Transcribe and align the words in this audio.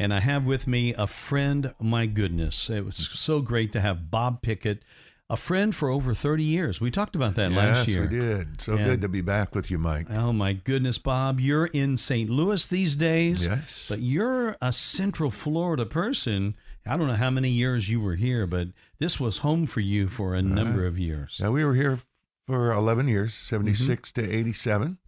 And 0.00 0.14
I 0.14 0.20
have 0.20 0.46
with 0.46 0.66
me 0.66 0.94
a 0.94 1.06
friend, 1.06 1.74
my 1.78 2.06
goodness. 2.06 2.70
It 2.70 2.86
was 2.86 2.96
so 2.96 3.40
great 3.42 3.70
to 3.72 3.82
have 3.82 4.10
Bob 4.10 4.40
Pickett 4.40 4.82
a 5.28 5.36
friend 5.36 5.74
for 5.76 5.90
over 5.90 6.14
30 6.14 6.42
years. 6.42 6.80
We 6.80 6.90
talked 6.90 7.14
about 7.14 7.34
that 7.34 7.50
yes, 7.50 7.58
last 7.58 7.88
year. 7.88 8.00
we 8.00 8.08
did. 8.18 8.62
So 8.62 8.76
And- 8.76 8.86
good 8.86 9.02
to 9.02 9.08
be 9.10 9.20
back 9.20 9.54
with 9.54 9.70
you, 9.70 9.76
Mike. 9.76 10.10
Oh 10.10 10.32
my 10.32 10.54
goodness, 10.54 10.96
Bob, 10.96 11.38
you're 11.38 11.66
in 11.66 11.98
St. 11.98 12.30
Louis 12.30 12.64
these 12.64 12.96
days. 12.96 13.44
Yes. 13.44 13.84
But 13.90 14.00
you're 14.00 14.56
a 14.62 14.72
Central 14.72 15.30
Florida 15.30 15.84
person. 15.84 16.54
I 16.86 16.96
don't 16.96 17.06
know 17.06 17.14
how 17.16 17.28
many 17.30 17.50
years 17.50 17.90
you 17.90 18.00
were 18.00 18.16
here, 18.16 18.46
but 18.46 18.68
this 19.00 19.20
was 19.20 19.36
home 19.38 19.66
for 19.66 19.80
you 19.80 20.08
for 20.08 20.34
a 20.34 20.40
number 20.40 20.86
of 20.86 20.98
years. 20.98 21.38
Now, 21.42 21.52
we 21.52 21.62
were 21.62 21.74
here 21.74 21.98
for 22.46 22.72
11 22.72 23.06
years, 23.06 23.34
76 23.34 24.10
Mm-hmm. 24.12 24.26
to 24.30 24.34
87. 24.36 24.98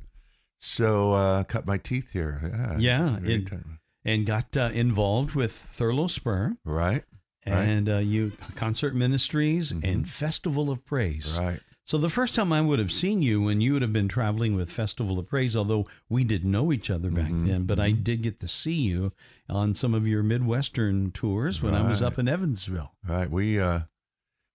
So, 0.59 1.13
uh, 1.13 1.45
cut 1.45 1.67
my 1.67 1.79
teeth 1.79 2.13
here. 2.13 2.79
Yeah. 2.79 3.17
Yeah, 3.19 3.19
it- 3.25 3.47
time. 3.47 3.79
And 4.05 4.27
got 4.27 4.57
uh, 4.57 4.71
involved 4.75 5.35
with 5.35 5.53
Thurlow 5.75 6.09
Spurr 6.09 6.57
Right. 6.65 7.05
Right. 7.47 7.55
and 7.63 7.89
uh, 7.89 7.99
you 7.99 8.33
concert 8.57 8.95
ministries 8.95 9.71
and 9.73 10.09
Festival 10.09 10.71
of 10.71 10.85
Praise. 10.85 11.37
Right. 11.41 11.61
So 11.85 11.99
the 11.99 12.09
first 12.09 12.37
time 12.37 12.53
I 12.53 12.61
would 12.61 12.79
have 12.79 12.93
seen 12.93 13.23
you 13.23 13.43
when 13.43 13.61
you 13.61 13.73
would 13.73 13.83
have 13.83 13.93
been 13.93 14.07
traveling 14.09 14.55
with 14.55 14.71
Festival 14.71 15.19
of 15.19 15.29
Praise, 15.29 15.57
although 15.57 15.87
we 16.09 16.23
didn't 16.23 16.51
know 16.51 16.73
each 16.73 16.91
other 16.91 17.11
back 17.11 17.31
Mm-hmm. 17.33 17.47
then, 17.49 17.65
but 17.65 17.81
I 17.81 17.91
did 17.91 18.23
get 18.23 18.39
to 18.41 18.49
see 18.49 18.75
you 18.75 19.13
on 19.49 19.75
some 19.75 19.93
of 19.93 20.07
your 20.07 20.23
Midwestern 20.23 21.11
tours 21.11 21.61
when 21.61 21.75
I 21.75 21.89
was 21.89 22.01
up 22.01 22.19
in 22.21 22.29
Evansville. 22.29 22.93
Right. 23.07 23.29
We, 23.31 23.59
uh, 23.59 23.81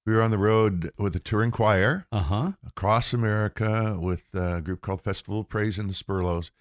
we 0.06 0.14
were 0.14 0.22
on 0.22 0.32
the 0.32 0.38
road 0.38 0.92
with 0.98 1.12
the 1.14 1.20
touring 1.20 1.52
choir 1.52 2.08
Uh 2.14 2.20
huh. 2.22 2.52
across 2.66 3.12
America 3.14 3.98
with 4.00 4.34
a 4.34 4.62
group 4.62 4.80
called 4.82 5.02
Festival 5.02 5.42
of 5.42 5.50
Praise 5.50 5.78
in 5.78 5.88
the 5.88 5.94
Spurrlows, 5.94 6.52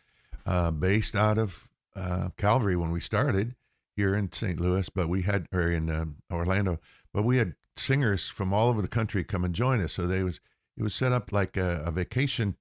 uh, 0.45 0.73
based 0.73 1.15
out 1.15 1.39
of 1.39 1.69
uh, 1.97 2.29
Calvary 2.37 2.77
when 2.77 2.93
we 2.93 3.01
started 3.01 3.55
here 3.97 4.15
in 4.15 4.31
St. 4.31 4.61
Louis, 4.61 4.89
but 4.91 5.09
we 5.09 5.23
had 5.23 5.47
or 5.53 5.71
in 5.71 5.91
um, 5.91 6.17
Orlando, 6.31 6.79
but 7.13 7.25
we 7.25 7.39
had 7.39 7.55
singers 7.77 8.29
from 8.29 8.53
all 8.53 8.69
over 8.69 8.83
the 8.83 8.89
country 8.89 9.25
come 9.25 9.45
and 9.45 9.55
join 9.55 9.81
us. 9.83 9.95
So 9.95 10.07
they 10.07 10.23
was 10.23 10.41
it 10.77 10.83
was 10.83 10.95
set 10.95 11.13
up 11.13 11.33
like 11.33 11.57
a, 11.57 11.83
a 11.85 11.91
vacation 11.91 12.57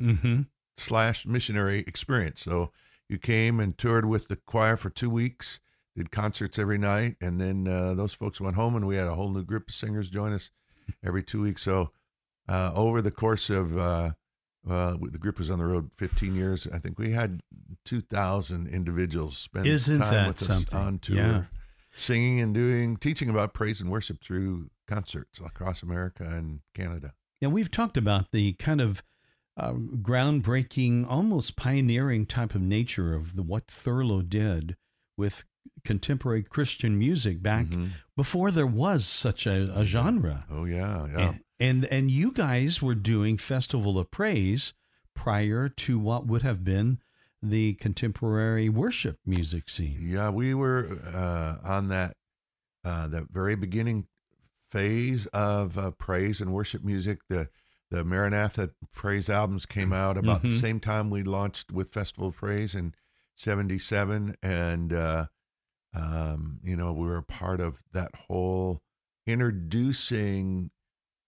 Mm-hmm. 0.00 0.42
slash 0.76 1.24
missionary 1.24 1.84
experience. 1.86 2.42
So 2.42 2.72
you 3.08 3.16
came 3.16 3.60
and 3.60 3.78
toured 3.78 4.06
with 4.06 4.26
the 4.26 4.34
choir 4.34 4.76
for 4.76 4.90
two 4.90 5.08
weeks, 5.08 5.60
did 5.96 6.10
concerts 6.10 6.58
every 6.58 6.78
night, 6.78 7.14
and 7.20 7.40
then 7.40 7.68
uh, 7.68 7.94
those 7.94 8.12
folks 8.12 8.40
went 8.40 8.56
home, 8.56 8.74
and 8.74 8.86
we 8.88 8.96
had 8.96 9.06
a 9.06 9.14
whole 9.14 9.30
new 9.30 9.44
group 9.44 9.68
of 9.68 9.74
singers 9.74 10.10
join 10.10 10.32
us 10.32 10.50
every 11.04 11.22
two 11.22 11.40
weeks. 11.42 11.62
So 11.62 11.92
uh, 12.48 12.72
over 12.74 13.00
the 13.00 13.12
course 13.12 13.50
of 13.50 13.78
uh, 14.68 14.96
the 15.10 15.18
group 15.18 15.38
was 15.38 15.50
on 15.50 15.58
the 15.58 15.64
road 15.64 15.90
15 15.96 16.34
years. 16.34 16.66
I 16.72 16.78
think 16.78 16.98
we 16.98 17.12
had 17.12 17.40
2,000 17.84 18.66
individuals 18.68 19.36
spend 19.36 19.66
Isn't 19.66 19.98
time 19.98 20.26
with 20.28 20.42
us 20.48 20.72
on 20.72 20.98
tour, 20.98 21.16
Yeah. 21.16 21.42
singing 21.94 22.40
and 22.40 22.54
doing 22.54 22.96
teaching 22.96 23.28
about 23.28 23.52
praise 23.54 23.80
and 23.80 23.90
worship 23.90 24.22
through 24.22 24.70
concerts 24.88 25.38
across 25.38 25.82
America 25.82 26.24
and 26.24 26.60
Canada. 26.74 27.12
And 27.42 27.52
we've 27.52 27.70
talked 27.70 27.96
about 27.96 28.32
the 28.32 28.54
kind 28.54 28.80
of 28.80 29.02
uh, 29.56 29.72
groundbreaking, 29.72 31.06
almost 31.08 31.56
pioneering 31.56 32.26
type 32.26 32.54
of 32.54 32.60
nature 32.62 33.14
of 33.14 33.36
the, 33.36 33.42
what 33.42 33.68
Thurlow 33.68 34.22
did 34.22 34.76
with 35.16 35.44
contemporary 35.84 36.42
Christian 36.42 36.98
music 36.98 37.42
back 37.42 37.66
Mhm. 37.66 37.90
before 38.16 38.50
there 38.50 38.66
was 38.66 39.04
such 39.06 39.46
a, 39.46 39.64
a 39.78 39.84
genre. 39.84 40.46
Oh 40.50 40.64
yeah, 40.64 41.06
yeah. 41.08 41.28
And, 41.30 41.40
and 41.60 41.84
and 41.86 42.10
you 42.10 42.32
guys 42.32 42.80
were 42.82 42.94
doing 42.94 43.36
Festival 43.38 43.98
of 43.98 44.10
Praise 44.10 44.72
prior 45.14 45.68
to 45.68 45.98
what 45.98 46.26
would 46.26 46.42
have 46.42 46.64
been 46.64 46.98
the 47.42 47.74
contemporary 47.74 48.68
worship 48.70 49.18
music 49.26 49.68
scene. 49.68 50.00
Yeah, 50.02 50.30
we 50.30 50.54
were 50.54 50.98
uh, 51.06 51.56
on 51.62 51.88
that 51.88 52.16
uh, 52.84 53.08
that 53.08 53.24
very 53.30 53.54
beginning 53.54 54.06
phase 54.70 55.26
of 55.26 55.76
uh, 55.78 55.90
praise 55.92 56.40
and 56.40 56.52
worship 56.52 56.82
music. 56.82 57.18
The 57.28 57.48
the 57.90 58.02
Maranatha 58.04 58.70
praise 58.92 59.28
albums 59.30 59.66
came 59.66 59.92
out 59.92 60.16
about 60.16 60.42
the 60.42 60.48
Mhm. 60.48 60.60
same 60.60 60.80
time 60.80 61.10
we 61.10 61.22
launched 61.22 61.70
with 61.70 61.90
Festival 61.92 62.28
of 62.28 62.36
Praise 62.36 62.74
in 62.74 62.94
'77, 63.36 64.34
and 64.42 64.92
uh, 64.92 65.26
um, 65.94 66.58
you 66.64 66.76
know 66.76 66.92
we 66.92 67.06
were 67.06 67.18
a 67.18 67.22
part 67.22 67.60
of 67.60 67.76
that 67.92 68.10
whole 68.26 68.80
introducing 69.26 70.70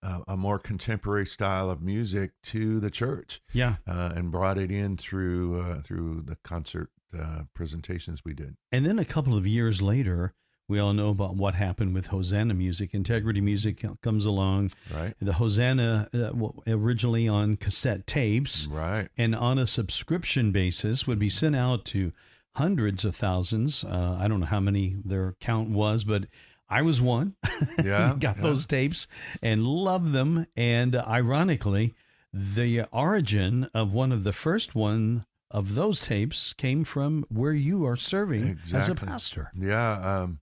uh, 0.02 0.20
a 0.28 0.36
more 0.36 0.58
contemporary 0.58 1.26
style 1.26 1.70
of 1.70 1.82
music 1.82 2.30
to 2.42 2.78
the 2.80 2.90
church 2.90 3.40
Yeah. 3.52 3.76
uh, 3.86 4.12
and 4.14 4.30
brought 4.30 4.58
it 4.58 4.70
in 4.70 4.96
through 4.96 5.60
uh, 5.60 5.82
through 5.82 6.22
the 6.26 6.36
concert 6.44 6.90
uh, 7.18 7.42
presentations 7.54 8.22
we 8.24 8.34
did. 8.34 8.56
And 8.70 8.84
then 8.84 8.98
a 8.98 9.04
couple 9.04 9.36
of 9.36 9.46
years 9.46 9.80
later, 9.80 10.34
we 10.68 10.78
all 10.78 10.92
know 10.92 11.10
about 11.10 11.36
what 11.36 11.54
happened 11.54 11.94
with 11.94 12.08
Hosanna 12.08 12.52
Music. 12.54 12.92
Integrity 12.92 13.40
Music 13.40 13.84
comes 14.02 14.24
along. 14.24 14.70
Right. 14.92 15.14
The 15.20 15.34
Hosanna 15.34 16.08
uh, 16.12 16.30
originally 16.66 17.26
on 17.28 17.56
cassette 17.56 18.06
tapes 18.06 18.66
Right. 18.66 19.08
and 19.16 19.34
on 19.34 19.58
a 19.58 19.66
subscription 19.66 20.52
basis 20.52 21.06
would 21.06 21.18
be 21.20 21.30
sent 21.30 21.56
out 21.56 21.84
to 21.86 22.12
hundreds 22.56 23.04
of 23.04 23.14
thousands. 23.14 23.84
Uh, 23.84 24.16
I 24.18 24.28
don't 24.28 24.40
know 24.40 24.46
how 24.46 24.60
many 24.60 24.96
their 25.04 25.34
count 25.40 25.68
was, 25.70 26.04
but 26.04 26.26
I 26.68 26.82
was 26.82 27.00
one. 27.00 27.34
Yeah, 27.82 28.14
Got 28.18 28.36
yeah. 28.36 28.42
those 28.42 28.66
tapes 28.66 29.06
and 29.42 29.64
loved 29.66 30.12
them. 30.12 30.46
And 30.56 30.94
uh, 30.96 31.04
ironically, 31.06 31.94
the 32.32 32.84
origin 32.92 33.68
of 33.72 33.92
one 33.92 34.12
of 34.12 34.24
the 34.24 34.32
first 34.32 34.74
one 34.74 35.24
of 35.50 35.74
those 35.74 36.00
tapes 36.00 36.52
came 36.52 36.84
from 36.84 37.24
where 37.28 37.52
you 37.52 37.86
are 37.86 37.96
serving 37.96 38.58
as 38.74 38.88
a 38.88 38.94
pastor. 38.94 39.50
Yeah. 39.54 39.92
Um, 40.22 40.40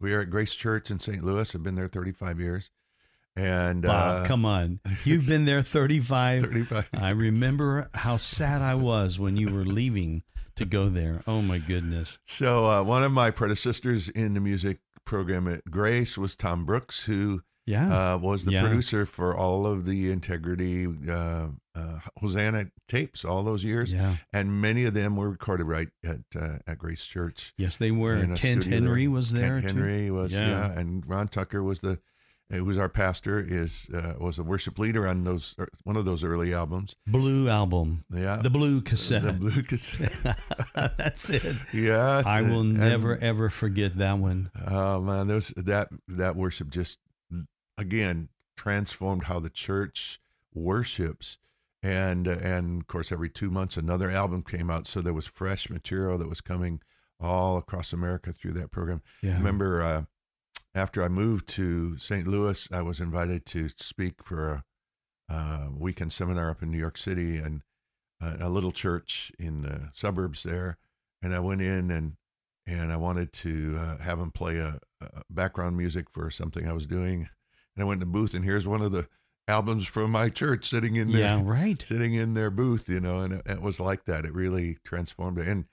we 0.00 0.12
are 0.14 0.20
at 0.22 0.30
Grace 0.30 0.54
Church 0.54 0.90
in 0.90 0.98
St. 0.98 1.22
Louis. 1.22 1.54
I've 1.54 1.62
been 1.62 1.76
there 1.76 1.88
35 1.88 2.40
years. 2.40 2.70
And 3.36 3.82
Bob, 3.82 4.24
uh, 4.24 4.26
come 4.26 4.44
on. 4.44 4.80
You've 5.04 5.26
been 5.28 5.44
there 5.44 5.62
35. 5.62 6.42
35. 6.42 6.90
I 6.94 7.10
remember 7.10 7.88
how 7.94 8.16
sad 8.16 8.60
I 8.60 8.74
was 8.74 9.18
when 9.18 9.36
you 9.36 9.54
were 9.54 9.64
leaving 9.80 10.24
to 10.60 10.64
go 10.64 10.88
there. 10.88 11.22
Oh 11.26 11.42
my 11.42 11.58
goodness. 11.58 12.18
So 12.26 12.64
uh, 12.66 12.82
one 12.84 13.02
of 13.02 13.12
my 13.12 13.30
predecessors 13.30 14.08
in 14.08 14.34
the 14.34 14.40
music 14.40 14.78
program 15.04 15.48
at 15.48 15.64
Grace 15.70 16.16
was 16.16 16.34
Tom 16.36 16.64
Brooks, 16.64 17.00
who 17.04 17.42
Yeah. 17.66 18.14
uh, 18.14 18.18
was 18.18 18.44
the 18.44 18.52
Yeah. 18.52 18.62
producer 18.62 19.04
for 19.06 19.36
all 19.36 19.66
of 19.66 19.84
the 19.84 20.10
Integrity 20.12 20.86
uh, 21.08 21.48
uh, 21.74 21.98
Hosanna 22.18 22.66
tapes 22.88 23.24
all 23.24 23.42
those 23.42 23.64
years. 23.64 23.92
yeah. 23.92 24.16
And 24.32 24.60
many 24.60 24.84
of 24.84 24.94
them 24.94 25.16
were 25.16 25.30
recorded 25.30 25.64
right 25.64 25.88
at 26.04 26.20
uh, 26.36 26.58
at 26.66 26.78
Grace 26.78 27.04
Church. 27.04 27.52
Yes, 27.58 27.76
they 27.76 27.90
were. 27.90 28.24
Kent 28.36 28.64
Henry 28.64 29.02
there. 29.04 29.10
was 29.10 29.32
there. 29.32 29.60
Kent. 29.60 29.76
Henry 29.76 30.10
was 30.10 30.32
Yeah. 30.32 30.48
yeah. 30.48 30.78
and 30.78 31.04
Ron 31.06 31.28
Tucker 31.28 31.62
was 31.62 31.80
the 31.80 31.98
who 32.50 32.64
was 32.64 32.76
our 32.78 32.88
pastor 32.88 33.38
is 33.46 33.88
uh, 33.94 34.14
was 34.18 34.38
a 34.38 34.42
worship 34.42 34.78
leader 34.78 35.06
on 35.06 35.24
those 35.24 35.54
er, 35.58 35.68
one 35.84 35.96
of 35.96 36.04
those 36.04 36.24
early 36.24 36.52
albums. 36.52 36.96
Blue 37.06 37.48
album. 37.48 38.04
Yeah, 38.12 38.36
The 38.42 38.50
blue 38.50 38.80
cassette. 38.80 39.22
the 39.22 39.32
blue 39.32 39.62
cassette. 39.62 40.12
That's 40.74 41.30
it. 41.30 41.56
yeah, 41.72 42.22
I 42.26 42.42
will 42.42 42.60
and- 42.60 42.74
never 42.78 43.16
ever 43.18 43.50
forget 43.50 43.96
that 43.98 44.18
one. 44.18 44.50
Oh 44.66 45.00
man, 45.00 45.28
those 45.28 45.48
that 45.56 45.88
that 46.08 46.36
worship 46.36 46.70
just 46.70 46.98
again 47.78 48.28
transformed 48.56 49.24
how 49.24 49.40
the 49.40 49.50
church 49.50 50.20
worships. 50.54 51.38
And 51.82 52.28
uh, 52.28 52.32
and 52.42 52.82
of 52.82 52.88
course, 52.88 53.10
every 53.10 53.30
two 53.30 53.50
months 53.50 53.76
another 53.78 54.10
album 54.10 54.42
came 54.42 54.68
out, 54.70 54.86
so 54.86 55.00
there 55.00 55.14
was 55.14 55.26
fresh 55.26 55.70
material 55.70 56.18
that 56.18 56.28
was 56.28 56.42
coming 56.42 56.80
all 57.18 57.56
across 57.56 57.92
America 57.94 58.32
through 58.32 58.52
that 58.52 58.70
program. 58.70 59.00
Yeah. 59.22 59.34
remember 59.38 59.80
uh, 59.82 60.02
after 60.74 61.02
I 61.02 61.08
moved 61.08 61.48
to 61.50 61.98
St. 61.98 62.26
Louis, 62.26 62.68
I 62.72 62.82
was 62.82 63.00
invited 63.00 63.44
to 63.46 63.68
speak 63.76 64.22
for 64.22 64.48
a, 64.48 64.64
uh 65.32 65.68
weekend 65.76 66.12
seminar 66.12 66.50
up 66.50 66.62
in 66.62 66.70
New 66.70 66.78
York 66.78 66.98
City 66.98 67.36
and 67.36 67.62
a 68.20 68.48
little 68.50 68.72
church 68.72 69.32
in 69.38 69.62
the 69.62 69.90
suburbs 69.94 70.42
there. 70.42 70.76
And 71.22 71.34
I 71.34 71.40
went 71.40 71.62
in 71.62 71.90
and 71.90 72.16
and 72.66 72.92
I 72.92 72.96
wanted 72.96 73.32
to 73.34 73.76
uh, 73.80 73.98
have 73.98 74.18
them 74.18 74.30
play 74.30 74.58
a, 74.58 74.78
a 75.00 75.22
background 75.30 75.76
music 75.76 76.10
for 76.10 76.30
something 76.30 76.68
I 76.68 76.72
was 76.72 76.86
doing. 76.86 77.28
And 77.74 77.82
I 77.82 77.84
went 77.84 78.02
in 78.02 78.08
the 78.08 78.12
booth, 78.18 78.34
and 78.34 78.44
here's 78.44 78.66
one 78.66 78.82
of 78.82 78.92
the 78.92 79.08
albums 79.48 79.86
from 79.86 80.10
my 80.10 80.28
church 80.28 80.68
sitting 80.68 80.96
in 80.96 81.10
there 81.10 81.20
Yeah, 81.20 81.42
right. 81.42 81.80
sitting 81.82 82.14
in 82.14 82.34
their 82.34 82.50
booth, 82.50 82.88
you 82.88 83.00
know, 83.00 83.20
and 83.20 83.34
it, 83.34 83.42
it 83.46 83.62
was 83.62 83.80
like 83.80 84.04
that. 84.04 84.24
It 84.24 84.34
really 84.34 84.76
transformed 84.84 85.38
it. 85.38 85.48
And 85.48 85.64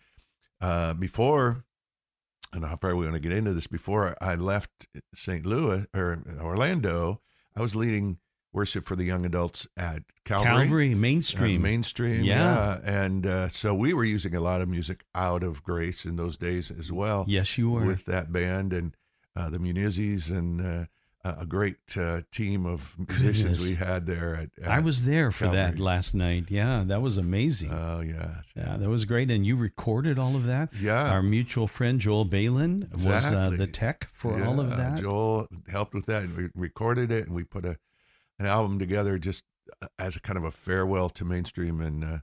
uh, 0.62 0.94
before 0.94 1.66
Know 2.56 2.68
how 2.68 2.76
far 2.78 2.96
we 2.96 3.04
want 3.06 3.16
to 3.16 3.20
get 3.20 3.32
into 3.32 3.54
this. 3.54 3.68
Before 3.68 4.16
I 4.22 4.36
left 4.36 4.88
St. 5.14 5.46
Louis 5.46 5.86
or 5.94 6.24
Orlando, 6.42 7.22
I 7.56 7.62
was 7.62 7.76
leading 7.76 8.18
worship 8.54 8.86
for 8.86 8.96
the 8.96 9.04
young 9.04 9.26
adults 9.26 9.68
at 9.78 10.02
Calvary. 10.26 10.64
Calvary, 10.64 10.94
uh, 10.94 10.98
mainstream. 10.98 11.62
mainstream, 11.62 12.24
Yeah. 12.24 12.80
yeah. 12.84 13.04
And 13.04 13.28
uh, 13.28 13.50
so 13.50 13.76
we 13.76 13.94
were 13.94 14.06
using 14.06 14.34
a 14.34 14.40
lot 14.40 14.62
of 14.62 14.70
music 14.70 15.04
out 15.14 15.44
of 15.44 15.62
Grace 15.62 16.06
in 16.06 16.16
those 16.16 16.38
days 16.38 16.72
as 16.72 16.92
well 16.92 17.26
yes, 17.28 17.58
you 17.58 17.70
were. 17.70 17.86
with 17.86 18.06
that 18.06 18.32
band 18.32 18.74
and 18.74 18.96
uh, 19.36 19.50
the 19.52 19.60
Munizzis 19.60 20.30
and 20.32 20.62
uh, 20.62 20.86
a 21.40 21.46
great 21.46 21.78
uh, 21.98 22.22
team 22.32 22.66
of 22.66 22.96
musicians 22.98 23.60
Goodness. 23.60 23.64
we 23.64 23.76
had 23.76 24.06
there. 24.06 24.36
At, 24.36 24.68
I 24.68 24.80
was 24.80 25.04
there 25.04 25.32
for 25.32 25.48
that 25.48 25.80
last 25.80 26.14
night. 26.14 26.46
Yeah, 26.50 26.84
that 26.88 27.02
was 27.02 27.18
amazing. 27.18 27.72
Oh 27.72 28.02
yeah, 28.02 28.42
yeah, 28.56 28.78
that 28.78 28.90
was 28.90 29.06
great. 29.06 29.32
And 29.32 29.46
you 29.46 29.56
recorded 29.56 30.20
all 30.20 30.36
of 30.36 30.46
that? 30.46 30.70
yeah. 30.80 31.12
Our 31.12 31.22
mutual 31.22 31.68
friend 31.68 32.00
Joel 32.00 32.26
Balin 32.26 32.90
was 32.94 33.26
uh, 33.26 33.52
the 33.58 33.68
tech 33.68 34.10
for 34.14 34.44
all 34.44 34.60
of 34.60 34.76
that. 34.78 35.00
Joel 35.00 35.48
helped 35.70 35.94
with 35.94 36.06
that. 36.08 36.24
And 36.24 36.36
we 36.36 36.50
recorded 36.56 37.12
it 37.12 37.28
and 37.28 37.36
we 37.36 37.44
put 37.44 37.66
a 37.66 37.78
an 38.40 38.46
album 38.46 38.80
together 38.80 39.18
just 39.18 39.44
uh, 39.82 39.88
as 39.98 40.16
a 40.16 40.20
kind 40.20 40.38
of 40.38 40.44
a 40.44 40.52
farewell 40.52 41.10
to 41.12 41.26
mainstream. 41.26 41.82
And 41.82 42.04
uh, 42.04 42.18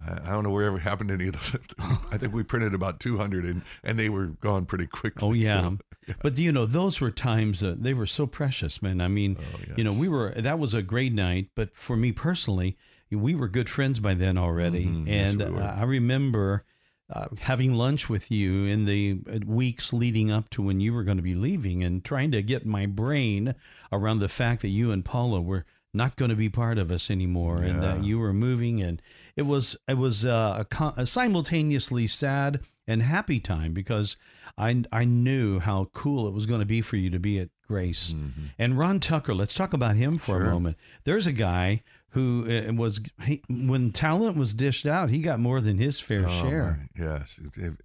I 0.00 0.30
don't 0.30 0.44
know 0.44 0.50
where 0.50 0.66
wherever 0.66 0.78
happened 0.78 1.08
to 1.08 1.14
any 1.14 1.28
of 1.28 1.32
those. 1.34 1.56
I 2.12 2.18
think 2.18 2.32
we 2.32 2.42
printed 2.42 2.74
about 2.74 3.00
200 3.00 3.44
and, 3.44 3.62
and 3.82 3.98
they 3.98 4.08
were 4.08 4.26
gone 4.26 4.66
pretty 4.66 4.86
quickly. 4.86 5.26
Oh 5.26 5.32
yeah. 5.32 5.70
So, 6.06 6.14
But 6.22 6.38
you 6.38 6.52
know, 6.52 6.66
those 6.66 7.00
were 7.00 7.10
times 7.10 7.62
uh, 7.62 7.74
they 7.78 7.94
were 7.94 8.06
so 8.06 8.26
precious, 8.26 8.82
man. 8.82 9.00
I 9.00 9.08
mean, 9.08 9.36
oh, 9.40 9.74
you 9.76 9.84
know, 9.84 9.92
we 9.92 10.08
were 10.08 10.30
that 10.36 10.58
was 10.58 10.74
a 10.74 10.82
great 10.82 11.12
night, 11.12 11.50
but 11.54 11.74
for 11.74 11.96
me 11.96 12.12
personally, 12.12 12.76
we 13.10 13.34
were 13.34 13.48
good 13.48 13.70
friends 13.70 13.98
by 13.98 14.14
then 14.14 14.36
already, 14.36 14.86
Mhm, 14.86 15.06
yes, 15.06 15.30
and 15.30 15.54
we 15.54 15.60
uh, 15.60 15.74
I 15.74 15.84
remember 15.84 16.64
uh, 17.08 17.26
having 17.38 17.74
lunch 17.74 18.08
with 18.08 18.30
you 18.30 18.64
in 18.64 18.84
the 18.84 19.20
uh, 19.32 19.38
weeks 19.46 19.92
leading 19.92 20.30
up 20.30 20.50
to 20.50 20.62
when 20.62 20.80
you 20.80 20.92
were 20.92 21.04
going 21.04 21.18
to 21.18 21.22
be 21.22 21.34
leaving, 21.36 21.82
and 21.84 22.04
trying 22.04 22.32
to 22.32 22.42
get 22.42 22.66
my 22.66 22.86
brain 22.86 23.54
around 23.92 24.18
the 24.18 24.28
fact 24.28 24.62
that 24.62 24.68
you 24.68 24.90
and 24.90 25.04
Paula 25.04 25.40
were 25.40 25.64
not 25.94 26.16
going 26.16 26.30
to 26.30 26.36
be 26.36 26.48
part 26.50 26.78
of 26.78 26.90
us 26.90 27.10
anymore, 27.10 27.62
and 27.62 27.82
that 27.82 28.04
you 28.04 28.18
were 28.18 28.32
moving, 28.32 28.82
and 28.82 29.00
it 29.36 29.42
was 29.42 29.76
it 29.86 29.98
was 29.98 30.24
uh, 30.24 30.64
a, 30.78 30.92
a 30.96 31.06
simultaneously 31.06 32.06
sad 32.06 32.60
and 32.88 33.02
happy 33.02 33.40
time 33.40 33.72
because 33.72 34.16
I 34.56 34.84
I 34.92 35.04
knew 35.04 35.58
how 35.60 35.90
cool 35.92 36.26
it 36.26 36.32
was 36.34 36.46
going 36.46 36.60
to 36.60 36.66
be 36.66 36.80
for 36.80 36.96
you 36.96 37.10
to 37.10 37.18
be 37.18 37.38
at 37.38 37.48
Grace. 37.66 38.14
Mhm. 38.14 38.32
And 38.58 38.78
Ron 38.78 39.00
Tucker, 39.00 39.34
let's 39.34 39.52
talk 39.54 39.72
about 39.72 39.96
him 39.96 40.18
for 40.18 40.42
a 40.42 40.50
moment. 40.50 40.76
There's 41.04 41.26
a 41.26 41.32
guy 41.32 41.82
who 42.10 42.46
uh, 42.48 42.72
was 42.74 43.00
he, 43.24 43.42
when 43.48 43.90
talent 43.92 44.36
was 44.36 44.54
dished 44.54 44.86
out, 44.86 45.10
he 45.10 45.18
got 45.18 45.38
more 45.40 45.60
than 45.60 45.76
his 45.78 46.00
fair 46.00 46.24
Oh, 46.26 46.42
share. 46.42 46.88
my, 46.96 47.04
yes, 47.04 47.38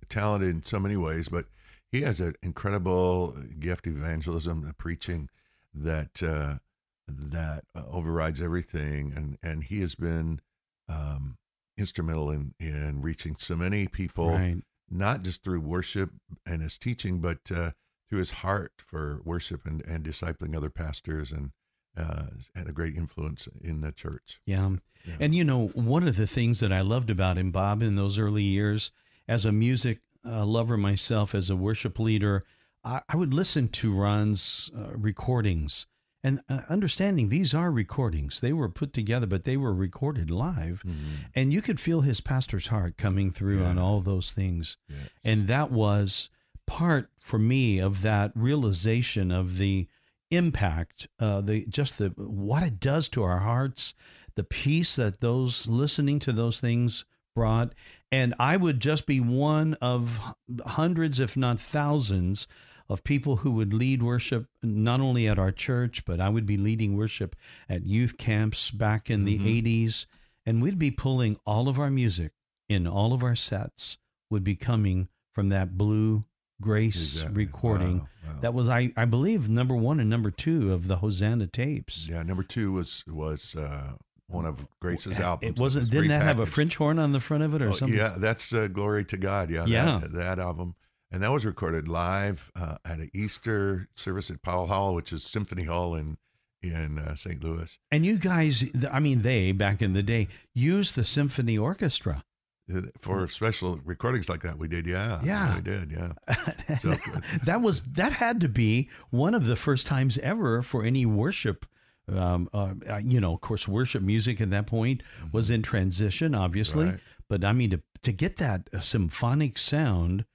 talented 0.08 0.50
in 0.50 0.64
so 0.64 0.80
many 0.80 0.96
ways, 0.96 1.28
but 1.30 1.46
he 1.92 2.02
has 2.04 2.22
an 2.22 2.36
incredible 2.42 3.36
gift 3.60 3.88
of 3.88 3.98
evangelism, 3.98 4.74
preaching 4.78 5.30
that 5.74 6.22
uh, 6.24 6.60
that 7.08 7.64
uh, 7.76 7.84
overrides 7.90 8.42
everything, 8.42 9.12
and 9.16 9.38
and 9.44 9.64
he 9.66 9.82
has 9.82 9.96
been 9.96 10.40
um, 10.88 11.38
instrumental 11.78 12.30
in 12.30 12.54
in 12.60 13.02
reaching 13.02 13.36
so 13.36 13.56
many 13.56 13.88
people, 13.88 14.30
Right. 14.32 14.64
not 14.90 15.24
just 15.24 15.44
through 15.44 15.62
worship 15.62 16.12
and 16.46 16.62
his 16.62 16.78
teaching, 16.78 17.20
but 17.20 17.52
uh, 17.52 17.72
through 18.10 18.20
his 18.20 18.32
heart 18.32 18.74
for 18.86 19.22
worship 19.24 19.66
and 19.66 19.82
and 19.86 20.04
discipling 20.06 20.56
other 20.56 20.70
pastors, 20.70 21.32
and 21.32 21.52
uh, 21.98 22.28
had 22.56 22.68
a 22.68 22.72
great 22.72 22.96
influence 22.96 23.48
in 23.62 23.82
the 23.82 23.92
church. 23.92 24.40
Yeah. 24.46 24.70
Yeah. 25.06 25.16
And 25.20 25.34
you 25.36 25.44
know, 25.44 25.68
one 25.70 26.08
of 26.08 26.16
the 26.16 26.28
things 26.28 26.60
that 26.60 26.72
I 26.72 26.82
loved 26.82 27.10
about 27.10 27.38
him, 27.38 27.52
Bob, 27.52 27.82
in 27.82 27.96
those 27.96 28.20
early 28.20 28.44
years, 28.44 28.92
as 29.28 29.46
a 29.46 29.52
music 29.52 30.00
uh, 30.26 30.46
lover 30.46 30.78
myself, 30.78 31.34
as 31.34 31.50
a 31.50 31.56
worship 31.56 31.98
leader, 31.98 32.44
I, 32.84 33.02
I 33.10 33.16
would 33.18 33.34
listen 33.34 33.68
to 33.70 33.94
Ron's 33.94 34.70
uh, 34.78 34.92
recordings 34.96 35.88
and 36.24 36.42
uh, 36.50 36.62
understanding 36.70 37.30
these 37.30 37.54
are 37.54 37.72
recordings. 37.72 38.40
They 38.40 38.54
were 38.54 38.70
put 38.70 38.94
together, 38.94 39.26
but 39.28 39.44
they 39.44 39.58
were 39.58 39.74
recorded 39.74 40.30
live. 40.30 40.84
Mhm. 40.86 40.96
And 41.34 41.52
you 41.54 41.62
could 41.62 41.80
feel 41.80 42.02
his 42.02 42.22
pastor's 42.22 42.68
heart 42.68 42.98
coming 42.98 43.32
through 43.32 43.64
on 43.64 43.78
all 43.78 44.02
those 44.02 44.32
things. 44.32 44.78
Yes. 44.88 45.10
And 45.24 45.48
that 45.48 45.72
was 45.72 46.30
part 46.68 47.10
for 47.20 47.40
me 47.40 47.80
of 47.80 48.02
that 48.04 48.32
realization 48.36 49.32
of 49.32 49.58
the 49.58 49.88
impact, 50.30 51.08
uh, 51.20 51.42
the 51.42 51.66
just 51.66 51.98
the 51.98 52.10
what 52.16 52.64
it 52.64 52.80
does 52.80 53.10
to 53.10 53.24
our 53.24 53.40
hearts, 53.40 53.94
the 54.36 54.44
peace 54.44 54.96
that 54.96 55.20
those 55.22 55.68
listening 55.68 56.20
to 56.20 56.32
those 56.32 56.60
things 56.60 57.04
brought. 57.36 57.74
And 58.12 58.34
I 58.40 58.58
would 58.58 58.80
just 58.80 59.06
be 59.06 59.20
one 59.20 59.74
of 59.76 60.20
hundreds, 60.66 61.20
if 61.20 61.36
not 61.36 61.60
thousands, 61.60 62.48
of 62.92 63.04
people 63.04 63.38
who 63.38 63.52
would 63.52 63.74
lead 63.74 64.04
worship 64.04 64.48
not 64.62 65.00
only 65.00 65.28
at 65.28 65.40
our 65.40 65.52
church, 65.52 66.04
but 66.06 66.20
I 66.20 66.30
would 66.30 66.46
be 66.46 66.58
leading 66.58 66.96
worship 66.98 67.36
at 67.70 67.86
youth 67.86 68.18
camps 68.18 68.70
back 68.72 69.10
in 69.10 69.24
the 69.26 69.40
Mhm. 69.40 69.46
80s. 69.46 70.06
And 70.46 70.62
we'd 70.62 70.80
be 70.80 70.92
pulling 70.92 71.38
all 71.46 71.70
of 71.70 71.80
our 71.80 71.90
music 71.92 72.32
in 72.68 72.86
all 72.88 73.14
of 73.14 73.24
our 73.24 73.36
sets 73.36 73.98
would 74.30 74.44
be 74.44 74.56
coming 74.56 75.08
from 75.34 75.50
that 75.50 75.78
blue 75.78 76.26
grace 76.62 77.16
Exactly. 77.16 77.46
recording. 77.46 78.00
Wow, 78.00 78.08
wow. 78.28 78.40
That 78.42 78.54
was, 78.54 78.70
I, 78.70 78.92
I 78.98 79.06
believe, 79.06 79.50
number 79.50 79.76
one 79.76 80.00
and 80.00 80.10
number 80.10 80.30
two 80.32 80.74
of 80.74 80.88
the 80.88 80.98
Hosanna 80.98 81.48
tapes. 81.48 82.08
Yeah, 82.08 82.24
number 82.24 82.44
two 82.44 82.72
was 82.72 83.04
was 83.08 83.56
uh, 83.56 83.94
one 84.28 84.46
of 84.46 84.66
Grace's 84.80 85.20
albums. 85.20 85.58
It 85.58 85.62
wasn't. 85.62 85.84
was 85.84 85.90
Didn't 85.90 86.10
that 86.10 86.22
have 86.24 86.40
a. 86.40 86.46
French 86.46 86.76
horn 86.78 87.00
on 87.00 87.12
the 87.14 87.20
front 87.20 87.44
of 87.44 87.54
it 87.54 87.62
or 87.62 87.70
Oh, 87.70 87.74
something? 87.74 87.98
Yeah, 87.98 88.16
that's 88.18 88.54
uh, 88.54 88.68
"Glory 88.68 89.06
to 89.06 89.18
God." 89.18 89.50
Yeah, 89.50 89.66
Yeah. 89.66 90.00
That, 90.00 90.14
that 90.14 90.40
album, 90.40 90.76
and 91.12 91.22
that 91.24 91.32
was 91.32 91.46
recorded 91.46 91.88
live 91.88 92.52
uh, 92.56 92.78
at 92.86 93.00
an 93.00 93.10
Easter 93.14 93.88
service 93.96 94.30
at 94.32 94.42
Powell 94.42 94.68
Hall, 94.68 94.96
which 94.96 95.12
is 95.14 95.24
Symphony 95.24 95.64
Hall 95.64 95.96
in 95.96 96.18
in 96.64 97.00
uh, 97.00 97.16
St. 97.16 97.44
Louis. 97.44 97.80
And 97.92 98.06
you 98.06 98.18
guys, 98.18 98.64
I 98.92 99.00
mean, 99.00 99.24
they 99.24 99.52
back 99.52 99.82
in 99.82 99.94
the 99.94 100.04
day 100.04 100.28
used 100.54 100.94
the 100.96 101.04
symphony 101.04 101.58
orchestra. 101.58 102.24
Uh, 102.72 102.82
For 103.00 103.28
special 103.28 103.80
recordings 103.84 104.30
like 104.30 104.44
that, 104.44 104.60
we 104.60 104.68
did. 104.68 104.86
Yeah, 104.86 105.20
Yeah. 105.24 105.56
we 105.56 105.62
did. 105.62 105.92
Yeah, 105.92 106.14
So- 106.80 106.98
that 107.46 107.62
was 107.62 107.82
that 107.94 108.14
had 108.14 108.40
to 108.42 108.48
be 108.48 108.90
one 109.10 109.34
of 109.34 109.46
the 109.48 109.56
first 109.56 109.88
times 109.88 110.18
ever 110.20 110.62
for 110.62 110.84
any 110.86 111.06
worship. 111.06 111.66
Um, 112.08 112.50
uh, 112.54 112.74
uh, 112.90 112.98
you 112.98 113.20
know, 113.20 113.34
of 113.34 113.42
course, 113.42 113.68
worship 113.68 114.04
music 114.04 114.40
at 114.42 114.50
that 114.52 114.68
point 114.68 115.02
was 115.32 115.50
in 115.50 115.62
transition, 115.64 116.36
obviously. 116.36 116.84
Mm-hmm. 116.86 116.92
Right. 116.92 117.00
But 117.28 117.44
I 117.44 117.54
mean, 117.54 117.72
to 117.72 117.82
to 118.04 118.12
get 118.12 118.38
that 118.38 118.70
uh, 118.74 118.82
symphonic 118.82 119.58
sound, 119.58 120.26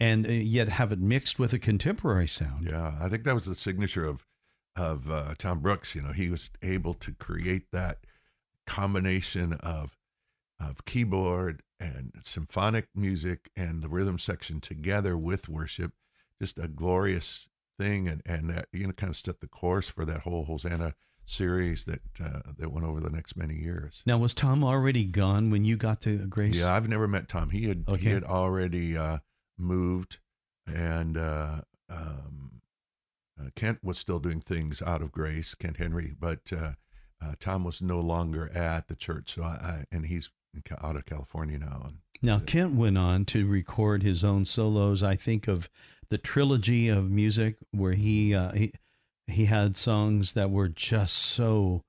and 0.00 0.26
uh, 0.26 0.30
yet 0.30 0.68
have 0.70 0.90
it 0.92 0.98
mixed 0.98 1.38
with 1.38 1.52
a 1.52 1.58
contemporary 1.58 2.26
sound. 2.28 2.66
yeah. 2.66 2.94
I 3.00 3.08
think 3.08 3.24
that 3.24 3.34
was 3.34 3.44
the 3.44 3.54
signature 3.54 4.04
of 4.06 4.26
of 4.76 5.10
uh, 5.10 5.34
Tom 5.36 5.60
Brooks. 5.60 5.94
You 5.94 6.02
know, 6.02 6.12
he 6.12 6.30
was 6.30 6.50
able 6.62 6.94
to 6.94 7.12
create 7.12 7.70
that 7.72 7.98
combination 8.66 9.54
of 9.54 9.96
of 10.60 10.84
keyboard 10.84 11.62
and 11.78 12.12
symphonic 12.22 12.86
music 12.94 13.50
and 13.56 13.82
the 13.82 13.88
rhythm 13.88 14.18
section 14.18 14.60
together 14.60 15.16
with 15.16 15.48
worship, 15.48 15.92
just 16.40 16.58
a 16.58 16.68
glorious 16.68 17.48
thing, 17.78 18.06
and 18.08 18.22
and 18.26 18.48
that 18.50 18.66
you 18.72 18.86
know 18.86 18.92
kind 18.92 19.10
of 19.10 19.16
set 19.16 19.40
the 19.40 19.46
course 19.48 19.88
for 19.88 20.04
that 20.04 20.20
whole 20.20 20.44
Hosanna 20.44 20.94
series 21.26 21.84
that 21.84 22.00
uh, 22.22 22.40
that 22.58 22.72
went 22.72 22.86
over 22.86 23.00
the 23.00 23.10
next 23.10 23.36
many 23.36 23.54
years. 23.54 24.02
Now, 24.06 24.18
was 24.18 24.34
Tom 24.34 24.62
already 24.62 25.04
gone 25.04 25.50
when 25.50 25.64
you 25.64 25.76
got 25.76 26.00
to 26.02 26.18
Grace? 26.26 26.56
Yeah, 26.56 26.74
I've 26.74 26.88
never 26.88 27.08
met 27.08 27.28
Tom. 27.28 27.50
He 27.50 27.68
had 27.68 27.84
Okay. 27.88 28.02
he 28.02 28.08
had 28.10 28.24
already 28.24 28.96
uh, 28.96 29.18
moved, 29.60 30.18
and 30.66 31.16
uh, 31.16 31.60
um, 31.88 32.60
uh, 33.40 33.50
Kent 33.56 33.78
was 33.82 33.98
still 33.98 34.18
doing 34.18 34.40
things 34.40 34.82
out 34.82 35.02
of 35.02 35.12
Grace, 35.12 35.54
Kent 35.54 35.76
Henry, 35.78 36.14
but 36.18 36.52
uh, 36.52 36.72
uh, 37.22 37.34
Tom 37.38 37.64
was 37.64 37.80
no 37.82 38.00
longer 38.00 38.50
at 38.54 38.88
the 38.88 38.96
church. 38.96 39.34
So 39.34 39.42
I, 39.42 39.46
I 39.46 39.84
and 39.92 40.06
he's 40.06 40.30
out 40.82 40.96
of 40.96 41.06
California 41.06 41.58
now. 41.58 41.82
And 41.84 41.98
Now, 42.22 42.40
Kent 42.40 42.74
went 42.74 42.98
on 42.98 43.24
to 43.26 43.46
record 43.46 44.02
his 44.02 44.24
own 44.24 44.44
solos. 44.44 45.02
I 45.02 45.16
think 45.16 45.46
of 45.48 45.68
the 46.08 46.18
trilogy 46.18 46.88
of 46.88 47.10
music 47.10 47.56
where 47.70 47.92
he 47.92 48.34
uh, 48.34 48.52
he 48.52 48.72
he 49.26 49.44
had 49.46 49.76
songs 49.76 50.32
that 50.32 50.50
were 50.50 50.68
just 50.68 51.16
so 51.16 51.82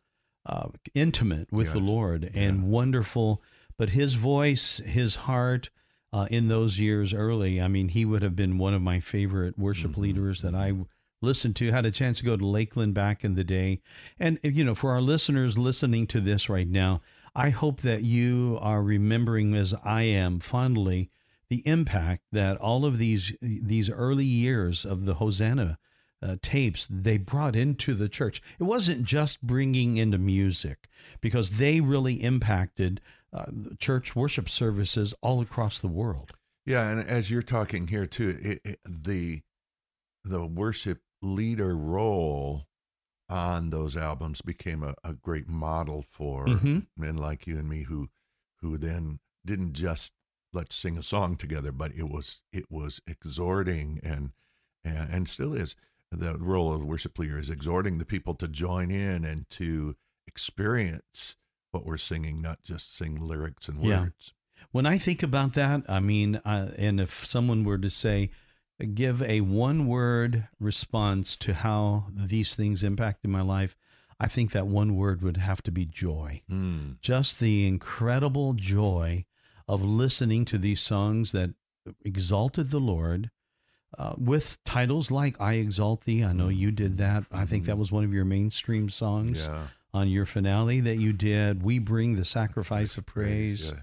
uh, 0.46 0.70
intimate 0.94 1.51
with 1.51 1.74
the 1.74 1.80
Lord 1.80 2.32
and 2.36 2.60
Yeah. 2.60 2.66
wonderful. 2.66 3.42
But 3.78 3.90
his 3.92 4.13
voice, 4.13 4.78
his 4.86 5.16
heart, 5.16 5.72
uh, 6.13 6.27
in 6.30 6.48
those 6.48 6.80
years 6.80 7.13
early, 7.13 7.62
I 7.62 7.68
mean, 7.68 7.89
he 7.89 8.06
would 8.06 8.22
have 8.22 8.36
been 8.36 8.58
one 8.58 8.74
of 8.74 8.82
my 8.82 9.00
favorite 9.00 9.58
worship 9.58 9.91
Mhm. 9.94 9.98
leaders 9.98 10.41
that 10.41 10.53
I 10.56 10.74
listened 11.22 11.56
to. 11.58 11.72
Had 11.72 11.86
a 11.86 11.91
chance 11.91 12.18
to 12.20 12.25
go 12.25 12.36
to 12.36 12.46
Lakeland 12.46 12.94
back 12.94 13.24
in 13.24 13.36
the 13.36 13.44
day, 13.44 13.82
and 14.20 14.39
you 14.44 14.63
know, 14.63 14.75
for 14.75 14.91
our 14.91 15.01
listeners 15.01 15.58
listening 15.58 16.08
to 16.08 16.20
this 16.20 16.50
right 16.50 16.68
now, 16.68 17.01
I 17.36 17.50
hope 17.50 17.82
that 17.82 18.03
you 18.03 18.58
are 18.62 18.84
remembering, 18.84 19.56
as 19.56 19.74
I 19.86 20.01
am 20.03 20.39
fondly, 20.41 21.10
the 21.50 21.65
impact 21.68 22.24
that 22.32 22.58
all 22.58 22.86
of 22.86 22.98
these 22.98 23.34
these 23.41 23.89
early 23.89 24.25
years 24.25 24.86
of 24.86 25.06
the 25.06 25.15
Hosanna 25.15 25.77
uh, 26.24 26.36
tapes 26.41 26.88
they 26.89 27.18
brought 27.18 27.56
into 27.56 27.94
the 27.96 28.08
church. 28.10 28.41
It 28.60 28.63
wasn't 28.63 29.06
just 29.06 29.41
bringing 29.41 29.98
into 29.98 30.18
music 30.20 30.88
because 31.20 31.51
they 31.51 31.82
really 31.82 32.22
impacted 32.22 33.01
uh, 33.33 33.45
church 33.79 34.15
worship 34.15 34.50
services 34.50 35.13
all 35.21 35.41
across 35.41 35.79
the 35.79 35.88
world. 35.88 36.33
Yeah, 36.65 36.89
and 36.89 37.00
as 37.07 37.31
you're 37.31 37.41
talking 37.41 37.88
here 37.88 38.05
too, 38.05 38.38
it, 38.41 38.61
it, 38.63 38.79
the 38.85 39.41
the 40.23 40.45
worship 40.45 41.01
leader 41.21 41.75
role 41.75 42.67
on 43.29 43.69
those 43.69 43.95
albums 43.97 44.41
became 44.41 44.83
a, 44.83 44.93
a 45.03 45.13
great 45.13 45.47
model 45.47 46.03
for 46.11 46.45
Mhm. 46.47 46.88
men 46.97 47.15
like 47.17 47.47
you 47.47 47.57
and 47.57 47.69
me 47.69 47.83
who 47.83 48.09
who 48.61 48.77
then 48.77 49.19
didn't 49.45 49.73
just 49.73 50.11
let's 50.53 50.75
sing 50.75 50.97
a 50.97 51.03
song 51.03 51.38
together, 51.38 51.71
but 51.71 51.91
it 51.95 52.09
was 52.09 52.41
it 52.51 52.69
was 52.69 53.00
exhorting 53.07 54.00
and 54.03 54.33
and, 54.83 55.09
and 55.11 55.29
still 55.29 55.53
is 55.53 55.75
the 56.11 56.38
role 56.38 56.73
of 56.73 56.83
worship 56.83 57.17
leader 57.17 57.39
is 57.39 57.50
exhorting 57.50 57.97
the 57.97 58.05
people 58.05 58.35
to 58.35 58.47
join 58.47 58.91
in 58.91 59.23
and 59.23 59.50
to 59.50 59.95
experience 60.27 61.38
what 61.72 61.86
we're 61.86 61.98
singing, 61.98 62.42
not 62.42 62.63
just 62.63 62.96
sing 62.96 63.16
lyrics 63.16 63.68
and 63.68 63.78
words. 63.78 63.88
Yeah. 63.88 64.66
When 64.72 64.86
I 64.86 64.98
think 64.98 65.24
about 65.24 65.54
that, 65.54 65.84
I 65.90 66.00
mean, 66.00 66.38
uh, 66.38 66.72
and 66.78 67.01
if 67.01 67.25
someone 67.25 67.63
were 67.63 67.78
to 67.78 67.90
say, 67.90 68.30
give 68.94 69.22
a 69.22 69.42
one 69.42 69.88
word 69.88 70.48
response 70.60 71.36
to 71.38 71.54
how 71.54 72.06
these 72.16 72.56
things 72.56 72.84
impacted 72.84 73.30
my 73.30 73.42
life, 73.42 73.75
I 74.20 74.28
think 74.28 74.51
that 74.51 74.68
one 74.68 74.96
word 74.96 75.22
would 75.24 75.38
have 75.38 75.62
to 75.63 75.72
be 75.72 75.86
joy. 75.86 76.42
Mm. 76.50 77.01
Just 77.01 77.40
the 77.40 77.68
incredible 77.68 78.54
joy 78.54 79.25
of 79.68 79.84
listening 79.84 80.46
to 80.46 80.58
these 80.58 80.82
songs 80.82 81.32
that 81.32 81.54
exalted 82.04 82.70
the 82.70 82.80
Lord. 82.80 83.32
Uh, 83.98 84.13
with 84.18 84.58
titles 84.63 85.12
like 85.12 85.40
"I 85.42 85.56
Exalt 85.56 86.06
Thee," 86.06 86.24
I 86.24 86.32
know 86.32 86.48
you 86.48 86.72
did 86.72 86.98
that. 87.00 87.25
I 87.30 87.46
think 87.46 87.66
that 87.66 87.78
was 87.78 87.92
one 87.92 88.06
of 88.06 88.13
your 88.13 88.24
mainstream 88.24 88.90
songs 88.90 89.42
Yeah. 89.44 89.68
On 89.93 90.10
your 90.10 90.25
finale 90.25 90.79
that 90.81 90.98
you 90.98 91.13
did. 91.13 91.63
We 91.63 91.79
bring 91.79 92.15
the 92.15 92.25
sacrifice 92.25 92.98
of 92.98 93.05
praise 93.05 93.65
Yes. 93.65 93.79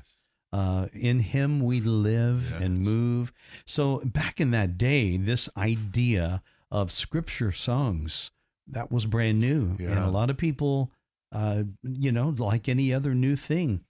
uh, 0.53 0.87
in 0.93 1.21
him 1.21 1.61
we 1.61 1.81
live 1.81 2.55
and 2.61 2.81
move. 2.81 3.33
So 3.67 3.99
back 4.05 4.41
in 4.41 4.51
that 4.53 4.79
day, 4.79 5.17
this 5.17 5.49
idea 5.57 6.43
of 6.71 6.93
scripture 6.93 7.53
songs 7.53 8.31
that 8.67 8.91
was 8.93 9.07
brand 9.07 9.41
new, 9.41 9.77
and 9.79 9.99
a 9.99 10.11
lot 10.11 10.29
of 10.31 10.37
people, 10.37 10.91
uh, 11.33 11.63
you 11.83 12.13
know, 12.13 12.35
like 12.39 12.69
any 12.69 12.93
other 12.93 13.15
new 13.15 13.37
thing, 13.37 13.81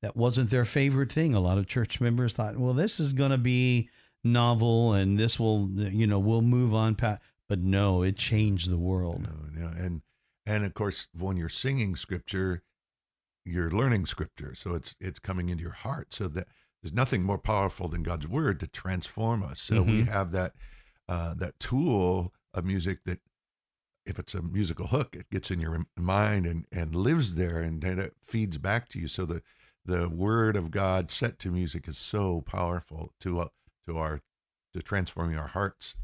that 0.00 0.16
wasn't 0.16 0.50
their 0.50 0.64
favorite 0.64 1.12
thing. 1.12 1.34
A 1.34 1.40
lot 1.40 1.58
of 1.58 1.66
church 1.66 2.00
members 2.00 2.32
thought, 2.32 2.56
well, 2.56 2.72
this 2.72 3.00
is 3.00 3.12
going 3.12 3.32
to 3.32 3.38
be 3.38 3.88
novel, 4.22 4.92
and 4.92 5.18
this 5.18 5.40
will, 5.40 5.68
you 5.74 6.06
know, 6.06 6.20
we'll 6.20 6.40
move 6.42 6.72
on. 6.72 6.94
Pat, 6.94 7.20
but 7.48 7.58
no, 7.58 8.02
it 8.02 8.16
changed 8.16 8.70
the 8.70 8.78
world. 8.78 9.26
You 9.56 9.60
know, 9.62 9.70
and 9.76 10.02
and 10.48 10.64
of 10.64 10.74
course, 10.74 11.08
when 11.12 11.36
you're 11.36 11.48
singing 11.48 11.94
scripture, 11.96 12.62
you're 13.44 13.70
learning 13.70 14.06
scripture, 14.06 14.54
so 14.54 14.74
it's 14.74 14.96
it's 15.00 15.18
coming 15.18 15.48
into 15.48 15.62
your 15.62 15.72
heart. 15.72 16.12
So 16.14 16.28
that 16.28 16.48
there's 16.82 16.92
nothing 16.94 17.22
more 17.22 17.38
powerful 17.38 17.88
than 17.88 18.02
God's 18.02 18.26
word 18.28 18.60
to 18.60 18.66
transform 18.66 19.42
us. 19.42 19.60
So 19.60 19.82
we 19.82 20.02
Mhm. 20.04 20.08
have 20.08 20.32
that 20.32 20.54
uh, 21.08 21.34
that 21.34 21.58
tool 21.58 22.32
of 22.54 22.64
music 22.64 23.04
that, 23.04 23.20
if 24.04 24.18
it's 24.18 24.34
a 24.34 24.42
musical 24.42 24.88
hook, 24.88 25.16
it 25.16 25.30
gets 25.30 25.50
in 25.50 25.60
your 25.60 25.86
mind 25.96 26.46
and 26.46 26.66
and 26.72 26.94
lives 26.94 27.34
there, 27.34 27.60
and 27.60 27.82
then 27.82 27.98
it 27.98 28.14
feeds 28.22 28.58
back 28.58 28.88
to 28.90 28.98
you. 28.98 29.08
So 29.08 29.26
the 29.26 29.42
the 29.84 30.08
word 30.08 30.56
of 30.56 30.70
God 30.70 31.10
set 31.10 31.38
to 31.40 31.50
music 31.50 31.88
is 31.88 31.98
so 31.98 32.40
powerful 32.42 33.12
to 33.20 33.40
uh, 33.40 33.48
to 33.86 33.98
our 33.98 34.20
to 34.74 34.82
transforming 34.82 35.36
our 35.38 35.48
hearts 35.48 35.94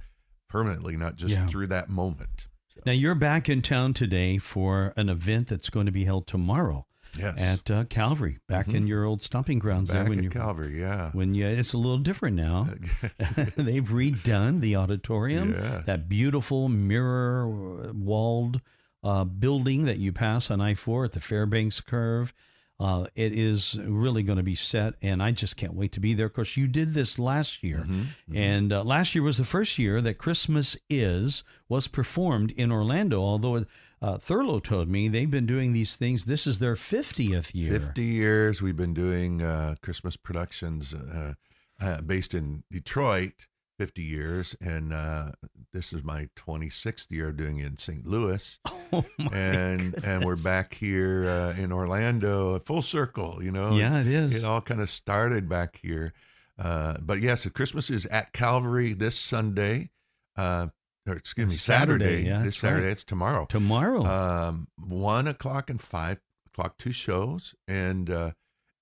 permanently, 0.48 0.96
not 0.96 1.16
just 1.16 1.34
Yeah. 1.34 1.46
through 1.48 1.66
that 1.68 1.88
moment. 1.88 2.46
So, 2.76 2.82
Now 2.86 2.92
you're 2.92 3.14
back 3.14 3.48
in 3.48 3.62
town 3.62 3.94
today 3.94 4.38
for 4.38 4.92
an 4.96 5.08
event 5.08 5.48
that's 5.48 5.70
going 5.70 5.86
to 5.86 5.92
be 5.92 6.04
held 6.04 6.26
tomorrow. 6.26 6.86
yes. 7.18 7.34
at 7.38 7.70
uh, 7.70 7.84
Calvary, 7.84 8.38
back 8.48 8.68
in 8.68 8.88
your 8.88 9.04
old 9.04 9.22
stomping 9.22 9.60
grounds 9.60 9.90
Back 9.90 10.00
there 10.02 10.08
when 10.10 10.18
at 10.18 10.24
you 10.24 10.30
Calvary, 10.30 10.80
yeah. 10.80 11.10
when 11.12 11.32
you 11.34 11.46
it's 11.46 11.72
a 11.72 11.78
little 11.78 11.98
different 11.98 12.36
now. 12.36 12.66
They've 13.56 13.84
redone 13.84 14.60
the 14.60 14.74
auditorium, 14.76 15.52
Yes. 15.52 15.84
that 15.86 16.08
beautiful 16.08 16.68
mirror 16.68 17.92
walled 17.94 18.60
uh, 19.04 19.22
building 19.24 19.84
that 19.84 19.98
you 19.98 20.12
pass 20.12 20.50
on 20.50 20.60
I 20.60 20.74
four 20.74 21.04
at 21.04 21.12
the 21.12 21.20
Fairbanks 21.20 21.80
curve. 21.80 22.32
Uh, 22.80 23.06
it 23.14 23.32
is 23.32 23.78
really 23.84 24.22
going 24.24 24.36
to 24.36 24.42
be 24.42 24.56
set, 24.56 24.94
and 25.00 25.22
I 25.22 25.30
just 25.30 25.56
can't 25.56 25.74
wait 25.74 25.92
to 25.92 26.00
be 26.00 26.12
there. 26.12 26.26
Of 26.26 26.34
course, 26.34 26.56
you 26.56 26.66
did 26.66 26.92
this 26.92 27.18
last 27.20 27.62
year, 27.62 27.86
Mm-hmm. 27.88 28.36
and 28.36 28.72
uh, 28.72 28.82
last 28.82 29.14
year 29.14 29.22
was 29.22 29.36
the 29.38 29.44
first 29.44 29.78
year 29.78 30.00
that 30.02 30.18
Christmas 30.18 30.76
is 30.90 31.44
was 31.68 31.86
performed 31.86 32.50
in 32.52 32.72
Orlando. 32.72 33.20
Although 33.22 33.64
uh, 34.02 34.18
Thurlow 34.18 34.58
told 34.58 34.88
me 34.88 35.06
they've 35.08 35.30
been 35.30 35.46
doing 35.46 35.72
these 35.72 35.94
things. 35.94 36.24
This 36.24 36.46
is 36.48 36.58
their 36.58 36.74
fiftieth 36.76 37.54
year. 37.54 37.78
50 37.78 38.02
years 38.02 38.60
we've 38.60 38.76
been 38.76 38.92
doing 38.94 39.40
uh, 39.40 39.76
Christmas 39.80 40.16
productions 40.16 40.92
uh, 40.92 41.34
uh, 41.80 42.00
based 42.00 42.34
in 42.34 42.64
Detroit, 42.72 43.46
50 43.78 44.02
years. 44.02 44.56
And 44.60 44.92
uh, 44.92 45.30
this 45.74 45.92
is 45.92 46.02
my 46.04 46.28
26th 46.36 47.10
year 47.10 47.32
doing 47.32 47.58
it 47.58 47.66
in 47.66 47.76
St. 47.78 48.06
Louis. 48.06 48.58
Oh 48.92 49.04
my 49.18 49.36
and 49.36 50.04
and 50.04 50.24
we're 50.24 50.36
back 50.36 50.72
here 50.72 51.28
uh, 51.28 51.60
in 51.60 51.72
Orlando, 51.72 52.60
full 52.60 52.80
circle, 52.80 53.42
you 53.42 53.50
know. 53.50 53.72
Yeah, 53.72 53.98
it 53.98 54.06
is. 54.06 54.36
It 54.36 54.44
all 54.44 54.60
kind 54.60 54.80
of 54.80 54.88
started 54.88 55.48
back 55.48 55.80
here. 55.82 56.12
Uh, 56.56 56.98
but 57.00 57.20
yes, 57.20 57.44
Christmas 57.48 57.90
is 57.90 58.06
at 58.06 58.32
Calvary 58.32 58.92
this 58.92 59.18
Sunday. 59.18 59.90
Uh, 60.36 60.68
or 61.08 61.16
excuse 61.16 61.48
me, 61.48 61.56
Saturday, 61.56 62.04
Saturday. 62.04 62.28
yeah, 62.28 62.38
this 62.38 62.44
that's 62.44 62.62
right. 62.62 62.70
Saturday. 62.70 62.86
It's 62.86 63.02
tomorrow. 63.02 63.46
Tomorrow. 63.46 64.04
Um, 64.04 64.68
one 64.78 65.26
o'clock 65.26 65.70
and 65.70 65.80
five 65.80 66.20
o'clock, 66.46 66.78
two 66.78 66.92
shows, 66.92 67.56
and 67.66 68.08
uh, 68.08 68.30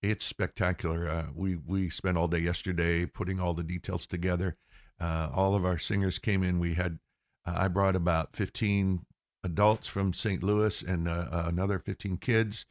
it's 0.02 0.26
spectacular. 0.26 1.08
Uh, 1.08 1.26
we 1.34 1.56
we 1.56 1.88
spent 1.88 2.18
all 2.18 2.28
day 2.28 2.40
yesterday 2.40 3.06
putting 3.06 3.40
all 3.40 3.54
the 3.54 3.64
details 3.64 4.06
together. 4.06 4.56
Uh, 5.02 5.28
all 5.35 5.54
of 5.56 5.64
our 5.64 5.78
singers 5.78 6.18
came 6.21 6.42
in. 6.44 6.59
We 6.61 6.75
had 6.75 6.99
uh, 7.44 7.54
I 7.56 7.68
brought 7.68 7.97
about 7.97 8.37
fifteen 8.37 9.04
adults 9.42 9.88
from 9.88 10.12
St. 10.12 10.42
Louis 10.42 10.80
and 10.82 11.09
uh, 11.09 11.26
uh, 11.32 11.44
another 11.49 11.78
fifteen 11.80 12.16
kids, 12.18 12.66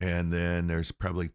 and 0.00 0.32
then 0.32 0.68
there's 0.68 0.92
probably 0.92 1.30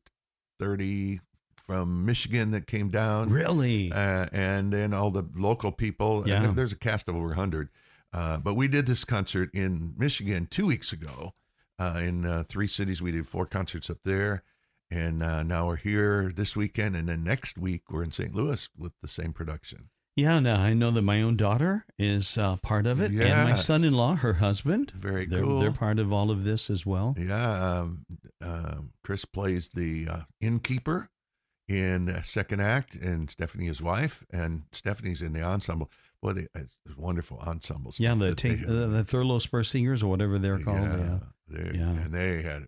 thirty 0.59 1.19
from 1.55 2.05
Michigan 2.05 2.51
that 2.51 2.65
came 2.65 2.87
down 2.89 3.29
really? 3.29 3.91
uh, 3.91 4.25
and 4.31 4.71
then 4.71 4.93
all 4.93 5.11
the 5.11 5.23
local 5.35 5.71
people. 5.71 6.23
Yeah. 6.25 6.41
there- 6.43 6.51
there's 6.53 6.71
a 6.71 6.77
cast 6.77 7.09
of 7.09 7.15
over 7.17 7.27
100. 7.27 7.67
Uh, 8.13 8.37
but 8.37 8.53
we 8.53 8.69
did 8.69 8.85
this 8.87 9.03
concert 9.03 9.49
in 9.53 9.93
Michigan 9.97 10.47
two 10.49 10.65
weeks 10.65 10.93
ago 10.93 11.33
uh, 11.77 11.99
in 12.01 12.25
uh, 12.25 12.43
three 12.47 12.67
cities. 12.67 13.01
We 13.01 13.11
did 13.11 13.27
four 13.27 13.45
concerts 13.45 13.89
up 13.89 13.97
there. 14.05 14.43
And 14.89 15.21
uh, 15.21 15.43
now 15.43 15.67
we're 15.67 15.75
here 15.75 16.31
this 16.33 16.55
weekend. 16.55 16.95
And 16.95 17.09
then 17.09 17.21
next 17.25 17.57
week, 17.57 17.91
we're 17.91 18.03
in 18.03 18.13
St. 18.13 18.33
Louis 18.33 18.69
with 18.77 18.93
the 19.01 19.09
same 19.09 19.33
production. 19.33 19.89
Yeah, 20.17 20.39
no, 20.39 20.55
I 20.55 20.73
know 20.73 20.89
that 20.89 21.03
my 21.03 21.21
own 21.21 21.37
daughter 21.37 21.85
is 21.99 22.39
uh, 22.39 22.55
part 22.57 22.87
of 22.87 22.99
it, 23.01 23.11
and 23.11 23.49
my 23.49 23.55
son-in-law, 23.55 24.15
her 24.15 24.33
husband. 24.33 24.91
Very 24.95 25.27
they're, 25.27 25.43
cool. 25.43 25.59
They're 25.59 25.71
part 25.71 25.99
of 25.99 26.11
all 26.11 26.31
of 26.31 26.43
this 26.43 26.71
as 26.71 26.87
well. 26.87 27.15
Yeah. 27.17 27.79
Um, 27.79 28.03
um, 28.41 28.93
Chris 29.03 29.25
plays 29.25 29.69
the 29.69 30.07
uh, 30.09 30.21
innkeeper 30.41 31.09
in 31.67 32.09
uh, 32.09 32.23
second 32.23 32.61
act, 32.61 32.95
and 32.95 33.29
Stephanie, 33.29 33.67
his 33.67 33.79
wife, 33.79 34.25
and 34.33 34.63
Stephanie's 34.71 35.21
in 35.21 35.33
the 35.33 35.43
ensemble. 35.43 35.91
They, 36.23 36.47
it's 36.55 36.75
it's 36.85 36.97
wonderful 36.97 37.37
ensemble. 37.45 37.93
Yeah, 37.99 38.15
the 38.15 38.33
take, 38.35 38.63
uh, 38.63 38.87
the 38.87 39.03
Thurlow 39.07 39.37
Spurr 39.37 39.63
Singers 39.63 40.01
or 40.03 40.07
whatever 40.07 40.39
they're 40.39 40.59
called. 40.59 40.81
Yeah. 40.81 41.19
they- 41.47 41.77
Yeah. 41.77 41.89
And 41.91 42.11
they 42.13 42.41
had 42.41 42.63
a 42.63 42.67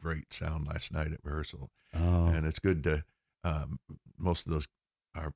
great 0.00 0.32
sound 0.32 0.68
last 0.68 0.92
night 0.92 1.10
at 1.12 1.18
rehearsal. 1.24 1.70
Oh, 1.94 2.26
And 2.26 2.46
it's 2.46 2.58
good 2.60 2.84
to, 2.84 3.04
um, 3.42 3.80
most 4.18 4.46
of 4.46 4.52
those 4.52 4.68
are 5.16 5.32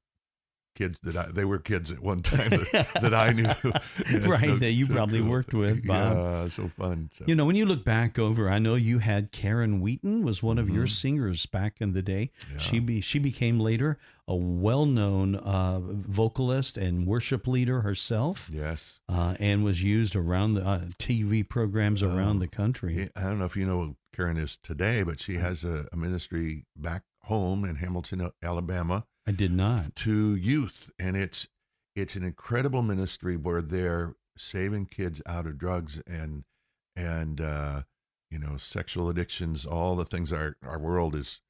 kids 0.75 0.99
that 1.03 1.17
I, 1.17 1.27
they 1.31 1.45
were 1.45 1.59
kids 1.59 1.91
at 1.91 2.01
one 2.01 2.23
time 2.23 2.51
that, 2.51 2.89
that 3.01 3.15
I 3.15 3.33
knew. 3.33 3.45
Yeah, 4.11 4.27
Right, 4.27 4.41
so- 4.49 4.57
that 4.59 4.73
you 4.73 4.87
so 4.87 4.93
probably 4.95 5.21
cool. 5.21 5.29
worked 5.31 5.55
with, 5.55 5.87
Bob. 5.87 6.17
Yeah, 6.17 6.49
so 6.49 6.69
fun. 6.69 7.11
So. 7.17 7.25
you 7.27 7.35
know, 7.35 7.45
when 7.45 7.57
you 7.57 7.67
look 7.67 7.85
back 7.85 8.19
over, 8.19 8.49
I 8.51 8.59
know 8.59 8.75
you 8.75 8.99
had 8.99 9.33
Karen 9.33 9.81
Wheaton 9.81 10.23
was 10.25 10.43
one 10.43 10.59
of 10.59 10.69
your 10.69 10.85
Mhm. 10.87 10.91
singers 10.91 11.47
back 11.47 11.77
in 11.81 11.93
the 11.93 12.03
day. 12.03 12.31
Yeah. 12.53 12.59
She 12.59 12.79
be 12.81 13.01
she 13.01 13.19
became 13.19 13.61
later 13.61 13.99
a 14.27 14.35
well-known 14.35 15.35
uh, 15.37 15.79
vocalist 15.81 16.79
and 16.79 17.07
worship 17.07 17.47
leader 17.47 17.83
herself. 17.83 18.49
yes. 18.51 18.99
uh, 19.09 19.35
and 19.39 19.63
was 19.65 19.83
used 19.83 20.17
around 20.17 20.55
the 20.55 20.67
uh, 20.67 20.81
TV 20.99 21.47
programs 21.47 22.03
around 22.03 22.37
Oh, 22.37 22.41
the 22.41 22.49
country. 22.49 23.11
I 23.15 23.23
don't 23.25 23.39
know 23.39 23.45
if 23.45 23.57
you 23.57 23.67
know 23.67 23.81
who 23.83 23.97
Karen 24.15 24.37
is 24.39 24.57
today, 24.63 25.03
but 25.03 25.21
she 25.21 25.35
has 25.35 25.65
a, 25.65 25.87
a 25.93 25.97
ministry 25.97 26.65
back 26.77 27.03
home 27.25 27.65
in 27.65 27.77
Hamilton, 27.77 28.31
Alabama. 28.43 29.05
I 29.27 29.33
did 29.33 29.53
not. 29.53 29.95
to 29.97 30.35
youth 30.35 30.91
and 30.99 31.17
it's 31.17 31.49
it's 31.97 32.17
an 32.17 32.25
incredible 32.25 32.83
ministry 32.83 33.37
where 33.37 33.63
they're 33.63 34.15
saving 34.37 34.87
kids 34.87 35.23
out 35.27 35.47
of 35.47 35.59
drugs 35.59 36.03
and 36.07 36.45
and 36.97 37.41
uh 37.41 37.83
you 38.31 38.39
know 38.39 38.57
sexual 38.57 39.09
addictions 39.09 39.65
all 39.65 39.95
the 39.97 40.05
things 40.05 40.33
our 40.33 40.57
our 40.63 40.79
world 40.79 41.15
is 41.15 41.41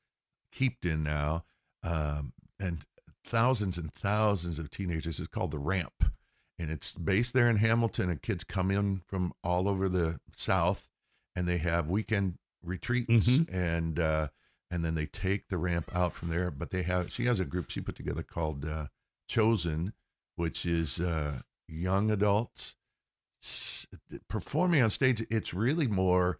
heaped 0.52 0.84
in 0.84 1.02
now 1.02 1.44
um 1.82 2.32
and 2.60 2.84
thousands 3.24 3.78
and 3.78 3.92
thousands 3.92 4.58
of 4.58 4.70
teenagers 4.70 5.18
it's 5.18 5.28
called 5.28 5.50
the 5.50 5.58
ramp 5.58 6.04
and 6.58 6.70
it's 6.70 6.94
based 6.94 7.32
there 7.32 7.48
in 7.50 7.56
Hamilton 7.56 8.08
and 8.10 8.22
kids 8.22 8.44
come 8.44 8.70
in 8.70 9.00
from 9.08 9.32
all 9.42 9.68
over 9.68 9.88
the 9.88 10.20
south 10.36 10.88
and 11.34 11.48
they 11.48 11.58
have 11.58 11.88
weekend 11.88 12.34
retreats 12.62 13.26
Mhm. 13.28 13.52
and 13.52 13.98
uh 13.98 14.28
and 14.74 14.84
then 14.84 14.94
they 14.96 15.06
take 15.06 15.48
the 15.48 15.56
ramp 15.58 15.88
out 15.94 16.12
from 16.12 16.28
there. 16.28 16.50
But 16.50 16.70
they 16.70 16.82
have 16.82 17.12
she 17.12 17.26
has 17.26 17.38
a 17.38 17.44
group 17.44 17.70
she 17.70 17.80
put 17.80 17.94
together 17.96 18.22
called 18.24 18.64
uh, 18.64 18.86
chosen, 19.28 19.92
which 20.34 20.66
is 20.66 20.98
uh, 20.98 21.42
young 21.68 22.10
adults 22.10 22.74
performing 24.28 24.82
on 24.82 24.90
stage. 24.90 25.24
It's 25.30 25.54
really 25.54 25.86
more 25.86 26.38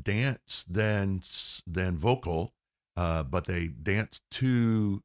dance 0.00 0.64
than 0.68 1.22
than 1.66 1.96
vocal, 1.96 2.52
uh, 2.96 3.22
but 3.24 3.46
they 3.46 3.68
dance 3.68 4.20
to 4.32 5.02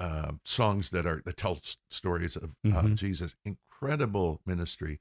uh, 0.00 0.32
songs 0.44 0.90
that 0.90 1.06
are 1.06 1.22
that 1.24 1.36
tell 1.36 1.60
stories 1.90 2.36
of, 2.36 2.54
Mhm. 2.64 2.96
Jesus. 2.96 3.36
Incredible 3.44 4.40
ministry. 4.44 5.00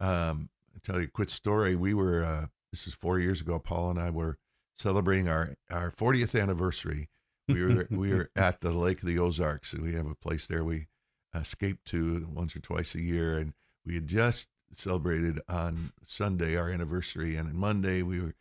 Um, 0.00 0.48
I'll 0.74 0.80
tell 0.82 0.98
you 1.00 1.06
a 1.06 1.10
quick 1.10 1.28
story. 1.30 1.74
We 1.76 1.92
were 1.94 2.24
uh, 2.24 2.46
this 2.70 2.86
is 2.86 2.94
four 2.94 3.18
years 3.18 3.40
ago. 3.40 3.58
Paul 3.58 3.90
and 3.90 3.98
I 4.00 4.10
were 4.10 4.38
celebrating 4.82 5.28
our 5.28 5.54
our 5.70 5.90
40th 5.90 6.40
anniversary. 6.40 7.08
We 7.48 7.64
were 7.64 7.86
we 7.90 8.12
were 8.12 8.30
at 8.36 8.60
the 8.60 8.72
Lake 8.72 9.02
of 9.02 9.08
the 9.08 9.18
Ozarks. 9.18 9.74
We 9.74 9.94
have 9.94 10.06
a 10.06 10.14
place 10.14 10.46
there 10.46 10.64
we 10.64 10.88
escape 11.34 11.78
to 11.86 12.26
once 12.32 12.54
or 12.56 12.60
twice 12.60 12.94
a 12.94 13.00
year, 13.00 13.38
and 13.38 13.54
we 13.86 13.94
had 13.94 14.06
just 14.06 14.48
celebrated 14.74 15.40
on 15.48 15.92
Sunday 16.04 16.56
our 16.56 16.70
anniversary, 16.70 17.36
and 17.36 17.48
on 17.48 17.56
Monday 17.56 18.02
we 18.02 18.20
were 18.20 18.34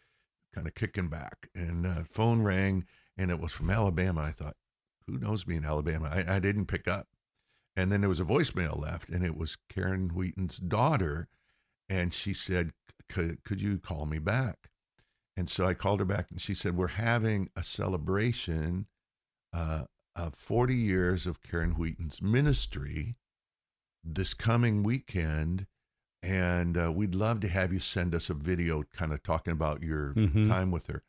kind 0.54 0.68
of 0.68 0.76
kicking 0.76 1.08
back, 1.08 1.50
and 1.56 1.86
uh, 1.86 2.04
phone 2.10 2.42
rang, 2.42 2.86
and 3.18 3.32
it 3.32 3.40
was 3.40 3.52
from 3.52 3.70
Alabama. 3.70 4.22
I 4.22 4.32
thought, 4.32 4.56
who 5.08 5.18
knows 5.18 5.48
me 5.48 5.56
in 5.56 5.66
Alabama? 5.66 6.10
I, 6.12 6.36
I 6.36 6.40
didn't 6.40 6.66
pick 6.66 6.88
up, 6.88 7.08
and 7.76 7.92
then 7.92 8.02
there 8.02 8.10
was 8.10 8.20
a 8.20 8.26
voicemail 8.26 8.80
left, 8.80 9.10
and 9.10 9.24
it 9.26 9.38
was 9.38 9.58
Karen 9.70 10.10
Wheaton's 10.10 10.58
daughter, 10.58 11.28
and 11.88 12.14
she 12.14 12.34
said, 12.34 12.72
"Could 13.10 13.44
could 13.44 13.62
you 13.62 13.78
call 13.78 14.06
me 14.06 14.20
back?" 14.20 14.71
And 15.38 15.50
so 15.50 15.66
I 15.66 15.74
called 15.74 16.00
her 16.00 16.06
back, 16.06 16.30
and 16.32 16.40
she 16.42 16.54
said, 16.54 16.76
"We're 16.78 16.88
having 16.88 17.50
a 17.56 17.64
celebration 17.64 18.88
uh, 19.54 19.86
of 20.16 20.36
40 20.36 20.76
years 20.76 21.26
of 21.26 21.42
Karen 21.42 21.72
Wheaton's 21.72 22.22
ministry 22.22 23.16
this 24.04 24.34
coming 24.34 24.84
weekend." 24.84 25.68
and 26.24 26.78
uh, 26.78 26.92
we'd 26.92 27.16
love 27.16 27.40
to 27.40 27.48
have 27.48 27.74
you 27.74 27.80
send 27.80 28.14
us 28.14 28.30
a 28.30 28.34
video 28.36 28.84
kind 28.94 29.12
of 29.12 29.24
talking 29.24 29.52
about 29.54 29.82
your 29.82 30.14
Mhm. 30.14 30.48
time 30.48 30.70
with 30.70 30.86
her 30.86 31.02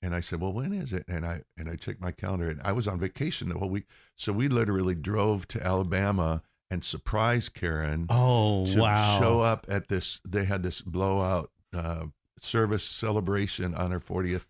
and 0.00 0.14
i 0.14 0.20
said 0.20 0.40
well 0.40 0.52
when 0.52 0.72
is 0.72 0.92
it 0.92 1.04
and 1.08 1.26
i 1.26 1.42
and 1.56 1.68
i 1.68 1.74
checked 1.74 2.00
my 2.00 2.12
calendar 2.12 2.48
and 2.48 2.60
i 2.62 2.70
was 2.70 2.86
on 2.86 2.96
vacation 3.00 3.48
the 3.48 3.58
whole 3.58 3.68
week 3.68 3.88
so 4.14 4.32
we 4.32 4.46
literally 4.46 4.94
drove 4.94 5.48
to 5.48 5.60
alabama 5.66 6.44
and 6.70 6.84
surprised 6.84 7.54
karen 7.54 8.06
Oh, 8.08 8.64
to 8.66 8.82
wow. 8.82 9.18
show 9.18 9.40
up 9.40 9.66
at 9.68 9.88
this 9.88 10.20
they 10.24 10.44
had 10.44 10.62
this 10.62 10.80
blowout 10.80 11.50
uh, 11.74 12.04
service 12.40 12.84
celebration 12.84 13.74
on 13.74 13.90
her 13.90 14.00
40th 14.00 14.44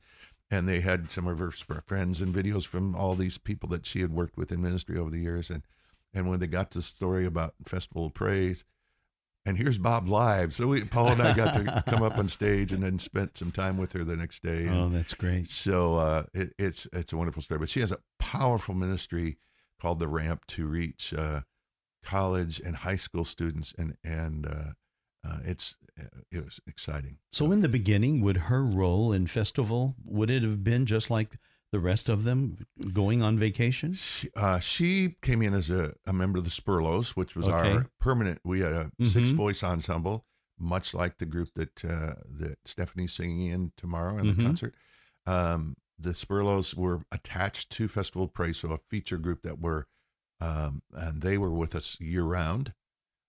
and 0.50 0.69
they 0.69 0.81
had 0.81 1.11
some 1.11 1.26
of 1.26 1.38
her 1.38 1.50
friends 1.50 2.21
and 2.21 2.35
videos 2.35 2.66
from 2.66 2.95
all 2.95 3.14
these 3.14 3.38
people 3.38 3.69
that 3.69 3.85
she 3.87 4.00
had 4.00 4.12
worked 4.12 4.37
with 4.37 4.52
in 4.52 4.62
ministry 4.62 4.97
over 4.97 5.11
the 5.11 5.19
years 5.21 5.50
and 5.50 5.62
and 6.14 6.28
when 6.31 6.38
they 6.40 6.47
got 6.47 6.71
to 6.71 6.78
the 6.78 6.83
story 6.83 7.26
about 7.26 7.55
festival 7.64 8.07
of 8.07 8.14
praise 8.14 8.64
and 9.49 9.57
here's 9.57 9.78
Bob 9.78 10.09
live. 10.09 10.52
So 10.52 10.66
we, 10.66 10.83
Paul 10.83 11.11
and 11.11 11.23
I 11.23 11.33
got 11.33 11.55
to 11.55 11.85
come 11.88 12.02
up 12.02 12.19
on 12.19 12.28
stage 12.28 12.73
and 12.73 12.83
then 12.83 12.99
spent 12.99 13.37
some 13.37 13.52
time 13.52 13.76
with 13.76 13.93
her 13.93 14.02
the 14.02 14.16
next 14.16 14.43
day. 14.43 14.66
And 14.66 14.75
Oh, 14.76 14.88
that's 14.88 15.14
great. 15.14 15.47
so 15.47 15.95
uh, 15.95 16.25
it, 16.35 16.52
it's 16.59 16.88
it's 16.93 17.12
a 17.12 17.16
wonderful 17.16 17.43
story. 17.43 17.61
But 17.61 17.69
she 17.69 17.78
has 17.78 17.93
a 17.93 17.99
powerful 18.19 18.75
ministry 18.75 19.38
called 19.81 20.00
the 20.00 20.09
Ramp 20.09 20.47
to 20.49 20.66
reach 20.66 21.14
uh, 21.14 21.43
college 22.02 22.59
and 22.59 22.76
high 22.78 22.97
school 22.97 23.25
students, 23.25 23.73
and 23.78 23.97
and 24.02 24.47
uh, 24.47 24.73
uh, 25.26 25.38
it's 25.45 25.76
it 26.30 26.45
was 26.45 26.61
exciting. 26.66 27.18
So, 27.33 27.50
in 27.52 27.61
the 27.62 27.68
beginning, 27.68 28.21
would 28.21 28.37
her 28.37 28.62
role 28.64 29.12
in 29.12 29.26
festival 29.26 29.95
would 30.04 30.30
it 30.30 30.42
have 30.42 30.62
been 30.62 30.85
just 30.87 31.11
like 31.11 31.38
the 31.73 31.80
rest 31.80 32.09
of 32.09 32.25
them 32.25 32.59
going 32.92 33.23
on 33.23 33.38
vacation? 33.38 33.95
She, 33.95 34.28
uh, 34.37 34.61
she 34.61 35.16
came 35.23 35.40
in 35.42 35.54
as 35.54 35.71
a, 35.71 35.95
a 36.06 36.12
member 36.12 36.38
of 36.38 36.45
the 36.45 36.50
Spurrlows, 36.50 37.11
which 37.11 37.35
was 37.35 37.49
Okay. 37.49 37.73
our 37.73 37.87
permanent. 37.99 38.40
We 38.45 38.61
had 38.61 38.73
a 38.73 38.90
six 39.02 39.30
Mhm. 39.30 39.37
voice 39.37 39.62
ensemble, 39.62 40.26
much 40.59 40.92
like 40.95 41.18
the 41.18 41.26
group 41.26 41.49
that 41.54 41.85
uh, 41.85 42.14
that 42.28 42.56
Stephanie's 42.66 43.14
singing 43.14 43.40
in 43.50 43.72
tomorrow 43.77 44.18
in 44.18 44.27
the 44.29 44.35
Mhm. 44.35 44.44
concert. 44.44 44.74
Um, 45.27 45.77
the 45.98 46.11
Spurrlows 46.12 46.74
were 46.77 47.05
attached 47.11 47.70
to 47.70 47.88
Festival 47.88 48.29
Praise, 48.29 48.59
so 48.59 48.70
a 48.72 48.79
feature 48.90 49.16
group 49.18 49.40
that 49.42 49.59
were, 49.59 49.87
um, 50.40 50.83
and 50.92 51.22
they 51.22 51.38
were 51.38 51.50
with 51.50 51.74
us 51.74 51.98
year 52.00 52.22
round. 52.24 52.74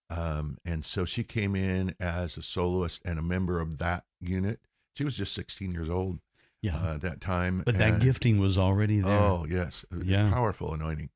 Um, 0.10 0.58
and 0.66 0.86
so 0.86 1.06
she 1.06 1.24
came 1.24 1.56
in 1.56 1.96
as 2.00 2.38
a 2.38 2.42
soloist 2.42 3.02
and 3.04 3.20
a 3.20 3.22
member 3.22 3.60
of 3.60 3.78
that 3.80 4.06
unit. 4.22 4.60
She 4.96 5.04
was 5.04 5.14
just 5.16 5.34
16 5.34 5.72
years 5.72 5.90
old 5.90 6.20
Yeah. 6.62 6.78
uh, 6.78 6.94
at 6.96 7.02
that 7.02 7.22
time. 7.22 7.64
but 7.66 7.78
that 7.78 8.00
gifting 8.02 8.40
was 8.40 8.58
already 8.58 9.00
there. 9.02 9.18
Oh 9.20 9.46
yes, 9.50 9.86
Yeah. 10.04 10.30
powerful 10.32 10.74
anointing. 10.74 11.10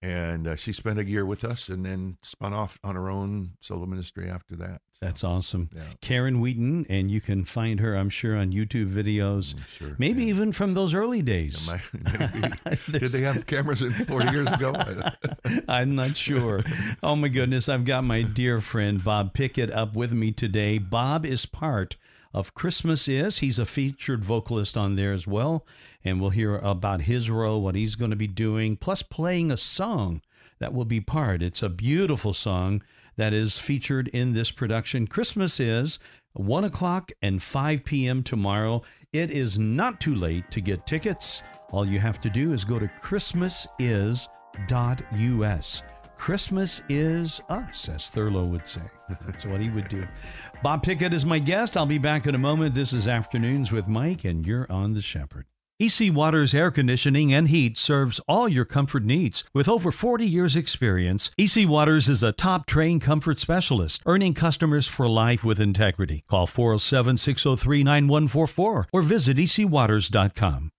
And 0.00 0.46
uh, 0.46 0.56
she 0.56 0.72
spent 0.72 0.98
a 1.00 1.04
year 1.04 1.26
with 1.26 1.42
us, 1.44 1.68
and 1.68 1.84
then 1.84 2.18
spun 2.22 2.52
off 2.54 2.78
on 2.84 2.94
her 2.94 3.10
own 3.10 3.56
solo 3.60 3.84
ministry 3.84 4.30
after 4.30 4.54
that. 4.56 4.80
That's 5.00 5.22
awesome. 5.22 5.70
yeah, 5.74 5.82
Karen 6.00 6.40
Wheaton, 6.40 6.86
and 6.88 7.08
you 7.10 7.20
can 7.20 7.44
find 7.44 7.78
her, 7.78 7.94
I'm 7.94 8.10
sure, 8.10 8.36
on 8.36 8.50
YouTube 8.52 8.92
videos, 8.92 9.54
I'm 9.54 9.64
sure. 9.78 9.96
maybe 9.98 10.24
yeah. 10.24 10.30
even 10.30 10.50
from 10.52 10.74
those 10.74 10.92
early 10.92 11.22
days. 11.22 11.70
Yeah, 11.70 12.30
my- 12.64 12.98
Did 12.98 13.12
they 13.12 13.20
have 13.22 13.46
cameras 13.46 13.80
in 13.82 13.92
40 13.92 14.30
years 14.32 14.48
ago? 14.48 14.74
I'm 15.68 15.94
not 15.94 16.16
sure. 16.16 16.64
Oh 17.02 17.14
my 17.14 17.28
goodness, 17.28 17.68
I've 17.68 17.84
got 17.84 18.02
my 18.02 18.22
dear 18.22 18.60
friend 18.60 19.02
Bob 19.02 19.34
Pickett 19.34 19.70
up 19.70 19.94
with 19.94 20.12
me 20.12 20.32
today. 20.32 20.78
Bob 20.78 21.24
is 21.24 21.46
part 21.46 21.96
of 22.34 22.54
Christmas 22.54 23.06
Is. 23.06 23.38
He's 23.38 23.58
a 23.58 23.66
featured 23.66 24.24
vocalist 24.24 24.76
on 24.76 24.96
there 24.96 25.12
as 25.12 25.26
well. 25.26 25.64
And 26.04 26.20
we'll 26.20 26.30
hear 26.30 26.56
about 26.56 27.02
his 27.02 27.30
role, 27.30 27.62
what 27.62 27.74
he's 27.74 27.94
going 27.94 28.10
to 28.10 28.16
be 28.16 28.26
doing, 28.26 28.76
plus 28.76 29.02
playing 29.02 29.50
a 29.50 29.56
song 29.56 30.22
that 30.58 30.74
will 30.74 30.84
be 30.84 31.00
part. 31.00 31.42
It's 31.42 31.62
a 31.62 31.68
beautiful 31.68 32.32
song 32.34 32.82
that 33.18 33.34
is 33.34 33.58
featured 33.58 34.08
in 34.08 34.32
this 34.32 34.50
production. 34.50 35.06
Christmas 35.06 35.60
Is 35.60 35.98
1 36.32 36.64
o'clock 36.64 37.12
and 37.20 37.42
5 37.42 37.84
p.m. 37.84 38.22
tomorrow. 38.22 38.80
It 39.12 39.30
is 39.30 39.58
not 39.58 40.00
too 40.00 40.14
late 40.14 40.50
to 40.52 40.62
get 40.62 40.86
tickets. 40.86 41.42
All 41.70 41.86
you 41.86 41.98
have 41.98 42.18
to 42.22 42.30
do 42.30 42.54
is 42.54 42.64
go 42.64 42.78
to 42.78 42.90
christmasis.us. 43.02 45.82
Christmas 46.16 46.82
is 46.88 47.40
us, 47.48 47.88
as 47.88 48.10
Thurlow 48.10 48.44
would 48.46 48.66
say. 48.66 48.80
That's 49.26 49.44
what 49.44 49.60
he 49.60 49.70
would 49.70 49.88
do. 49.88 50.06
Bob 50.62 50.82
Pickett 50.82 51.12
is 51.12 51.26
my 51.26 51.38
guest. 51.38 51.76
I'll 51.76 51.86
be 51.86 51.98
back 51.98 52.26
in 52.26 52.34
a 52.34 52.38
moment. 52.38 52.74
This 52.74 52.92
is 52.92 53.06
Afternoons 53.06 53.70
with 53.70 53.86
Mike, 53.86 54.24
and 54.24 54.44
you're 54.44 54.66
on 54.70 54.94
The 54.94 55.02
Shepherd. 55.02 55.46
EC 55.80 56.12
Waters 56.12 56.54
Air 56.54 56.72
Conditioning 56.72 57.32
and 57.32 57.46
Heat 57.46 57.78
serves 57.78 58.18
all 58.26 58.48
your 58.48 58.64
comfort 58.64 59.04
needs. 59.04 59.44
With 59.54 59.68
over 59.68 59.92
40 59.92 60.26
years' 60.26 60.56
experience, 60.56 61.30
EC 61.38 61.68
Waters 61.68 62.08
is 62.08 62.20
a 62.20 62.32
top 62.32 62.66
trained 62.66 63.02
comfort 63.02 63.38
specialist, 63.38 64.02
earning 64.04 64.34
customers 64.34 64.88
for 64.88 65.08
life 65.08 65.44
with 65.44 65.60
integrity. 65.60 66.24
Call 66.28 66.48
407 66.48 67.16
603 67.18 67.84
9144 67.84 68.88
or 68.92 69.02
visit 69.02 69.36
ecwaters.com. 69.36 70.72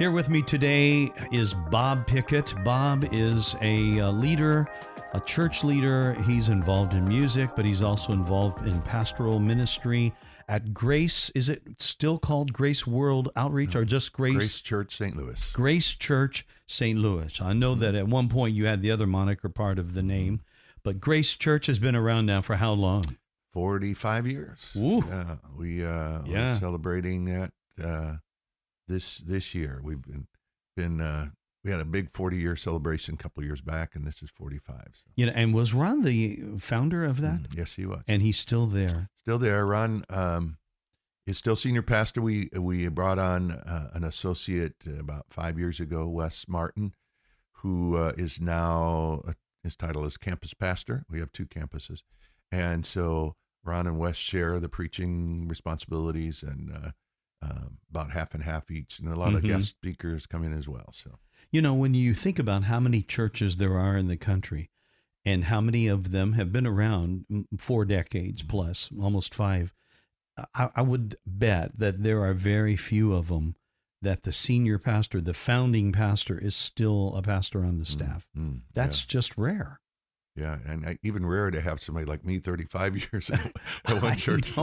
Here 0.00 0.10
with 0.10 0.28
me 0.28 0.42
today 0.42 1.12
is 1.30 1.54
Bob 1.70 2.08
Pickett. 2.08 2.52
Bob 2.64 3.06
is 3.12 3.54
a, 3.60 4.00
uh 4.00 4.10
leader, 4.10 4.66
a 5.14 5.20
church 5.20 5.62
leader. 5.62 6.20
He's 6.26 6.48
involved 6.48 6.94
in 6.94 7.06
music, 7.06 7.50
but 7.54 7.64
he's 7.64 7.80
also 7.82 8.12
involved 8.12 8.66
in 8.66 8.82
pastoral 8.82 9.38
ministry 9.38 10.12
at 10.48 10.72
Grace. 10.74 11.30
Is 11.34 11.48
it 11.48 11.62
still 11.78 12.18
called 12.18 12.52
Grace 12.52 12.86
World 12.86 13.30
Outreach 13.36 13.74
or 13.76 13.84
just 13.84 14.12
Grace? 14.12 14.34
Grace 14.34 14.60
Church, 14.60 14.96
St. 14.96 15.16
Louis. 15.16 15.44
Grace 15.52 15.90
Church 15.94 16.46
St. 16.66 16.98
Louis. 16.98 17.40
I 17.40 17.52
know 17.52 17.74
that 17.74 17.94
at 17.94 18.08
one 18.08 18.28
point 18.28 18.54
you 18.54 18.66
had 18.66 18.82
the 18.82 18.90
other 18.90 19.06
moniker 19.06 19.48
part 19.48 19.78
of 19.78 19.94
the 19.94 20.02
name, 20.02 20.40
but 20.82 21.00
Grace 21.00 21.34
Church 21.36 21.66
has 21.66 21.78
been 21.78 21.96
around 21.96 22.26
now 22.26 22.40
for 22.42 22.56
how 22.56 22.72
long? 22.72 23.16
45 23.52 24.26
years. 24.26 24.70
Ooh. 24.76 25.04
Yeah, 25.06 25.36
we 25.56 25.84
uh, 25.84 26.22
Yeah. 26.26 26.52
we're 26.54 26.58
celebrating 26.58 27.24
that 27.26 27.52
uh, 27.82 28.16
this 28.88 29.18
this 29.18 29.54
year. 29.54 29.80
We've 29.84 30.00
been 30.02 30.26
been 30.76 31.00
uh, 31.00 31.28
we 31.64 31.70
had 31.70 31.80
a 31.80 31.84
big 31.84 32.10
40 32.10 32.36
year 32.36 32.56
celebration 32.56 33.14
a 33.14 33.16
couple 33.16 33.44
years 33.44 33.60
back, 33.60 33.94
and 33.94 34.06
this 34.06 34.22
is 34.22 34.30
45. 34.30 34.76
So. 34.94 35.02
You 35.14 35.26
know, 35.26 35.32
and 35.34 35.54
was 35.54 35.72
Ron 35.72 36.02
the 36.02 36.40
founder 36.58 37.04
of 37.04 37.20
that? 37.20 37.42
Mm, 37.42 37.56
yes, 37.56 37.74
he 37.74 37.86
was. 37.86 38.02
And 38.08 38.22
he's 38.22 38.38
still 38.38 38.66
there. 38.66 39.10
still 39.14 39.38
there. 39.38 39.64
Ron 39.64 40.04
um, 40.10 40.58
is 41.26 41.38
still 41.38 41.56
senior 41.56 41.82
pastor. 41.82 42.20
We 42.20 42.48
we 42.56 42.88
brought 42.88 43.18
on 43.18 43.52
uh, 43.52 43.90
an 43.94 44.04
associate 44.04 44.74
uh, 44.86 44.98
about 44.98 45.26
five 45.30 45.58
years 45.58 45.78
ago, 45.78 46.08
Wes 46.08 46.46
Martin, 46.48 46.94
who 47.52 47.96
uh, 47.96 48.12
is 48.16 48.40
now 48.40 49.22
uh, 49.26 49.32
his 49.62 49.76
title 49.76 50.04
is 50.04 50.16
campus 50.16 50.54
pastor. 50.54 51.04
We 51.08 51.20
have 51.20 51.30
two 51.32 51.46
campuses, 51.46 52.00
and 52.50 52.84
so 52.84 53.36
Ron 53.64 53.86
and 53.86 53.98
Wes 53.98 54.16
share 54.16 54.58
the 54.58 54.68
preaching 54.68 55.46
responsibilities 55.48 56.42
and. 56.42 56.72
Uh, 56.72 56.90
um, 57.44 57.78
about 57.90 58.12
half 58.12 58.34
and 58.34 58.44
half 58.44 58.70
each, 58.70 59.00
and 59.00 59.08
a 59.08 59.16
lot 59.16 59.34
of 59.34 59.42
Mhm. 59.42 59.48
guest 59.48 59.70
speakers 59.70 60.26
come 60.26 60.44
in 60.44 60.52
as 60.52 60.68
well. 60.68 60.92
So 60.92 61.18
You 61.52 61.60
know, 61.62 61.74
when 61.74 61.94
you 61.94 62.14
think 62.14 62.38
about 62.38 62.64
how 62.64 62.80
many 62.80 63.02
churches 63.02 63.58
there 63.58 63.76
are 63.78 63.96
in 63.96 64.08
the 64.08 64.16
country 64.16 64.70
and 65.24 65.44
how 65.44 65.60
many 65.60 65.86
of 65.86 66.10
them 66.10 66.32
have 66.32 66.50
been 66.50 66.66
around 66.66 67.26
mm, 67.30 67.44
four 67.58 67.84
decades 67.84 68.42
plus, 68.42 68.88
almost 69.00 69.34
five, 69.34 69.72
I, 70.54 70.70
I 70.74 70.82
would 70.82 71.16
bet 71.26 71.78
that 71.78 72.02
there 72.02 72.24
are 72.24 72.32
very 72.32 72.74
few 72.74 73.12
of 73.14 73.28
them 73.28 73.54
that 74.00 74.22
the 74.24 74.32
senior 74.32 74.78
pastor, 74.78 75.20
the 75.20 75.34
founding 75.34 75.92
pastor, 75.92 76.38
is 76.38 76.56
still 76.56 77.14
a 77.14 77.22
pastor 77.22 77.64
on 77.64 77.78
the 77.78 77.84
staff. 77.84 78.26
Mm, 78.36 78.62
That's 78.72 79.04
just 79.04 79.36
rare. 79.36 79.78
yeah, 80.34 80.56
yeah. 80.64 80.72
and 80.72 80.86
I, 80.86 80.98
even 81.04 81.24
rare 81.24 81.50
to 81.50 81.60
have 81.60 81.80
somebody 81.80 82.06
like 82.06 82.24
me, 82.24 82.38
35 82.38 82.96
years 83.12 83.30
at 83.84 84.02
one 84.02 84.16
church. 84.16 84.54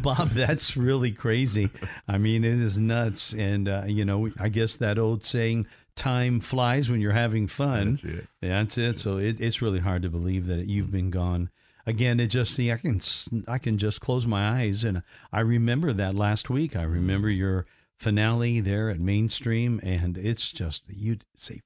Bob, 0.00 0.30
that's 0.30 0.76
really 0.76 1.10
crazy. 1.12 1.68
I 2.08 2.16
mean, 2.18 2.44
it 2.44 2.60
is 2.60 2.78
nuts. 2.78 3.34
And, 3.34 3.68
uh, 3.68 3.82
you 3.86 4.04
know, 4.04 4.30
I 4.38 4.48
guess 4.48 4.76
that 4.76 4.98
old 4.98 5.24
saying, 5.24 5.66
time 5.96 6.40
flies 6.40 6.90
when 6.90 7.00
you're 7.00 7.12
having 7.12 7.46
fun. 7.46 7.92
That's 7.92 8.04
it. 8.04 8.26
That's 8.40 8.78
it. 8.78 8.98
So 8.98 9.16
it, 9.16 9.40
it's 9.40 9.62
really 9.62 9.80
hard 9.80 10.02
to 10.02 10.08
believe 10.08 10.46
that 10.46 10.66
you've 10.66 10.90
been 10.90 11.10
gone. 11.10 11.50
Again, 11.86 12.18
it 12.18 12.28
just 12.28 12.54
see 12.54 12.72
I 12.72 12.76
can 12.78 13.00
I 13.46 13.58
can 13.58 13.78
just 13.78 14.00
close 14.00 14.26
my 14.26 14.60
eyes 14.60 14.84
and 14.84 15.02
I 15.32 15.40
remember 15.40 15.92
that 15.92 16.14
last 16.14 16.48
week. 16.48 16.76
I 16.76 16.82
remember 16.82 17.28
your 17.28 17.66
finale 17.98 18.60
there 18.60 18.88
at 18.90 19.00
Mainstream, 19.00 19.80
and 19.82 20.16
it's 20.16 20.50
just 20.50 20.82
you'd 20.88 21.24
say 21.36 21.60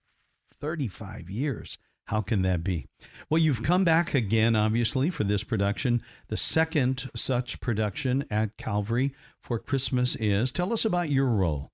thirty 0.61 0.89
five 0.89 1.31
years. 1.31 1.79
How 2.07 2.23
can 2.23 2.41
that 2.43 2.65
be? 2.65 2.87
Well, 3.29 3.41
you've 3.41 3.63
come 3.63 3.85
back 3.85 4.15
again, 4.15 4.57
obviously, 4.57 5.11
for 5.11 5.25
this 5.25 5.45
production, 5.45 6.03
the 6.29 6.39
second 6.39 7.11
such 7.15 7.61
production 7.61 8.25
at 8.31 8.57
Calvary 8.57 9.15
for 9.43 9.59
Christmas 9.59 10.17
is. 10.17 10.51
Tell 10.51 10.73
us 10.73 10.87
about 10.87 11.11
your 11.11 11.27
role. 11.27 11.71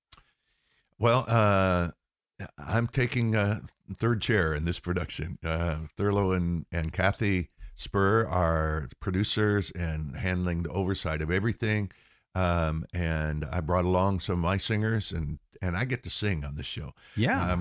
Well, 0.98 1.24
uh, 1.28 1.90
I'm 2.58 2.88
taking 2.88 3.34
a 3.34 3.62
third 3.96 4.20
chair 4.20 4.54
in 4.54 4.64
this 4.64 4.80
production. 4.80 5.38
Uh, 5.44 5.80
Thurlow 5.96 6.32
and, 6.32 6.66
and 6.72 6.92
Kathy 6.92 7.50
Spurr 7.76 8.26
are 8.28 8.88
producers 9.00 9.70
and 9.72 10.16
handling 10.16 10.62
the 10.62 10.70
oversight 10.70 11.22
of 11.22 11.30
everything. 11.30 11.90
Um, 12.34 12.84
and 12.92 13.44
I 13.50 13.60
brought 13.60 13.84
along 13.84 14.20
some 14.20 14.34
of 14.34 14.38
my 14.40 14.56
singers, 14.56 15.12
and, 15.12 15.38
and 15.62 15.76
I 15.76 15.84
get 15.84 16.02
to 16.02 16.10
sing 16.10 16.44
on 16.44 16.56
this 16.56 16.66
show. 16.66 16.92
Yeah. 17.16 17.52
Uh, 17.52 17.56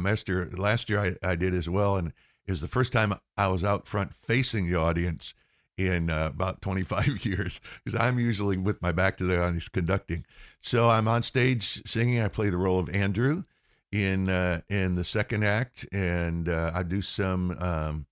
last 0.58 0.90
year 0.90 1.18
I, 1.24 1.28
I 1.32 1.36
did 1.36 1.54
as 1.54 1.70
well, 1.70 1.98
and 1.98 2.12
it 2.46 2.52
was 2.52 2.62
the 2.62 2.68
first 2.68 2.92
time 2.92 3.14
I 3.38 3.48
was 3.48 3.64
out 3.64 3.88
front 3.88 4.14
facing 4.14 4.70
the 4.70 4.80
audience 4.80 5.34
in 5.78 6.10
uh, 6.10 6.30
about 6.34 6.62
25 6.62 7.26
years 7.26 7.60
because 7.84 8.00
I'm 8.00 8.20
usually 8.20 8.58
with 8.58 8.82
my 8.82 8.92
back 8.92 9.18
to 9.18 9.24
the 9.24 9.42
audience 9.42 9.70
conducting. 9.70 10.26
So 10.62 10.90
I'm 10.90 11.08
on 11.08 11.24
stage 11.24 11.82
singing. 11.88 12.22
I 12.22 12.28
play 12.28 12.50
the 12.50 12.58
role 12.58 12.80
of 12.80 12.90
Andrew 12.90 13.44
in 13.94 14.28
uh, 14.28 14.62
in 14.70 14.96
the 14.96 15.06
second 15.06 15.44
act, 15.44 15.86
and 15.94 16.50
uh, 16.50 16.72
I 16.74 16.84
do 16.84 17.02
some 17.02 17.56
um, 17.60 18.08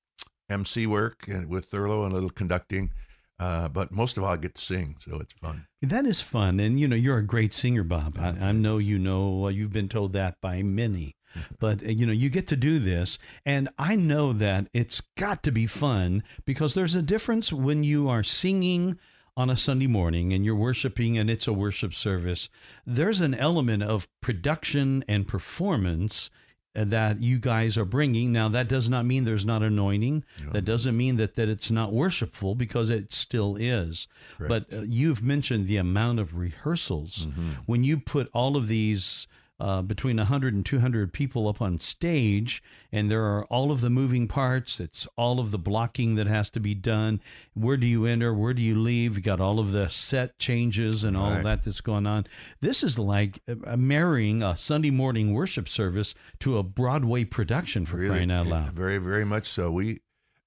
MC 0.50 0.86
work 0.86 1.28
and 1.28 1.50
with 1.50 1.66
Thurlow 1.66 2.04
and 2.04 2.12
a 2.12 2.16
little 2.16 2.30
conducting. 2.30 2.92
Uh, 3.40 3.68
but 3.68 3.92
most 3.92 4.18
of 4.18 4.24
all, 4.24 4.32
I 4.32 4.38
get 4.38 4.54
to 4.54 4.62
sing, 4.62 4.96
so 5.00 5.18
it's 5.20 5.34
fun. 5.34 5.66
That 5.82 6.06
is 6.06 6.22
fun, 6.22 6.60
and 6.60 6.80
you 6.80 6.88
know 6.88 6.96
you're 6.96 7.18
a 7.18 7.26
great 7.26 7.56
singer, 7.56 7.84
Bob. 7.84 8.18
I, 8.20 8.30
I 8.30 8.52
know 8.52 8.78
you 8.78 9.00
know. 9.00 9.46
Uh, 9.46 9.50
you've 9.50 9.74
been 9.74 9.90
told 9.90 10.14
that 10.14 10.36
by 10.40 10.62
many, 10.62 11.16
but 11.60 11.84
uh, 11.84 11.90
you 11.90 12.06
know 12.06 12.14
you 12.14 12.30
get 12.30 12.46
to 12.50 12.56
do 12.56 12.78
this, 12.78 13.18
and 13.44 13.68
I 13.80 13.96
know 13.96 14.34
that 14.34 14.68
it's 14.74 15.02
got 15.18 15.42
to 15.44 15.52
be 15.52 15.66
fun 15.66 16.22
because 16.46 16.76
there's 16.76 16.94
a 16.94 17.02
difference 17.02 17.52
when 17.52 17.84
you 17.84 18.08
are 18.08 18.22
singing 18.22 19.00
on 19.38 19.50
a 19.50 19.56
Sunday 19.56 19.88
morning 19.88 20.34
and 20.34 20.46
you're 20.46 20.56
worshiping, 20.56 21.18
and 21.18 21.30
it's 21.30 21.48
a 21.48 21.54
worship 21.54 21.94
service. 21.94 22.50
There's 22.86 23.22
an 23.22 23.34
element 23.34 23.84
of 23.84 24.08
production 24.22 25.04
and 25.08 25.28
performance 25.28 26.30
uh, 26.76 26.86
that 26.86 27.22
you 27.22 27.38
guys 27.38 27.78
are 27.78 27.86
bringing. 27.86 28.32
Now, 28.32 28.48
that 28.50 28.68
does 28.70 28.88
not 28.88 29.06
mean 29.06 29.26
there's 29.26 29.46
not 29.46 29.62
anointing. 29.64 30.24
That 30.54 30.64
doesn't 30.66 30.96
mean 30.96 31.18
that, 31.18 31.36
that 31.36 31.50
it's 31.50 31.70
not 31.72 31.92
worshipful 31.92 32.56
because 32.56 32.90
it 32.90 33.12
still 33.12 33.58
is. 33.58 34.08
But 34.48 34.74
uh, 34.74 34.82
you've 34.82 35.22
mentioned 35.22 35.68
the 35.68 35.78
amount 35.78 36.20
of 36.20 36.36
rehearsals. 36.38 37.28
When 37.66 37.84
you 37.84 38.00
put 38.00 38.30
all 38.34 38.56
of 38.56 38.68
these 38.70 39.28
uh, 39.62 39.84
between 39.84 40.18
100 40.18 40.56
and 40.56 40.66
200 40.66 41.14
people 41.14 41.48
up 41.48 41.62
on 41.62 41.78
stage, 41.78 42.64
and 42.92 43.12
there 43.12 43.24
are 43.24 43.46
all 43.46 43.72
of 43.72 43.82
the 43.82 43.92
moving 43.92 44.28
parts. 44.28 44.80
It's 44.80 45.08
all 45.16 45.40
of 45.40 45.52
the 45.52 45.60
blocking 45.60 46.16
that 46.16 46.26
has 46.26 46.50
to 46.52 46.60
be 46.60 46.74
done. 46.74 47.22
Where 47.54 47.78
do 47.78 47.86
you 47.86 48.08
enter? 48.08 48.34
Where 48.34 48.56
do 48.56 48.62
you 48.64 48.80
leave? 48.80 49.18
You 49.18 49.22
got 49.22 49.40
all 49.40 49.60
of 49.60 49.72
the 49.72 49.88
set 49.88 50.40
changes 50.40 51.04
and 51.04 51.16
all 51.16 51.32
of 51.32 51.44
that 51.44 51.62
that's 51.62 51.80
going 51.80 52.08
on. 52.08 52.26
This 52.62 52.82
is 52.82 52.98
like 52.98 53.40
uh, 53.48 53.78
marrying 53.78 54.42
a 54.42 54.58
Sunday 54.58 54.90
morning 54.90 55.32
worship 55.32 55.70
service 55.70 56.16
to 56.40 56.58
a 56.58 56.64
Broadway 56.64 57.24
production 57.24 57.86
for 57.86 58.04
crying 58.04 58.32
out 58.32 58.48
loud. 58.48 58.74
Very, 58.74 58.98
very 58.98 59.26
much 59.26 59.48
so. 59.48 59.70
We, 59.70 60.00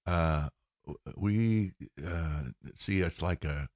uh, 0.06 0.48
we 1.16 1.70
uh, 2.04 2.42
see 2.74 3.00
it's 3.00 3.22
like 3.22 3.44
a, 3.44 3.68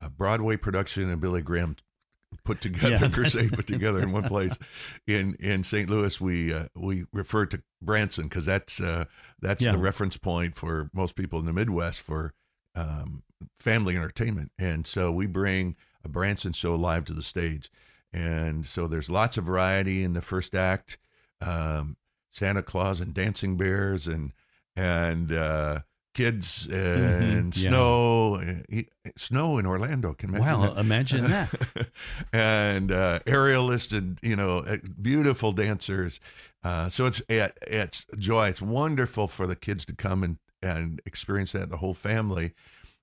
a 0.00 0.08
Broadway 0.08 0.56
production 0.56 1.10
and 1.10 1.20
Billy 1.20 1.42
Graham 1.42 1.74
put 2.44 2.60
together, 2.62 2.90
Yeah, 2.90 3.08
crusade 3.08 3.52
put 3.52 3.66
together 3.66 4.00
in 4.02 4.12
one 4.12 4.24
place. 4.24 4.56
In 5.06 5.34
in 5.40 5.64
St. 5.64 5.88
Louis, 5.88 6.20
we 6.20 6.52
uh, 6.52 6.66
we 6.74 7.04
refer 7.12 7.46
to 7.46 7.62
Branson 7.80 8.24
because 8.24 8.44
that's 8.44 8.80
uh, 8.80 9.04
that's 9.40 9.62
Yeah. 9.62 9.72
the 9.72 9.78
reference 9.78 10.16
point 10.16 10.56
for 10.56 10.90
most 10.92 11.14
people 11.16 11.38
in 11.38 11.46
the 11.46 11.52
Midwest 11.52 12.00
for 12.00 12.32
um, 12.74 13.22
family 13.60 13.96
entertainment, 13.96 14.50
and 14.58 14.86
so 14.86 15.10
we 15.12 15.26
bring 15.26 15.76
a 16.04 16.08
Branson 16.08 16.52
show 16.52 16.74
live 16.74 17.04
to 17.06 17.12
the 17.12 17.22
stage, 17.22 17.70
and 18.12 18.64
so 18.66 18.86
there's 18.86 19.10
lots 19.10 19.36
of 19.36 19.44
variety 19.44 20.02
in 20.04 20.14
the 20.14 20.22
first 20.22 20.54
act. 20.54 20.98
Um, 21.40 21.96
Santa 22.30 22.62
Claus 22.62 23.00
and 23.00 23.12
dancing 23.12 23.56
bears 23.56 24.06
and 24.06 24.32
and 24.74 25.30
uh, 25.32 25.80
kids 26.14 26.66
and 26.70 27.52
Mhm, 27.52 27.56
yeah. 27.56 27.68
snow, 27.68 28.34
eh, 28.70 28.82
snow 29.16 29.58
in 29.58 29.66
Orlando. 29.66 30.14
Can 30.14 30.30
imagine 30.30 30.60
Wow, 30.60 30.74
that? 30.74 30.80
imagine 30.80 31.24
that. 31.30 31.88
and 32.32 32.92
uh, 32.92 33.20
aerialist 33.26 33.96
and 33.96 34.18
you 34.22 34.36
know 34.36 34.58
uh, 34.58 34.76
beautiful 35.00 35.52
dancers. 35.52 36.20
Uh, 36.64 36.88
so 36.88 37.06
it's 37.06 37.22
it, 37.28 37.56
it's 37.62 38.06
joy. 38.18 38.48
It's 38.48 38.62
wonderful 38.62 39.26
for 39.28 39.46
the 39.46 39.56
kids 39.56 39.84
to 39.86 39.94
come 39.94 40.22
and 40.22 40.38
and 40.62 41.00
experience 41.06 41.52
that 41.52 41.70
the 41.70 41.78
whole 41.78 41.94
family. 41.94 42.52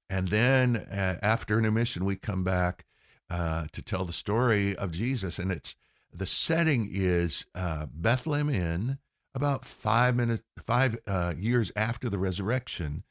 And 0.10 0.30
then 0.30 0.78
uh, 0.78 1.20
after 1.22 1.58
intermission, 1.58 2.06
we 2.06 2.16
come 2.16 2.44
back 2.44 2.86
uh, 3.30 3.66
to 3.74 3.82
tell 3.82 4.06
the 4.06 4.14
story 4.14 4.76
of 4.76 4.92
Jesus, 4.92 5.38
and 5.38 5.52
it's 5.52 5.76
the 6.12 6.26
setting 6.26 6.90
is 6.92 7.46
uh, 7.54 7.86
Bethlehem 7.94 8.50
Inn, 8.50 8.98
about 9.36 9.66
five 9.66 10.16
minutes, 10.16 10.44
five 10.64 10.98
uh, 11.08 11.34
years 11.38 11.72
after 11.76 12.10
the 12.10 12.18
resurrection, 12.18 13.04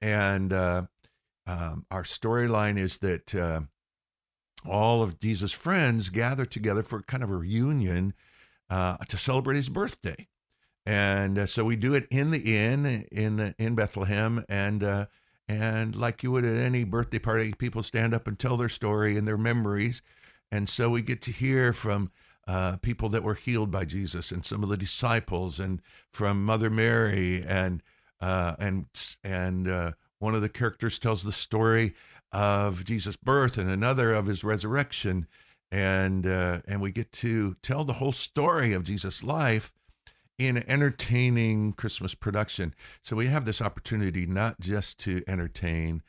and 0.00 0.52
uh, 0.52 0.82
um, 1.46 1.86
our 1.90 2.02
storyline 2.02 2.78
is 2.78 2.98
that 2.98 3.34
uh, 3.34 3.60
all 4.68 5.02
of 5.02 5.20
Jesus' 5.20 5.52
friends 5.52 6.08
gather 6.08 6.44
together 6.44 6.82
for 6.82 7.02
kind 7.02 7.22
of 7.22 7.30
a 7.30 7.36
reunion 7.36 8.14
uh, 8.70 8.96
to 9.08 9.16
celebrate 9.16 9.56
his 9.56 9.68
birthday, 9.68 10.28
and 10.84 11.38
uh, 11.38 11.46
so 11.46 11.64
we 11.64 11.76
do 11.76 11.94
it 11.94 12.06
in 12.10 12.30
the 12.30 12.56
inn 12.56 13.06
in 13.12 13.54
in 13.58 13.74
Bethlehem, 13.74 14.44
and 14.48 14.82
uh, 14.82 15.06
and 15.48 15.94
like 15.94 16.22
you 16.22 16.32
would 16.32 16.44
at 16.44 16.56
any 16.56 16.84
birthday 16.84 17.18
party, 17.18 17.52
people 17.56 17.82
stand 17.82 18.14
up 18.14 18.26
and 18.26 18.38
tell 18.38 18.56
their 18.56 18.68
story 18.68 19.16
and 19.16 19.28
their 19.28 19.38
memories, 19.38 20.02
and 20.50 20.68
so 20.68 20.90
we 20.90 21.02
get 21.02 21.22
to 21.22 21.30
hear 21.30 21.72
from 21.72 22.10
uh, 22.46 22.76
people 22.82 23.08
that 23.10 23.22
were 23.22 23.34
healed 23.34 23.70
by 23.70 23.84
Jesus 23.84 24.30
and 24.30 24.44
some 24.44 24.62
of 24.62 24.68
the 24.68 24.76
disciples, 24.76 25.58
and 25.60 25.80
from 26.12 26.44
Mother 26.44 26.70
Mary, 26.70 27.44
and 27.46 27.82
uh, 28.20 28.56
and 28.58 28.86
and 29.22 29.68
uh, 29.68 29.92
one 30.18 30.34
of 30.34 30.42
the 30.42 30.48
characters 30.48 30.98
tells 30.98 31.22
the 31.22 31.32
story 31.32 31.94
of 32.32 32.84
Jesus' 32.84 33.16
birth 33.16 33.58
and 33.58 33.70
another 33.70 34.12
of 34.12 34.26
his 34.26 34.42
resurrection, 34.42 35.26
and 35.70 36.26
uh, 36.26 36.60
and 36.66 36.80
we 36.80 36.90
get 36.92 37.12
to 37.12 37.56
tell 37.62 37.84
the 37.84 37.94
whole 37.94 38.12
story 38.12 38.72
of 38.72 38.84
Jesus' 38.84 39.22
life 39.22 39.72
in 40.38 40.56
an 40.56 40.64
entertaining 40.66 41.72
Christmas 41.72 42.14
production. 42.14 42.74
So 43.02 43.16
we 43.16 43.26
have 43.26 43.44
this 43.44 43.60
opportunity 43.60 44.26
not 44.26 44.60
just 44.60 44.98
to 45.00 45.22
entertain, 45.28 46.02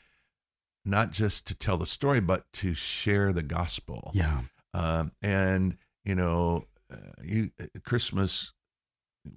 not 0.85 1.11
just 1.11 1.45
to 1.47 1.55
tell 1.55 1.77
the 1.77 1.85
story, 1.85 2.19
but 2.19 2.51
to 2.53 2.73
share 2.73 3.33
the 3.33 3.43
gospel. 3.43 4.11
Yeah. 4.13 4.41
Um, 4.73 5.11
and 5.21 5.77
you 6.03 6.15
know, 6.15 6.65
uh, 6.91 6.97
you, 7.23 7.51
Christmas, 7.83 8.53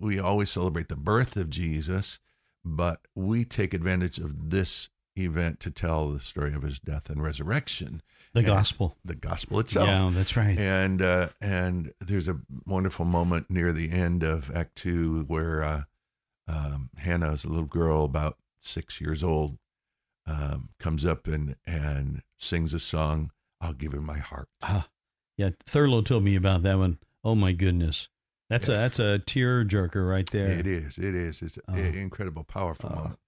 we 0.01 0.19
always 0.19 0.51
celebrate 0.51 0.89
the 0.89 0.97
birth 0.97 1.37
of 1.37 1.49
Jesus, 1.51 2.19
but 2.65 3.01
we 3.15 3.45
take 3.45 3.73
advantage 3.75 4.19
of 4.19 4.51
this 4.51 4.89
event 5.17 5.61
to 5.61 5.71
tell 5.71 6.09
the 6.09 6.21
story 6.21 6.53
of 6.53 6.63
his 6.63 6.79
death 6.81 7.09
and 7.09 7.23
resurrection, 7.23 8.03
The 8.35 8.41
And 8.41 8.47
gospel. 8.49 8.97
the 9.05 9.15
gospel 9.15 9.61
itself. 9.61 9.87
Yeah, 9.89 10.11
that's 10.13 10.37
right. 10.37 10.59
And 10.59 11.01
uh, 11.01 11.29
and 11.41 11.93
there's 12.01 12.29
a 12.29 12.41
wonderful 12.67 13.05
moment 13.07 13.49
near 13.49 13.73
the 13.73 13.91
end 13.91 14.23
of 14.23 14.55
Act 14.55 14.77
Two 14.77 15.25
where 15.29 15.63
uh, 15.63 15.83
um, 16.49 16.91
Hannah 16.99 17.33
is 17.33 17.45
a 17.45 17.49
little 17.49 17.65
girl 17.65 18.05
about 18.05 18.37
six 18.61 19.01
years 19.01 19.23
old, 19.25 19.57
um, 20.27 20.69
comes 20.79 21.05
up 21.07 21.27
and 21.27 21.57
and 21.67 22.23
sings 22.37 22.75
a 22.75 22.81
song. 22.81 23.31
I'll 23.61 23.73
give 23.73 23.95
him 23.95 24.05
my 24.05 24.19
heart. 24.19 24.49
Ah, 24.63 24.89
yeah, 25.37 25.51
Thurlow 25.67 26.03
told 26.03 26.25
me 26.25 26.37
about 26.37 26.63
that 26.63 26.79
one. 26.79 26.99
Oh 27.25 27.35
my 27.35 27.53
goodness, 27.53 28.09
that's 28.49 28.69
a 28.69 28.73
that's 28.73 28.99
a 28.99 29.19
tear 29.19 29.65
jerker 29.65 30.09
right 30.09 30.29
there. 30.31 30.47
It 30.49 30.67
is. 30.67 30.99
It 30.99 31.15
is. 31.15 31.43
It's 31.43 31.59
an 31.69 31.79
incredible, 31.95 32.45
powerful 32.45 32.91
Oh. 32.93 32.97
moment. 32.97 33.19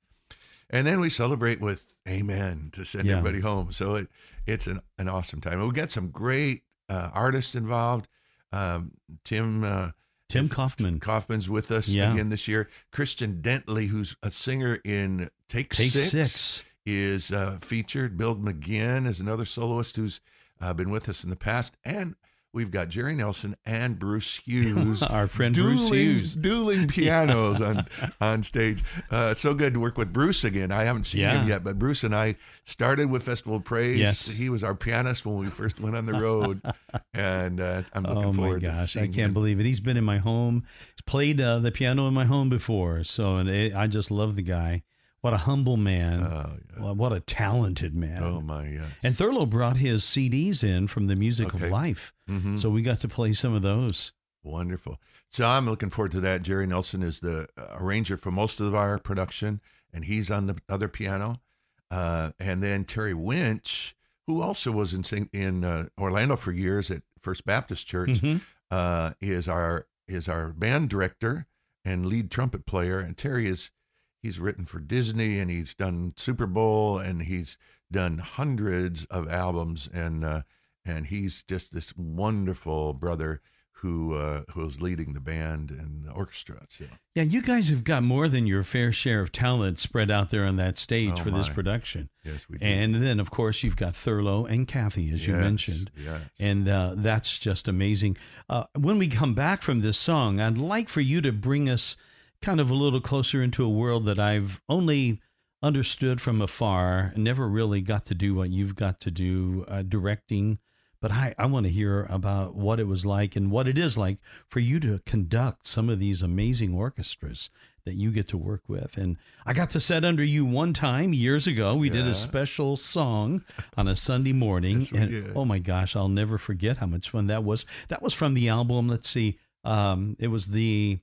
And 0.70 0.86
then 0.86 1.00
we 1.00 1.08
celebrate 1.10 1.60
with 1.62 1.86
Amen 2.06 2.70
to 2.74 2.84
send 2.84 3.06
Yeah. 3.06 3.18
everybody 3.18 3.40
home. 3.40 3.72
So 3.72 3.94
it 3.96 4.08
it's 4.46 4.66
an, 4.66 4.80
an 4.98 5.08
awesome 5.08 5.40
time. 5.40 5.54
And 5.60 5.68
we 5.68 5.74
got 5.74 5.90
some 5.90 6.10
great 6.10 6.62
uh, 6.88 7.10
artists 7.12 7.54
involved. 7.54 8.06
Um, 8.52 8.92
Tim 9.24 9.64
uh, 9.64 9.90
Tim 10.28 10.48
Kaufman. 10.50 11.00
Kaufman's 11.00 11.48
with 11.48 11.70
us 11.70 11.88
Yeah. 11.88 12.12
again 12.12 12.28
this 12.28 12.46
year. 12.46 12.68
Khristian 12.92 13.40
Dentley, 13.40 13.88
who's 13.88 14.14
a 14.22 14.30
singer 14.30 14.78
in 14.84 15.30
Take, 15.48 15.74
Take 15.74 15.90
Six, 15.90 16.10
six. 16.10 16.64
is 16.84 17.30
uh, 17.32 17.58
featured. 17.62 18.16
Bill 18.18 18.36
McGinn 18.36 19.08
is 19.08 19.20
another 19.20 19.46
soloist 19.46 19.96
who's 19.96 20.20
uh, 20.60 20.72
been 20.74 20.90
with 20.90 21.08
us 21.08 21.24
in 21.24 21.30
the 21.30 21.36
past, 21.36 21.74
and 21.84 22.14
we've 22.54 22.70
got 22.70 22.88
Jerry 22.88 23.14
Nelson 23.14 23.54
and 23.66 23.98
Bruce 23.98 24.36
Hughes, 24.38 25.02
Our 25.04 25.26
friend 25.26 25.54
Bruce 25.54 25.80
dueling, 25.80 25.92
Hughes. 26.00 26.34
dueling 26.34 26.88
pianos 26.88 27.60
on 27.60 27.86
on 28.20 28.42
stage. 28.42 28.82
Uh, 29.10 29.28
it's 29.32 29.40
so 29.40 29.54
good 29.54 29.74
to 29.74 29.80
work 29.80 29.98
with 29.98 30.12
Bruce 30.12 30.44
again. 30.44 30.72
I 30.72 30.84
haven't 30.84 31.04
seen 31.04 31.20
Yeah. 31.20 31.42
him 31.42 31.48
yet, 31.48 31.62
but 31.62 31.78
Bruce 31.78 32.04
and 32.04 32.14
I 32.16 32.36
started 32.64 33.10
with 33.10 33.22
Festival 33.22 33.56
of 33.56 33.64
Praise. 33.64 33.98
Yes. 33.98 34.26
he 34.28 34.48
was 34.48 34.64
our 34.64 34.74
pianist 34.74 35.26
when 35.26 35.36
we 35.38 35.48
first 35.48 35.78
went 35.80 35.94
on 35.96 36.06
the 36.06 36.14
road, 36.14 36.60
and 37.14 37.60
uh, 37.60 37.82
I'm 37.92 38.02
looking 38.04 38.24
Oh 38.24 38.32
my 38.32 38.36
forward 38.36 38.60
to 38.62 38.66
gosh, 38.68 38.96
I 38.96 39.00
can't 39.06 39.16
him. 39.16 39.32
believe 39.34 39.60
it. 39.60 39.66
He's 39.66 39.80
been 39.80 39.96
in 39.96 40.04
my 40.04 40.18
home. 40.18 40.64
He's 40.94 41.02
played 41.06 41.40
uh, 41.40 41.58
the 41.58 41.70
piano 41.70 42.08
in 42.08 42.14
my 42.14 42.24
home 42.24 42.48
before. 42.48 43.04
So 43.04 43.36
and 43.36 43.48
it, 43.48 43.74
I 43.74 43.86
just 43.86 44.10
love 44.10 44.36
the 44.36 44.42
guy. 44.42 44.82
What 45.28 45.34
a 45.34 45.44
humble 45.44 45.76
man. 45.76 46.22
Oh, 46.22 46.52
yeah. 46.80 46.92
What 46.92 47.12
a 47.12 47.20
talented 47.20 47.94
man. 47.94 48.22
oh 48.22 48.40
my. 48.40 48.80
And 49.02 49.14
Thurlow 49.14 49.44
brought 49.44 49.76
his 49.76 50.02
CDs 50.02 50.64
in 50.64 50.86
from 50.86 51.06
the 51.06 51.16
Music 51.16 51.54
Okay. 51.54 51.66
of 51.66 51.70
Life. 51.70 52.14
Mhm. 52.30 52.58
So 52.58 52.70
we 52.70 52.80
got 52.80 53.00
to 53.00 53.08
play 53.08 53.34
some 53.34 53.52
of 53.52 53.60
those. 53.60 54.12
Wonderful. 54.42 54.98
So 55.30 55.46
I'm 55.46 55.66
looking 55.66 55.90
forward 55.90 56.12
to 56.12 56.20
that. 56.20 56.40
Jerry 56.42 56.66
Nelson 56.66 57.02
is 57.02 57.20
the 57.20 57.46
uh, 57.58 57.76
arranger 57.78 58.16
for 58.16 58.30
most 58.30 58.58
of 58.58 58.74
our 58.74 58.98
production, 58.98 59.60
and 59.92 60.06
he's 60.06 60.30
on 60.30 60.46
the 60.46 60.56
other 60.66 60.88
piano. 60.88 61.42
Uh, 61.90 62.30
and 62.40 62.62
then 62.62 62.84
Terry 62.86 63.12
Winch, 63.12 63.94
who 64.26 64.40
also 64.40 64.72
was 64.72 64.94
in 64.94 65.28
in 65.34 65.62
uh, 65.62 65.88
Orlando 66.00 66.36
for 66.36 66.52
years 66.52 66.90
at 66.90 67.02
First 67.20 67.44
Baptist 67.44 67.86
Church, 67.86 68.20
Mhm. 68.22 68.40
uh, 68.70 69.12
is 69.20 69.46
our 69.46 69.86
is 70.06 70.26
our 70.26 70.48
band 70.54 70.88
director 70.88 71.44
and 71.84 72.06
lead 72.06 72.30
trumpet 72.30 72.64
player. 72.64 72.98
And 73.00 73.14
Terry 73.14 73.46
is 73.46 73.70
he's 74.20 74.38
written 74.38 74.64
for 74.64 74.78
Disney 74.80 75.38
and 75.38 75.50
he's 75.50 75.74
done 75.74 76.12
Super 76.16 76.46
Bowl 76.46 76.98
and 76.98 77.22
he's 77.22 77.58
done 77.90 78.18
hundreds 78.18 79.04
of 79.06 79.28
albums 79.28 79.88
and 79.92 80.24
uh, 80.24 80.42
and 80.84 81.06
he's 81.06 81.42
just 81.42 81.72
this 81.74 81.94
wonderful 81.96 82.92
brother 82.94 83.40
who 83.82 84.14
uh, 84.14 84.42
who's 84.54 84.80
leading 84.80 85.12
the 85.14 85.20
band 85.20 85.70
and 85.70 86.04
the 86.04 86.10
orchestra. 86.10 86.66
So 86.68 86.86
Yeah, 87.14 87.22
you 87.22 87.40
guys 87.40 87.68
have 87.68 87.84
got 87.84 88.02
more 88.02 88.26
than 88.28 88.44
your 88.44 88.64
fair 88.64 88.90
share 88.90 89.20
of 89.20 89.30
talent 89.30 89.78
spread 89.78 90.10
out 90.10 90.30
there 90.30 90.44
on 90.44 90.56
that 90.56 90.78
stage 90.78 91.12
Oh, 91.14 91.22
for 91.22 91.30
this 91.30 91.48
production. 91.48 92.08
yes, 92.24 92.48
we 92.48 92.58
do. 92.58 92.66
And 92.66 92.96
then, 92.96 93.20
of 93.20 93.30
course, 93.30 93.62
you've 93.62 93.76
got 93.76 93.94
Thurlow 93.94 94.46
and 94.46 94.66
Kathy, 94.66 95.12
as 95.12 95.24
you 95.28 95.34
mentioned. 95.34 95.92
Yes. 95.96 96.22
And 96.40 96.68
uh, 96.68 96.94
that's 96.96 97.38
just 97.38 97.68
amazing. 97.68 98.16
Uh, 98.48 98.64
when 98.76 98.98
we 98.98 99.06
come 99.06 99.34
back 99.34 99.62
from 99.62 99.78
this 99.80 99.96
song, 99.96 100.40
I'd 100.40 100.58
like 100.58 100.88
for 100.88 101.00
you 101.00 101.20
to 101.20 101.30
bring 101.30 101.68
us 101.68 101.96
kind 102.42 102.60
of 102.60 102.70
a 102.70 102.74
little 102.74 103.00
closer 103.00 103.42
into 103.42 103.64
a 103.64 103.68
world 103.68 104.06
that 104.06 104.18
I've 104.18 104.60
only 104.68 105.20
understood 105.62 106.20
from 106.20 106.40
afar, 106.40 107.12
never 107.16 107.48
really 107.48 107.80
got 107.80 108.06
to 108.06 108.14
do 108.14 108.34
what 108.34 108.50
you've 108.50 108.76
got 108.76 109.00
to 109.00 109.10
do, 109.10 109.64
uh, 109.68 109.82
directing. 109.82 110.58
But 111.00 111.12
I, 111.12 111.34
I 111.38 111.46
want 111.46 111.66
to 111.66 111.72
hear 111.72 112.06
about 112.10 112.56
what 112.56 112.80
it 112.80 112.86
was 112.88 113.06
like 113.06 113.36
and 113.36 113.50
what 113.50 113.68
it 113.68 113.78
is 113.78 113.96
like 113.96 114.18
for 114.48 114.58
you 114.58 114.80
to 114.80 115.00
conduct 115.06 115.66
some 115.66 115.88
of 115.88 116.00
these 116.00 116.22
amazing 116.22 116.74
orchestras 116.74 117.50
that 117.84 117.94
you 117.94 118.10
get 118.10 118.28
to 118.28 118.36
work 118.36 118.62
with. 118.68 118.96
And 118.98 119.16
I 119.46 119.52
got 119.52 119.70
to 119.70 119.80
set 119.80 120.04
under 120.04 120.24
you 120.24 120.44
one 120.44 120.72
time 120.72 121.14
years 121.14 121.46
ago. 121.46 121.74
We 121.76 121.88
did 121.88 122.06
a 122.06 122.14
special 122.14 122.76
song 122.76 123.44
on 123.76 123.86
a 123.86 123.94
Sunday 123.96 124.32
morning. 124.32 124.80
Yes, 124.80 124.90
and 124.92 125.10
did. 125.10 125.32
oh 125.36 125.44
my 125.44 125.58
gosh, 125.58 125.94
I'll 125.94 126.08
never 126.08 126.36
forget 126.36 126.78
how 126.78 126.86
much 126.86 127.10
fun 127.10 127.28
that 127.28 127.44
was. 127.44 127.64
That 127.88 128.02
was 128.02 128.12
from 128.12 128.34
the 128.34 128.48
album, 128.48 128.88
let's 128.88 129.08
see, 129.08 129.38
um, 129.64 130.16
it 130.18 130.28
was 130.28 130.46
the 130.46 130.98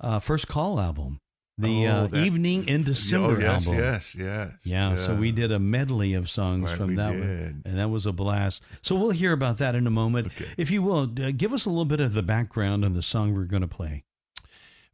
uh, 0.00 0.18
First 0.20 0.48
Call 0.48 0.78
album, 0.80 1.20
the 1.56 1.86
Oh, 1.88 2.08
uh, 2.12 2.16
Evening 2.16 2.68
in 2.68 2.84
December 2.84 3.36
oh, 3.36 3.40
yes, 3.40 3.66
album. 3.66 3.82
yes, 3.82 4.14
yes. 4.14 4.52
Yeah, 4.64 4.94
so 4.94 5.14
we 5.16 5.32
did 5.32 5.50
a 5.50 5.58
medley 5.58 6.14
of 6.14 6.30
songs 6.30 6.68
Right, 6.70 6.76
from 6.78 6.94
that 6.96 7.10
one, 7.10 7.62
and 7.64 7.78
that 7.78 7.90
was 7.90 8.06
a 8.06 8.12
blast. 8.12 8.62
So 8.82 8.94
we'll 8.94 9.10
hear 9.10 9.32
about 9.32 9.58
that 9.58 9.74
in 9.74 9.86
a 9.86 9.90
moment. 9.90 10.28
Okay. 10.28 10.46
If 10.56 10.70
you 10.70 10.82
will, 10.82 11.02
uh, 11.20 11.32
give 11.36 11.52
us 11.52 11.64
a 11.64 11.68
little 11.70 11.84
bit 11.84 12.00
of 12.00 12.14
the 12.14 12.22
background 12.22 12.84
on 12.84 12.92
the 12.94 13.02
song 13.02 13.34
we're 13.34 13.44
going 13.44 13.62
to 13.62 13.68
play. 13.68 14.04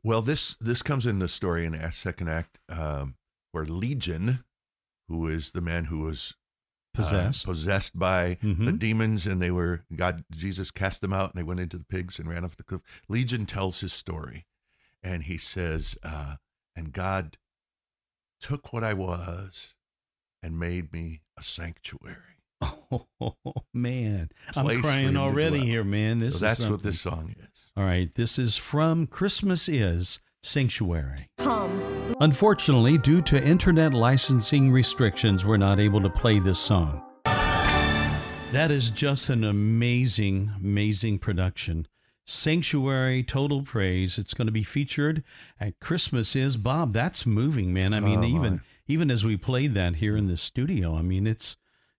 Well, 0.02 0.20
this 0.22 0.54
this 0.60 0.82
comes 0.82 1.06
in 1.06 1.18
the 1.18 1.28
story 1.28 1.64
in 1.64 1.72
the 1.72 1.90
second 1.90 2.28
act, 2.28 2.58
um, 2.68 3.14
where 3.52 3.64
Legion, 3.64 4.44
who 5.08 5.26
is 5.26 5.52
the 5.52 5.60
man 5.62 5.86
who 5.86 6.00
was 6.00 6.34
uh, 6.96 7.02
Possessed. 7.02 7.44
possessed 7.44 7.98
by 7.98 8.38
the 8.40 8.46
Mhm. 8.48 8.78
demons, 8.78 9.26
and 9.26 9.40
they 9.42 9.50
were 9.50 9.82
God. 9.96 10.24
Jesus 10.30 10.70
cast 10.70 11.00
them 11.00 11.12
out, 11.12 11.30
and 11.32 11.38
they 11.38 11.42
went 11.42 11.60
into 11.60 11.76
the 11.78 11.84
pigs 11.84 12.18
and 12.18 12.28
ran 12.28 12.44
off 12.44 12.56
the 12.56 12.62
cliff. 12.62 12.82
Legion 13.08 13.46
tells 13.46 13.80
his 13.80 13.92
story, 13.92 14.44
and 15.04 15.24
he 15.24 15.38
says, 15.38 15.96
uh, 16.02 16.36
"And 16.74 16.92
God 16.92 17.36
took 18.40 18.72
what 18.72 18.82
I 18.82 18.94
was 18.94 19.74
and 20.42 20.58
made 20.58 20.92
me 20.92 21.20
a 21.38 21.42
sanctuary." 21.44 22.16
Oh, 22.60 23.06
man, 23.74 24.30
I'm 24.56 24.64
Place 24.64 24.80
crying 24.80 25.16
already 25.16 25.60
here, 25.60 25.84
man. 25.84 26.18
This 26.18 26.34
so 26.34 26.36
is 26.36 26.40
that's 26.40 26.68
what 26.68 26.82
this 26.82 27.00
song 27.00 27.34
is. 27.38 27.70
All 27.76 27.84
right, 27.84 28.12
this 28.14 28.38
is 28.38 28.56
from 28.56 29.06
Christmas 29.06 29.68
is 29.68 30.18
Sanctuary. 30.44 31.28
Come. 31.38 32.14
Unfortunately, 32.20 32.98
due 32.98 33.22
to 33.22 33.42
internet 33.42 33.94
licensing 33.94 34.70
restrictions, 34.70 35.44
we're 35.44 35.56
not 35.56 35.80
able 35.80 36.00
to 36.02 36.10
play 36.10 36.38
this 36.38 36.58
song. 36.58 37.02
That 38.52 38.70
is 38.70 38.90
just 38.90 39.30
an 39.30 39.42
amazing, 39.42 40.52
amazing 40.56 41.18
production. 41.18 41.88
Sanctuary, 42.26 43.22
total 43.22 43.62
praise. 43.62 44.18
It's 44.18 44.34
going 44.34 44.46
to 44.46 44.52
be 44.52 44.62
featured 44.62 45.22
at 45.60 45.78
Christmas 45.80 46.34
is 46.34 46.56
Bob. 46.56 46.92
That's 46.92 47.26
moving, 47.26 47.72
man. 47.72 47.92
I 47.92 48.00
mean, 48.00 48.18
Oh, 48.18 48.22
my. 48.22 48.26
even 48.28 48.60
even 48.87 49.10
as 49.10 49.24
we 49.24 49.37
played 49.37 49.74
that 49.74 49.96
here 49.96 50.16
in 50.16 50.26
the 50.28 50.37
studio, 50.37 50.94
I 50.96 51.02
mean, 51.02 51.26
it's 51.26 51.56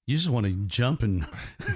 you 0.07 0.15
just 0.17 0.29
want 0.29 0.45
to 0.45 0.53
jump 0.67 1.01
and 1.03 1.25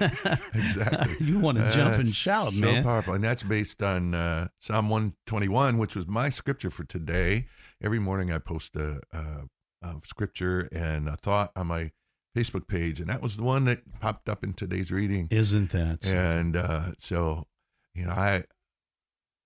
Exactly. 0.54 1.16
you 1.26 1.38
want 1.38 1.58
to 1.58 1.70
jump 1.72 1.96
and 1.96 2.14
shout, 2.14 2.52
so 2.52 2.60
man. 2.60 2.84
powerful, 2.84 3.14
and 3.14 3.24
that's 3.24 3.42
based 3.42 3.82
on 3.82 4.14
uh, 4.14 4.48
Psalm 4.58 4.88
one 4.88 5.14
twenty 5.26 5.48
one, 5.48 5.78
which 5.78 5.96
was 5.96 6.06
my 6.06 6.30
scripture 6.30 6.70
for 6.70 6.84
today. 6.84 7.46
Every 7.82 7.98
morning, 7.98 8.30
I 8.32 8.38
post 8.38 8.76
a, 8.76 9.00
a, 9.12 9.48
a 9.82 9.94
scripture 10.04 10.68
and 10.72 11.08
a 11.08 11.16
thought 11.16 11.50
on 11.56 11.68
my 11.68 11.90
Facebook 12.36 12.68
page, 12.68 13.00
and 13.00 13.08
that 13.10 13.22
was 13.22 13.36
the 13.36 13.42
one 13.42 13.64
that 13.64 13.80
popped 14.00 14.28
up 14.28 14.44
in 14.44 14.52
today's 14.52 14.92
reading. 14.92 15.26
Isn't 15.30 15.70
that? 15.72 16.06
And 16.06 16.56
uh, 16.56 16.92
so, 16.98 17.46
you 17.94 18.04
know, 18.04 18.12
I 18.12 18.44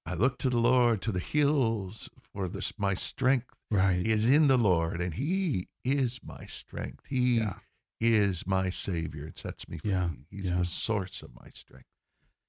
I 0.07 0.15
look 0.15 0.39
to 0.39 0.51
the 0.51 0.59
Lord, 0.59 1.01
to 1.03 1.13
the 1.13 1.21
hills, 1.21 2.11
for 2.33 2.49
this 2.49 2.73
my 2.79 2.95
strength 2.95 3.47
right. 3.71 4.07
is 4.07 4.31
in 4.31 4.49
the 4.49 4.59
Lord, 4.59 5.01
and 5.01 5.15
He 5.15 5.69
is 5.85 6.21
my 6.25 6.45
strength. 6.47 7.05
He 7.09 7.39
Yeah. 7.39 7.55
is 8.01 8.47
my 8.47 8.69
Savior. 8.71 9.27
It 9.27 9.39
sets 9.39 9.67
me 9.69 9.79
free. 9.79 9.93
Yeah, 9.93 10.11
He's 10.31 10.51
yeah. 10.51 10.59
the 10.59 10.65
source 10.67 11.23
of 11.23 11.31
my 11.35 11.49
strength. 11.55 11.87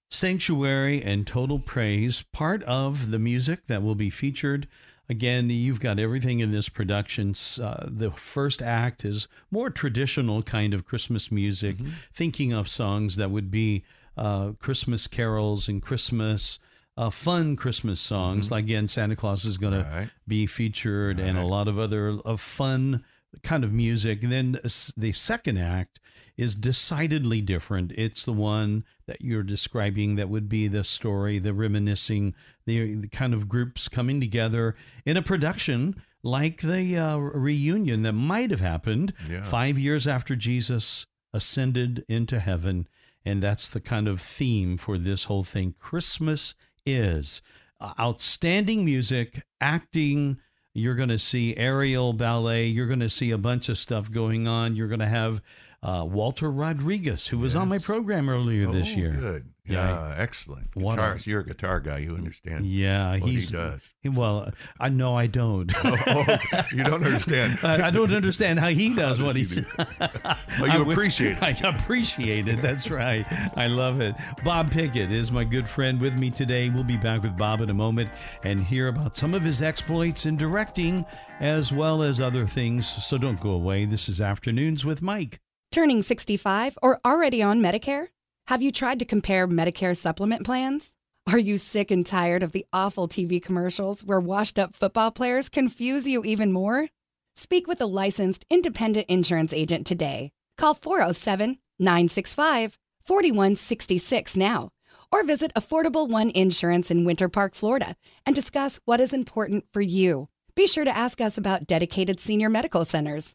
Sanctuary 0.10 1.02
and 1.02 1.26
Total 1.26 1.60
Praise, 1.60 2.24
part 2.32 2.64
of 2.64 3.12
the 3.12 3.20
music 3.20 3.68
that 3.68 3.82
will 3.84 3.96
be 3.96 4.10
featured. 4.10 4.68
Again, 5.10 5.50
you've 5.50 5.80
got 5.80 6.00
everything 6.00 6.40
in 6.40 6.52
this 6.52 6.68
production. 6.70 7.36
Uh, 7.62 7.86
the 7.88 8.12
first 8.12 8.62
act 8.62 9.04
is 9.06 9.28
more 9.52 9.70
traditional 9.70 10.42
kind 10.42 10.74
of 10.74 10.86
Christmas 10.86 11.32
music, 11.32 11.78
Mm-hmm. 11.78 11.90
thinking 12.14 12.54
of 12.54 12.68
songs 12.68 13.16
that 13.18 13.30
would 13.32 13.52
be 13.52 13.84
uh, 14.18 14.52
Christmas 14.60 15.08
carols 15.08 15.68
and 15.68 15.82
Christmas, 15.82 16.60
uh, 16.98 17.10
fun 17.10 17.56
Christmas 17.56 18.00
songs. 18.00 18.52
Like 18.52 18.66
again, 18.66 18.88
Santa 18.88 19.16
Claus 19.16 19.46
is 19.46 19.58
going 19.58 19.74
to 19.74 19.80
Mm-hmm. 19.86 20.06
Be 20.28 20.46
featured, 20.48 21.20
and 21.20 21.38
a 21.38 21.46
lot 21.46 21.68
of 21.68 21.78
other 21.78 22.18
of 22.26 22.42
fun 22.42 23.04
kind 23.44 23.64
of 23.64 23.72
music. 23.74 24.24
And 24.24 24.32
then 24.32 24.60
the 24.98 25.12
second 25.12 25.58
act 25.58 26.00
is 26.38 26.56
decidedly 26.56 27.42
different. 27.42 27.92
It's 27.94 28.26
the 28.26 28.34
one 28.34 28.84
that 29.08 29.22
you're 29.22 29.44
describing 29.44 30.16
that 30.16 30.28
would 30.30 30.50
be 30.50 30.68
the 30.68 30.84
story, 30.84 31.40
the 31.40 31.54
reminiscing, 31.54 32.34
the, 32.66 32.96
the 32.96 33.08
kind 33.08 33.34
of 33.34 33.48
groups 33.48 33.88
coming 33.88 34.20
together 34.20 34.76
in 35.06 35.16
a 35.16 35.22
production 35.22 35.96
like 36.24 36.62
the 36.62 36.98
uh, 36.98 37.18
reunion 37.18 38.02
that 38.04 38.14
might 38.14 38.52
have 38.52 38.60
happened 38.60 39.14
Yeah. 39.30 39.44
five 39.44 39.78
years 39.78 40.08
after 40.08 40.36
Jesus 40.36 41.06
ascended 41.34 42.04
into 42.10 42.40
heaven. 42.40 42.88
And 43.26 43.42
that's 43.42 43.68
the 43.70 43.80
kind 43.80 44.08
of 44.08 44.22
theme 44.22 44.78
for 44.78 44.98
this 44.98 45.24
whole 45.26 45.44
thing. 45.44 45.74
Christmas 45.80 46.54
is 46.86 47.42
uh, 47.82 47.94
outstanding 48.00 48.86
music, 48.86 49.44
acting. 49.60 50.38
You're 50.74 50.96
going 50.96 51.10
to 51.10 51.18
see 51.20 51.56
aerial 51.58 52.14
ballet. 52.14 52.68
You're 52.68 52.88
going 52.88 53.00
to 53.00 53.10
see 53.10 53.32
a 53.32 53.38
bunch 53.38 53.68
of 53.70 53.78
stuff 53.78 54.12
going 54.12 54.48
on. 54.48 54.76
You're 54.76 54.88
going 54.90 55.00
to 55.00 55.08
have 55.08 55.42
uh, 55.82 56.06
Walter 56.08 56.52
Rodriguez, 56.52 57.28
who 57.28 57.40
was 57.40 57.56
on 57.56 57.68
my 57.68 57.80
program 57.80 58.30
earlier 58.30 58.72
this 58.72 58.90
Oh, 58.94 58.98
year. 58.98 59.12
Good. 59.12 59.50
Yeah, 59.68 60.14
excellent. 60.18 60.76
What 60.76 61.00
a- 61.00 61.02
Guitarist, 61.02 61.26
you're 61.26 61.40
a 61.42 61.46
guitar 61.46 61.80
guy. 61.80 61.98
You 62.00 62.16
understand 62.16 62.66
Yeah, 62.68 63.12
what 63.18 63.22
he's 63.30 63.50
he 63.50 63.56
does. 63.56 63.90
well. 64.06 64.52
I 64.80 64.90
know 64.90 65.16
I 65.16 65.28
don't. 65.28 65.72
oh, 65.84 66.38
you 66.72 66.84
don't 66.84 67.04
understand. 67.04 67.60
I, 67.64 67.88
I 67.88 67.90
don't 67.90 68.14
understand 68.14 68.60
how 68.60 68.70
he 68.70 68.94
does 68.94 69.18
How 69.18 69.26
what 69.26 69.36
does 69.36 69.50
he. 69.50 69.56
he 69.56 69.62
do 69.62 69.68
But 69.78 70.12
I 70.20 70.38
you 70.60 70.72
wi- 70.80 70.92
appreciate 70.94 71.38
it. 71.38 71.44
I 71.44 71.50
appreciate 71.68 72.48
it. 72.48 72.62
That's 72.62 72.90
right. 72.92 73.26
I 73.58 73.68
love 73.68 74.02
it. 74.02 74.16
Bob 74.44 74.72
Pickett 74.72 75.12
is 75.12 75.32
my 75.32 75.44
good 75.44 75.68
friend 75.68 76.00
with 76.00 76.18
me 76.20 76.30
today. 76.32 76.70
We'll 76.70 76.84
be 76.84 76.98
back 76.98 77.24
with 77.24 77.38
Bob 77.38 77.62
in 77.62 77.70
a 77.70 77.74
moment 77.74 78.10
and 78.44 78.60
hear 78.60 78.88
about 78.90 79.18
some 79.18 79.34
of 79.34 79.42
his 79.44 79.62
exploits 79.62 80.26
in 80.26 80.38
directing 80.38 81.06
as 81.40 81.72
well 81.72 82.04
as 82.04 82.22
other 82.22 82.46
things. 82.46 82.88
So 82.88 83.18
don't 83.18 83.40
go 83.40 83.52
away. 83.52 83.86
This 83.86 84.08
is 84.10 84.22
Afternoons 84.22 84.86
with 84.86 85.02
Mike. 85.02 85.40
Turning 85.72 86.02
65 86.04 86.78
or 86.82 87.00
already 87.04 87.42
on 87.42 87.60
Medicare? 87.62 88.08
Have 88.48 88.62
you 88.62 88.72
tried 88.72 89.00
to 89.00 89.06
compare 89.06 89.48
Medicare 89.48 89.98
supplement 89.98 90.46
plans? 90.46 90.94
Are 91.26 91.40
you 91.40 91.58
sick 91.58 91.90
and 91.90 92.06
tired 92.06 92.44
of 92.44 92.52
the 92.52 92.64
awful 92.72 93.08
TV 93.08 93.42
commercials 93.42 94.06
where 94.06 94.20
washed 94.20 94.60
up 94.60 94.76
football 94.76 95.10
players 95.10 95.50
confuse 95.50 96.08
you 96.08 96.24
even 96.24 96.52
more? 96.52 96.88
Speak 97.36 97.66
with 97.66 97.82
a 97.82 97.88
licensed 97.88 98.46
independent 98.52 99.08
insurance 99.10 99.52
agent 99.52 99.88
today. 99.88 100.32
Call 100.60 100.76
407 100.76 101.58
965 101.80 102.78
4166 103.04 104.38
now 104.38 104.70
or 105.12 105.24
visit 105.24 105.52
Affordable 105.56 106.08
One 106.08 106.30
Insurance 106.30 106.92
in 106.92 107.04
Winter 107.04 107.28
Park, 107.28 107.56
Florida 107.56 107.96
and 108.28 108.36
discuss 108.36 108.80
what 108.86 109.00
is 109.00 109.12
important 109.12 109.66
for 109.74 109.82
you. 109.82 110.30
Be 110.54 110.68
sure 110.68 110.86
to 110.86 110.96
ask 110.96 111.20
us 111.20 111.40
about 111.40 111.66
dedicated 111.66 112.20
senior 112.20 112.50
medical 112.50 112.86
centers. 112.86 113.34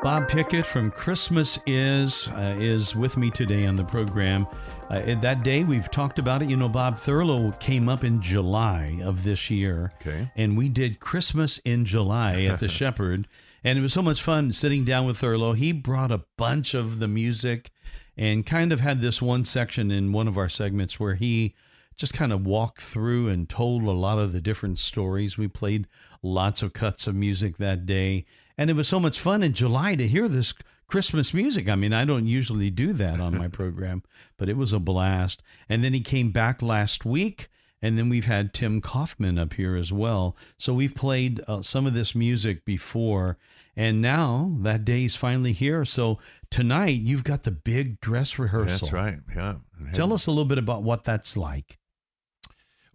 Bob 0.00 0.28
Pickett 0.28 0.64
from 0.64 0.90
Christmas 0.92 1.58
is 1.66 2.28
uh, 2.28 2.54
is 2.58 2.94
with 2.94 3.16
me 3.16 3.30
today 3.30 3.66
on 3.66 3.74
the 3.74 3.84
program. 3.84 4.46
Uh, 4.88 5.14
that 5.20 5.42
day 5.42 5.64
we've 5.64 5.90
talked 5.90 6.18
about 6.20 6.40
it. 6.40 6.48
You 6.48 6.56
know, 6.56 6.68
Bob 6.68 6.96
Thurlow 6.96 7.50
came 7.58 7.88
up 7.88 8.04
in 8.04 8.22
July 8.22 9.00
of 9.02 9.24
this 9.24 9.50
year, 9.50 9.92
Okay. 10.00 10.30
and 10.36 10.56
we 10.56 10.68
did 10.68 11.00
Christmas 11.00 11.58
in 11.58 11.84
July 11.84 12.44
at 12.44 12.60
the 12.60 12.68
Shepherd, 12.68 13.26
and 13.64 13.76
it 13.78 13.82
was 13.82 13.92
so 13.92 14.00
much 14.02 14.22
fun 14.22 14.52
sitting 14.52 14.84
down 14.84 15.04
with 15.04 15.18
Thurlow. 15.18 15.52
He 15.56 15.72
brought 15.72 16.12
a 16.12 16.22
bunch 16.36 16.74
of 16.74 17.00
the 17.00 17.08
music, 17.08 17.72
and 18.16 18.46
kind 18.46 18.72
of 18.72 18.78
had 18.80 19.02
this 19.02 19.20
one 19.20 19.44
section 19.44 19.90
in 19.90 20.12
one 20.12 20.28
of 20.28 20.38
our 20.38 20.48
segments 20.48 21.00
where 21.00 21.16
he 21.16 21.54
just 21.96 22.14
kind 22.14 22.32
of 22.32 22.46
walked 22.46 22.80
through 22.80 23.28
and 23.28 23.48
told 23.48 23.82
a 23.82 23.90
lot 23.90 24.20
of 24.20 24.32
the 24.32 24.40
different 24.40 24.78
stories. 24.78 25.36
We 25.36 25.48
played 25.48 25.88
lots 26.22 26.62
of 26.62 26.72
cuts 26.72 27.08
of 27.08 27.16
music 27.16 27.56
that 27.56 27.84
day. 27.84 28.24
And 28.58 28.68
it 28.68 28.74
was 28.74 28.88
so 28.88 28.98
much 28.98 29.20
fun 29.20 29.42
in 29.44 29.52
July 29.52 29.94
to 29.94 30.08
hear 30.08 30.28
this 30.28 30.52
Christmas 30.88 31.32
music. 31.32 31.68
I 31.68 31.76
mean, 31.76 31.92
I 31.92 32.04
don't 32.04 32.26
usually 32.26 32.70
do 32.70 32.92
that 32.94 33.20
on 33.20 33.38
my 33.38 33.46
program, 33.60 34.02
but 34.36 34.48
it 34.48 34.56
was 34.56 34.72
a 34.72 34.80
blast. 34.80 35.42
And 35.68 35.84
then 35.84 35.94
he 35.94 36.00
came 36.00 36.32
back 36.32 36.60
last 36.60 37.04
week. 37.04 37.48
And 37.80 37.96
then 37.96 38.08
we've 38.08 38.26
had 38.26 38.52
Tim 38.52 38.80
Kaufman 38.80 39.38
up 39.38 39.52
here 39.52 39.76
as 39.76 39.92
well. 39.92 40.36
So 40.58 40.74
we've 40.74 40.96
played 40.96 41.40
uh, 41.46 41.62
some 41.62 41.86
of 41.86 41.94
this 41.94 42.12
music 42.12 42.64
before. 42.64 43.38
And 43.76 44.02
now 44.02 44.56
that 44.62 44.84
day's 44.84 45.14
finally 45.14 45.52
here. 45.52 45.84
So 45.84 46.18
tonight 46.50 47.00
you've 47.00 47.22
got 47.22 47.44
the 47.44 47.52
big 47.52 48.00
dress 48.00 48.36
rehearsal. 48.36 48.88
That's 48.88 48.92
right. 48.92 49.18
Yeah. 49.32 49.56
Tell 49.92 50.12
us 50.12 50.26
a 50.26 50.32
little 50.32 50.44
bit 50.44 50.58
about 50.58 50.82
what 50.82 51.04
that's 51.04 51.36
like. 51.36 51.78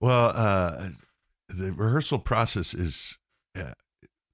Well, 0.01 0.33
uh, 0.35 0.89
the 1.47 1.71
rehearsal 1.71 2.19
process 2.19 2.73
is 2.73 3.17
uh, 3.55 3.71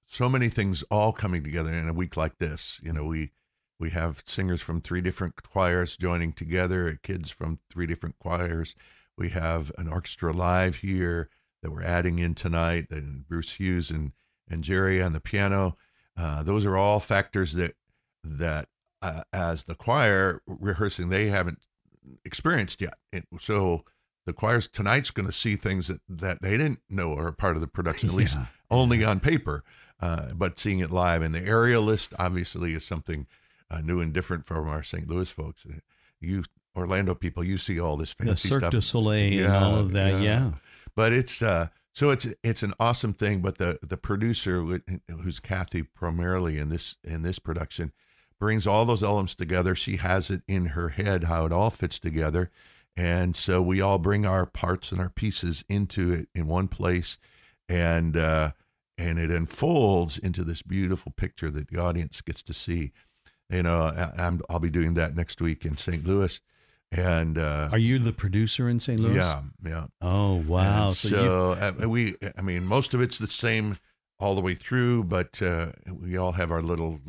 so 0.09 0.27
many 0.27 0.49
things 0.49 0.83
all 0.89 1.13
coming 1.13 1.43
together 1.43 1.71
in 1.71 1.87
a 1.87 1.93
week 1.93 2.17
like 2.17 2.39
this. 2.39 2.81
You 2.83 2.91
know, 2.93 3.05
we 3.05 3.31
we 3.79 3.91
have 3.91 4.23
singers 4.25 4.61
from 4.61 4.81
three 4.81 5.01
different 5.01 5.41
choirs 5.41 5.95
joining 5.95 6.33
together, 6.33 6.99
kids 7.01 7.29
from 7.29 7.59
three 7.69 7.85
different 7.85 8.17
choirs. 8.19 8.75
We 9.17 9.29
have 9.29 9.71
an 9.77 9.87
orchestra 9.87 10.33
live 10.33 10.77
here 10.77 11.29
that 11.61 11.71
we're 11.71 11.83
adding 11.83 12.19
in 12.19 12.35
tonight, 12.35 12.87
and 12.89 13.27
Bruce 13.27 13.53
Hughes 13.53 13.89
and 13.91 14.11
and 14.49 14.63
Jerry 14.63 15.01
on 15.01 15.13
the 15.13 15.19
piano. 15.19 15.77
Uh, 16.17 16.41
those 16.43 16.65
are 16.65 16.75
all 16.75 16.99
factors 16.99 17.53
that 17.53 17.75
that 18.23 18.67
uh, 19.01 19.21
as 19.31 19.63
the 19.63 19.75
choir 19.75 20.41
rehearsing 20.47 21.09
they 21.09 21.27
haven't 21.27 21.59
experienced 22.25 22.81
yet. 22.81 22.95
It, 23.13 23.25
so 23.39 23.83
the 24.25 24.33
choir's 24.33 24.67
tonight's 24.67 25.11
going 25.11 25.25
to 25.27 25.31
see 25.33 25.55
things 25.55 25.87
that, 25.87 26.01
that 26.09 26.41
they 26.41 26.51
didn't 26.57 26.79
know 26.89 27.15
are 27.17 27.31
part 27.31 27.55
of 27.55 27.61
the 27.61 27.67
production, 27.67 28.09
at 28.09 28.15
least 28.15 28.35
Yeah. 28.35 28.45
only 28.69 29.03
on 29.03 29.19
paper, 29.19 29.63
uh, 30.01 30.33
but 30.33 30.59
seeing 30.59 30.79
it 30.79 30.91
live. 30.91 31.21
And 31.21 31.33
the 31.35 31.41
aerialist 31.41 32.13
obviously 32.19 32.73
is 32.73 32.85
something 32.85 33.27
uh, 33.71 33.81
new 33.81 33.99
and 34.01 34.13
different 34.13 34.45
from 34.45 34.67
our 34.67 34.83
St. 34.83 35.07
Louis 35.07 35.29
folks. 35.31 35.65
Uh, 35.65 35.79
You 36.19 36.43
Orlando 36.75 37.15
people, 37.15 37.43
you 37.43 37.57
see 37.57 37.79
all 37.79 37.97
this 37.97 38.13
fancy 38.13 38.31
The 38.31 38.53
Cirque 38.53 38.59
stuff. 38.61 38.71
du 38.71 38.81
Soleil 38.81 39.45
and 39.45 39.53
all 39.53 39.75
of 39.75 39.91
that. 39.93 40.13
yeah. 40.13 40.19
Yeah. 40.21 40.51
but 40.95 41.11
it's 41.13 41.41
uh 41.41 41.67
so 41.91 42.11
it's 42.11 42.27
it's 42.43 42.63
an 42.63 42.73
awesome 42.79 43.13
thing 43.13 43.41
but 43.41 43.57
the 43.57 43.79
the 43.81 43.97
producer 43.97 44.63
who's 45.21 45.39
Kathy 45.39 45.81
primarily 45.83 46.57
in 46.57 46.69
this 46.69 46.95
in 47.03 47.23
this 47.23 47.39
production 47.39 47.91
brings 48.39 48.65
all 48.67 48.85
those 48.85 49.03
elements 49.03 49.35
together 49.35 49.75
she 49.75 49.97
has 49.97 50.29
it 50.29 50.41
in 50.47 50.67
her 50.67 50.89
head 50.89 51.25
how 51.25 51.45
it 51.45 51.51
all 51.51 51.69
fits 51.71 51.99
together 51.99 52.49
and 52.95 53.35
so 53.35 53.61
we 53.61 53.81
all 53.81 53.97
bring 53.97 54.25
our 54.25 54.45
parts 54.45 54.91
and 54.91 55.01
our 55.01 55.09
pieces 55.09 55.65
into 55.67 56.11
it 56.11 56.29
in 56.35 56.47
one 56.47 56.67
place 56.69 57.17
and 57.67 58.15
uh 58.15 58.51
and 58.99 59.17
it 59.17 59.31
unfolds 59.31 60.17
into 60.17 60.43
this 60.43 60.61
beautiful 60.61 61.11
picture 61.15 61.49
that 61.49 61.69
the 61.69 61.79
audience 61.79 62.21
gets 62.21 62.43
to 62.43 62.53
see 62.53 62.91
you 63.49 63.63
know 63.63 63.83
I, 63.83 64.11
I'm 64.25 64.41
I'll 64.49 64.59
be 64.59 64.69
doing 64.69 64.93
that 64.95 65.15
next 65.15 65.41
week 65.41 65.65
in 65.65 65.77
St. 65.77 66.05
Louis 66.05 66.39
and 66.91 67.37
uh 67.37 67.69
Are 67.71 67.77
you 67.77 67.97
the 67.99 68.11
producer 68.13 68.67
in 68.67 68.79
St. 68.79 68.99
Louis? 68.99 69.15
yeah 69.15 69.41
yeah 69.65 69.85
Oh 70.01 70.35
wow! 70.47 70.87
and 70.87 70.95
So, 70.95 71.09
so 71.09 71.23
you, 71.23 71.29
uh, 71.83 71.87
we, 71.87 72.15
I 72.37 72.41
mean, 72.41 72.65
most 72.65 72.93
of 72.93 73.01
it's 73.01 73.17
the 73.19 73.27
same 73.27 73.77
all 74.19 74.35
the 74.35 74.41
way 74.41 74.53
through, 74.55 75.05
but 75.05 75.41
uh, 75.41 75.71
we 75.89 76.17
all 76.17 76.33
have 76.33 76.51
our 76.51 76.61
little 76.61 76.99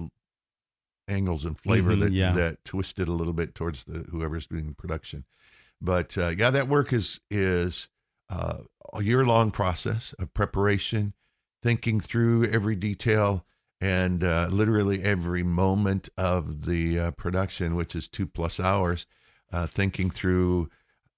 angles 1.08 1.44
and 1.44 1.58
flavor 1.58 1.96
Mhm, 1.96 2.00
that 2.00 2.12
yeah. 2.12 2.32
that 2.34 2.64
twist 2.64 2.98
it 3.00 3.08
a 3.08 3.12
little 3.12 3.32
bit 3.32 3.54
towards 3.54 3.84
the 3.84 4.04
whoever's 4.10 4.46
doing 4.46 4.66
the 4.68 4.74
production. 4.74 5.24
But 5.80 6.16
uh, 6.16 6.32
yeah, 6.36 6.50
that 6.50 6.68
work 6.68 6.92
is 6.92 7.20
is 7.30 7.88
uh, 8.28 8.58
a 8.92 9.02
year 9.02 9.24
long 9.24 9.50
process 9.50 10.14
of 10.18 10.32
preparation, 10.34 11.14
thinking 11.62 12.00
through 12.00 12.44
every 12.46 12.76
detail 12.76 13.44
and 13.80 14.22
uh, 14.22 14.48
literally 14.50 15.02
every 15.02 15.42
moment 15.42 16.08
of 16.18 16.66
the 16.66 16.98
uh, 16.98 17.10
production, 17.12 17.74
which 17.76 17.94
is 17.94 18.08
two 18.08 18.26
plus 18.26 18.60
hours, 18.60 19.06
uh, 19.52 19.66
thinking 19.66 20.10
through 20.10 20.70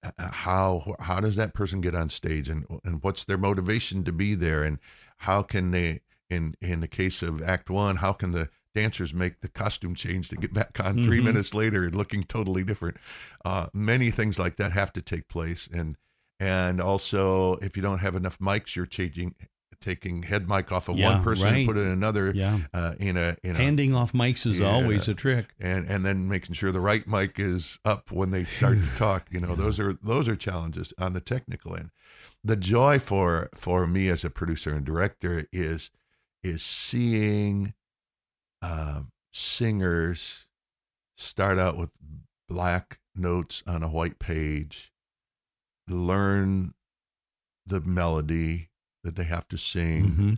uh, 0.03 0.11
how 0.31 0.95
how 0.99 1.19
does 1.19 1.35
that 1.35 1.53
person 1.53 1.81
get 1.81 1.95
on 1.95 2.09
stage 2.09 2.49
and 2.49 2.65
and 2.83 3.01
what's 3.03 3.23
their 3.23 3.37
motivation 3.37 4.03
to 4.03 4.11
be 4.11 4.35
there 4.35 4.63
and 4.63 4.79
how 5.17 5.41
can 5.41 5.71
they 5.71 6.01
in 6.29 6.55
in 6.61 6.81
the 6.81 6.87
case 6.87 7.21
of 7.21 7.41
act 7.41 7.69
1 7.69 7.97
how 7.97 8.11
can 8.11 8.31
the 8.31 8.49
dancers 8.75 9.13
make 9.13 9.39
the 9.41 9.47
costume 9.47 9.95
change 9.95 10.27
to 10.29 10.35
get 10.35 10.53
back 10.53 10.77
on 10.83 10.99
3 10.99 11.19
Mhm. 11.19 11.23
minutes 11.23 11.53
later 11.53 11.83
and 11.83 11.95
looking 11.95 12.23
totally 12.23 12.63
different 12.63 12.97
uh 13.45 13.67
many 13.73 14.11
things 14.11 14.37
like 14.39 14.57
that 14.57 14.71
have 14.73 14.91
to 14.91 15.01
take 15.01 15.27
place 15.29 15.69
and 15.73 15.95
and 16.39 16.81
also 16.81 17.55
if 17.57 17.77
you 17.77 17.83
don't 17.83 17.99
have 17.99 18.15
enough 18.15 18.39
mics 18.39 18.75
you're 18.75 18.85
changing 18.85 19.35
taking 19.83 20.23
head 20.23 20.47
mic 20.47 20.71
off 20.71 20.87
of 20.89 20.97
Yeah, 20.97 21.11
one 21.13 21.23
person 21.23 21.45
right. 21.45 21.55
and 21.57 21.67
put 21.67 21.77
it 21.77 21.81
in 21.81 21.87
another 21.91 22.31
yeah, 22.33 22.59
uh 22.73 22.93
in 22.99 23.17
a 23.17 23.35
in 23.43 23.55
a 23.55 23.59
handing 23.59 23.93
off 23.93 24.13
mics 24.13 24.47
is 24.47 24.59
Yeah. 24.59 24.67
always 24.71 25.07
a 25.07 25.13
trick. 25.13 25.53
and 25.59 25.85
and 25.87 26.05
then 26.05 26.27
making 26.29 26.53
sure 26.55 26.71
the 26.71 26.79
right 26.79 27.05
mic 27.07 27.39
is 27.39 27.79
up 27.83 28.11
when 28.11 28.31
they 28.31 28.45
start 28.45 28.81
to 28.81 28.89
talk 28.95 29.27
you 29.29 29.39
know 29.41 29.49
Yeah. 29.49 29.55
those 29.55 29.79
are 29.79 29.93
those 30.01 30.27
are 30.27 30.35
challenges 30.35 30.93
on 30.97 31.13
the 31.13 31.19
technical 31.21 31.75
end 31.75 31.91
the 32.43 32.55
joy 32.55 32.97
for 32.97 33.49
for 33.53 33.85
me 33.85 34.07
as 34.07 34.23
a 34.23 34.29
producer 34.29 34.73
and 34.73 34.85
director 34.85 35.45
is 35.51 35.91
is 36.43 36.63
seeing 36.63 37.73
um 38.61 39.11
singers 39.33 40.47
start 41.17 41.59
out 41.59 41.77
with 41.77 41.89
black 42.47 42.99
notes 43.15 43.61
on 43.67 43.83
a 43.83 43.87
white 43.87 44.17
page 44.19 44.91
learn 45.87 46.73
the 47.65 47.81
melody 47.81 48.69
that 49.03 49.15
they 49.15 49.23
have 49.25 49.47
to 49.49 49.57
sing 49.57 50.15
Mhm. 50.15 50.37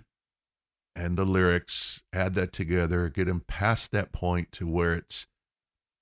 and 0.96 1.18
the 1.18 1.26
lyrics, 1.26 2.02
add 2.14 2.34
that 2.36 2.52
together, 2.54 3.10
get 3.10 3.26
them 3.26 3.42
past 3.48 3.92
that 3.92 4.12
point 4.12 4.52
to 4.54 4.68
where 4.68 4.94
it's 4.94 5.28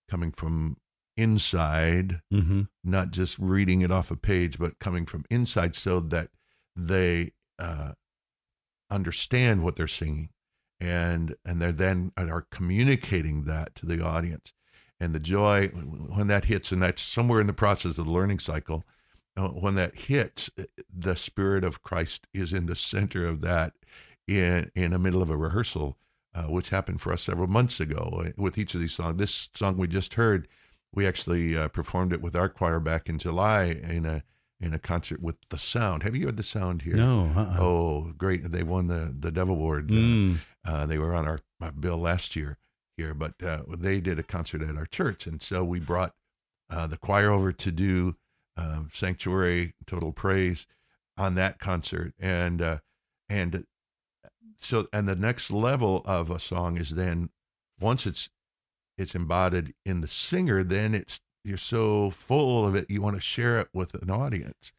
coming 0.09 0.31
from 0.31 0.77
inside, 1.17 2.21
Mhm. 2.31 2.69
not 2.83 3.11
just 3.11 3.37
reading 3.39 3.81
it 3.81 3.91
off 3.91 4.11
a 4.11 4.15
page, 4.15 4.57
but 4.57 4.79
coming 4.79 5.05
from 5.05 5.25
inside 5.29 5.75
so 5.75 5.99
that 5.99 6.31
they 6.75 7.33
uh, 7.59 7.93
understand 8.89 9.63
what 9.63 9.75
they're 9.75 9.87
singing 9.87 10.29
and 10.79 11.35
and 11.45 11.61
they're 11.61 11.71
then 11.71 12.11
are 12.17 12.41
communicating 12.51 13.43
that 13.45 13.73
to 13.75 13.85
the 13.85 14.03
audience 14.03 14.53
and 14.99 15.13
the 15.13 15.19
joy 15.19 15.67
when 15.69 16.27
that 16.27 16.45
hits 16.45 16.71
and 16.71 16.81
that's 16.81 17.01
somewhere 17.01 17.39
in 17.39 17.47
the 17.47 17.53
process 17.53 17.97
of 17.97 18.05
the 18.05 18.11
learning 18.11 18.39
cycle 18.39 18.83
when 19.37 19.75
that 19.75 19.95
hits 19.95 20.49
the 20.95 21.15
spirit 21.15 21.63
of 21.63 21.81
christ 21.81 22.27
is 22.33 22.53
in 22.53 22.65
the 22.67 22.75
center 22.75 23.25
of 23.27 23.41
that 23.41 23.73
in 24.27 24.69
in 24.75 24.91
the 24.91 24.99
middle 24.99 25.21
of 25.21 25.29
a 25.29 25.37
rehearsal 25.37 25.97
uh, 26.35 26.43
which 26.43 26.69
happened 26.69 26.99
for 27.01 27.11
us 27.13 27.21
several 27.21 27.47
months 27.47 27.79
ago 27.79 28.21
uh, 28.25 28.29
with 28.37 28.57
each 28.57 28.73
of 28.75 28.81
these 28.81 28.93
songs 28.93 29.17
this 29.17 29.49
song 29.53 29.77
we 29.77 29.87
just 29.87 30.13
heard 30.15 30.47
we 30.93 31.07
actually 31.07 31.57
uh, 31.57 31.67
performed 31.69 32.13
it 32.13 32.21
with 32.21 32.35
our 32.35 32.47
choir 32.49 32.79
back 32.79 33.09
in 33.09 33.17
July 33.17 33.63
in 33.65 34.05
a 34.05 34.23
in 34.61 34.73
a 34.75 34.79
concert 34.79 35.21
with 35.21 35.35
the 35.49 35.57
Sound. 35.57 36.03
Have 36.03 36.15
you 36.15 36.27
heard 36.27 36.37
the 36.37 36.43
Sound 36.43 36.83
here? 36.83 36.95
No. 36.95 37.25
Uh-uh. 37.35 37.57
Oh, 37.59 38.13
great! 38.15 38.49
They 38.51 38.61
won 38.63 38.85
the 38.87 39.13
the 39.19 39.31
Dove 39.31 39.49
Award. 39.49 39.89
Uh, 39.89 39.93
Mm. 39.95 40.37
uh, 40.65 40.85
they 40.85 40.99
were 40.99 41.15
on 41.15 41.27
our, 41.27 41.39
our 41.59 41.71
bill 41.71 41.97
last 41.97 42.35
year 42.35 42.57
here, 42.95 43.13
but 43.15 43.41
uh, 43.43 43.63
they 43.75 43.99
did 43.99 44.19
a 44.19 44.23
concert 44.23 44.61
at 44.61 44.77
our 44.77 44.85
church, 44.85 45.25
and 45.25 45.41
so 45.41 45.63
we 45.65 45.79
brought 45.79 46.13
uh, 46.69 46.85
the 46.85 46.95
choir 46.97 47.29
over 47.31 47.51
to 47.51 47.71
do 47.71 48.15
um, 48.57 48.89
Sanctuary, 48.93 49.73
Total 49.85 50.11
Praise 50.11 50.67
on 51.17 51.35
that 51.35 51.59
concert, 51.59 52.13
and 52.19 52.61
uh, 52.61 52.77
and 53.29 53.65
so 54.59 54.87
and 54.93 55.07
the 55.07 55.15
next 55.15 55.51
level 55.51 56.01
of 56.05 56.29
a 56.29 56.39
song 56.39 56.77
is 56.77 56.91
then 56.91 57.29
once 57.79 58.05
it's 58.05 58.29
it's 58.97 59.15
embodied 59.15 59.73
in 59.85 60.01
the 60.01 60.07
singer, 60.07 60.63
then 60.63 60.93
it's 60.93 61.19
you're 61.43 61.57
so 61.57 62.09
full 62.09 62.65
of 62.67 62.75
it 62.75 62.89
you 62.89 63.01
want 63.01 63.15
to 63.15 63.21
share 63.21 63.59
it 63.59 63.67
with 63.73 63.93
an 63.95 64.09
audience, 64.09 64.71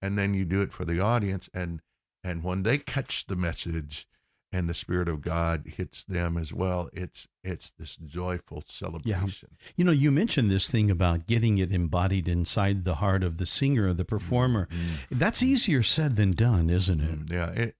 and 0.00 0.18
then 0.18 0.34
you 0.34 0.44
do 0.44 0.62
it 0.62 0.72
for 0.72 0.84
the 0.84 1.00
audience, 1.00 1.48
and 1.52 1.80
and 2.24 2.44
when 2.44 2.62
they 2.62 2.78
catch 2.78 3.26
the 3.26 3.36
message 3.36 4.06
and 4.52 4.68
the 4.68 4.74
spirit 4.74 5.08
of 5.08 5.22
God 5.22 5.64
hits 5.76 6.04
them 6.04 6.36
as 6.36 6.52
well, 6.52 6.90
it's 6.92 7.26
it's 7.42 7.70
this 7.78 7.96
joyful 7.96 8.62
celebration. 8.66 9.56
You 9.76 9.84
know, 9.84 9.92
you 9.92 10.10
mentioned 10.12 10.50
this 10.50 10.68
thing 10.68 10.90
about 10.90 11.26
getting 11.26 11.58
it 11.58 11.72
embodied 11.72 12.28
inside 12.28 12.84
the 12.84 12.96
heart 12.96 13.22
of 13.22 13.38
the 13.38 13.46
singer 13.46 13.88
or 13.88 13.94
the 13.94 14.04
performer. 14.04 14.68
That's 15.10 15.42
easier 15.42 15.82
said 15.82 16.16
than 16.16 16.32
done, 16.32 16.68
isn't 16.70 17.00
it? 17.00 17.26
Mm, 17.26 17.32
Yeah, 17.32 17.50
it, 17.50 17.76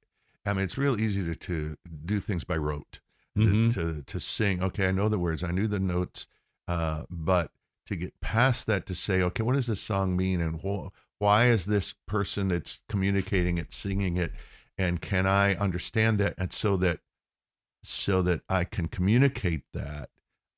I 0.46 0.52
mean, 0.54 0.64
it's 0.64 0.78
real 0.78 0.98
easy 1.00 1.22
to, 1.24 1.34
to 1.36 1.76
do 2.04 2.18
things 2.20 2.44
by 2.44 2.56
rote, 2.56 3.00
to- 3.36 3.40
Mhm. 3.42 3.74
to, 3.74 4.02
to 4.02 4.18
sing. 4.20 4.62
Okay, 4.62 4.88
I 4.88 4.92
know 4.92 5.08
the 5.08 5.18
words, 5.18 5.42
I 5.44 5.50
knew 5.52 5.68
the 5.68 5.78
notes, 5.78 6.26
uh, 6.68 7.04
but 7.10 7.52
to 7.86 7.96
get 7.96 8.20
past 8.20 8.66
that, 8.66 8.86
to 8.86 8.94
say, 8.94 9.20
okay, 9.22 9.42
what 9.42 9.54
does 9.56 9.66
this 9.66 9.80
song 9.80 10.16
mean, 10.16 10.40
and 10.40 10.60
wh- 10.62 10.88
why 11.20 11.48
is 11.50 11.66
this 11.66 11.94
person 12.06 12.48
that's 12.48 12.80
communicating 12.88 13.58
it, 13.58 13.72
singing 13.72 14.16
it, 14.16 14.32
and 14.78 15.00
can 15.00 15.26
I 15.26 15.54
understand 15.54 16.18
that, 16.18 16.34
and 16.38 16.52
so 16.52 16.76
that 16.78 17.00
so 17.82 18.22
that 18.22 18.42
I 18.48 18.64
can 18.64 18.86
communicate 18.88 19.62
that, 19.74 20.10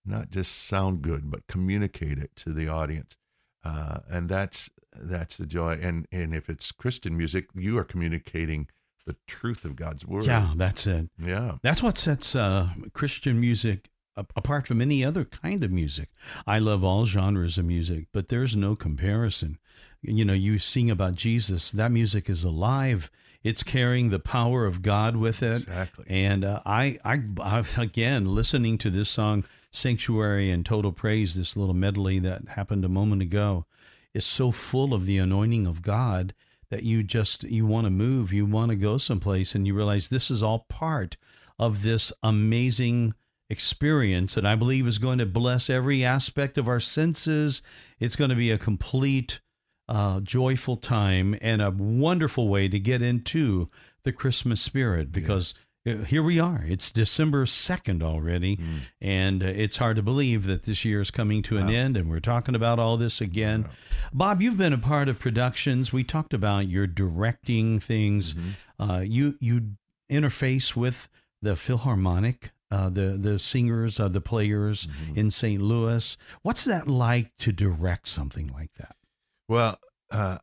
not 0.04 0.30
just 0.30 0.66
sound 0.66 1.02
good, 1.02 1.30
but 1.30 1.46
communicate 1.46 2.18
it 2.18 2.36
to 2.36 2.52
the 2.52 2.68
audience, 2.68 3.16
uh, 3.64 4.00
and 4.10 4.28
that's 4.28 4.70
that's 4.92 5.36
the 5.36 5.46
joy. 5.46 5.78
And 5.80 6.06
and 6.12 6.34
if 6.34 6.48
it's 6.48 6.72
Christian 6.72 7.16
music, 7.16 7.48
you 7.54 7.78
are 7.78 7.84
communicating 7.84 8.68
the 9.06 9.16
truth 9.26 9.64
of 9.64 9.76
God's 9.76 10.06
word. 10.06 10.24
Yeah, 10.26 10.54
that's 10.56 10.86
it. 10.86 11.10
yeah, 11.18 11.56
That's 11.62 11.82
what 11.82 11.98
sets 11.98 12.34
uh, 12.34 12.68
Christian 12.94 13.38
music 13.40 13.90
apart 14.16 14.66
from 14.66 14.80
any 14.80 15.04
other 15.04 15.24
kind 15.24 15.64
of 15.64 15.70
music. 15.70 16.08
I 16.46 16.58
love 16.58 16.84
all 16.84 17.04
genres 17.04 17.58
of 17.58 17.64
music, 17.64 18.06
but 18.12 18.28
there's 18.28 18.54
no 18.54 18.76
comparison. 18.76 19.58
You 20.02 20.24
know, 20.24 20.34
you 20.34 20.58
sing 20.58 20.90
about 20.90 21.14
Jesus, 21.16 21.70
that 21.72 21.90
music 21.90 22.30
is 22.30 22.44
alive. 22.44 23.10
It's 23.44 23.62
carrying 23.62 24.08
the 24.08 24.18
power 24.18 24.64
of 24.64 24.82
God 24.82 25.16
with 25.16 25.42
it. 25.42 25.62
exactly. 25.62 26.06
And 26.08 26.44
uh, 26.44 26.62
I, 26.64 26.98
I, 27.04 27.20
I, 27.40 27.62
again, 27.76 28.34
listening 28.34 28.78
to 28.78 28.90
this 28.90 29.10
song, 29.10 29.44
Sanctuary 29.70 30.50
and 30.50 30.64
Total 30.64 30.90
Praise, 30.90 31.34
this 31.34 31.56
little 31.56 31.74
medley 31.74 32.18
that 32.20 32.48
happened 32.48 32.84
a 32.84 32.88
moment 32.88 33.22
ago, 33.22 33.66
is 34.14 34.24
so 34.24 34.50
full 34.50 34.94
of 34.94 35.06
the 35.06 35.18
anointing 35.18 35.66
of 35.66 35.82
God 35.82 36.32
that 36.70 36.84
you 36.84 37.02
just, 37.02 37.44
you 37.44 37.66
want 37.66 37.84
to 37.84 37.90
move, 37.90 38.32
you 38.32 38.46
want 38.46 38.70
to 38.70 38.76
go 38.76 38.96
someplace, 38.96 39.54
and 39.54 39.66
you 39.66 39.74
realize 39.74 40.08
this 40.08 40.30
is 40.30 40.42
all 40.42 40.66
part 40.68 41.16
of 41.58 41.82
this 41.82 42.12
amazing 42.22 43.14
experience 43.50 44.34
that 44.34 44.46
I 44.46 44.54
believe 44.54 44.86
is 44.86 44.98
going 44.98 45.18
to 45.18 45.26
bless 45.26 45.68
every 45.68 46.04
aspect 46.04 46.56
of 46.56 46.66
our 46.66 46.80
senses. 46.80 47.62
It's 48.00 48.16
going 48.16 48.30
to 48.30 48.36
be 48.36 48.50
a 48.50 48.58
complete, 48.58 49.40
uh, 49.88 50.20
joyful 50.20 50.76
time 50.76 51.36
and 51.40 51.60
a 51.62 51.70
wonderful 51.70 52.48
way 52.48 52.68
to 52.68 52.78
get 52.78 53.02
into 53.02 53.68
the 54.04 54.12
Christmas 54.12 54.60
spirit 54.60 55.12
because 55.12 55.54
uh, 55.86 55.96
here 56.04 56.22
we 56.22 56.40
are. 56.40 56.64
It's 56.66 56.90
December 56.90 57.44
2nd 57.44 58.02
already, 58.02 58.56
Mm. 58.56 58.78
and 59.02 59.42
uh, 59.42 59.46
it's 59.46 59.76
hard 59.76 59.96
to 59.96 60.02
believe 60.02 60.44
that 60.46 60.62
this 60.62 60.84
year 60.84 61.00
is 61.02 61.10
coming 61.10 61.42
to 61.42 61.58
an 61.58 61.68
end 61.68 61.96
and 61.98 62.08
we're 62.08 62.20
talking 62.20 62.54
about 62.54 62.78
all 62.78 62.96
this 62.96 63.20
again. 63.20 63.68
Bob, 64.12 64.40
you've 64.40 64.56
been 64.56 64.72
a 64.72 64.78
part 64.78 65.08
of 65.08 65.18
productions. 65.18 65.92
We 65.92 66.02
talked 66.04 66.32
about 66.32 66.68
your 66.68 66.86
directing 66.86 67.80
things. 67.80 68.32
Mm-hmm. 68.34 68.90
Uh, 68.90 69.00
you 69.00 69.36
you 69.40 69.72
interface 70.10 70.74
with 70.74 71.08
the 71.42 71.56
Philharmonic, 71.56 72.52
uh, 72.70 72.88
the 72.88 73.18
the 73.20 73.38
singers, 73.38 74.00
uh, 74.00 74.08
the 74.08 74.20
players 74.22 74.86
Mm-hmm. 74.86 75.18
in 75.18 75.30
St. 75.30 75.60
Louis. 75.60 76.16
What's 76.42 76.64
that 76.64 76.88
like 76.88 77.32
to 77.40 77.52
direct 77.52 78.08
something 78.08 78.48
like 78.48 78.72
that? 78.78 78.96
Well, 79.48 79.78
uh, 80.10 80.38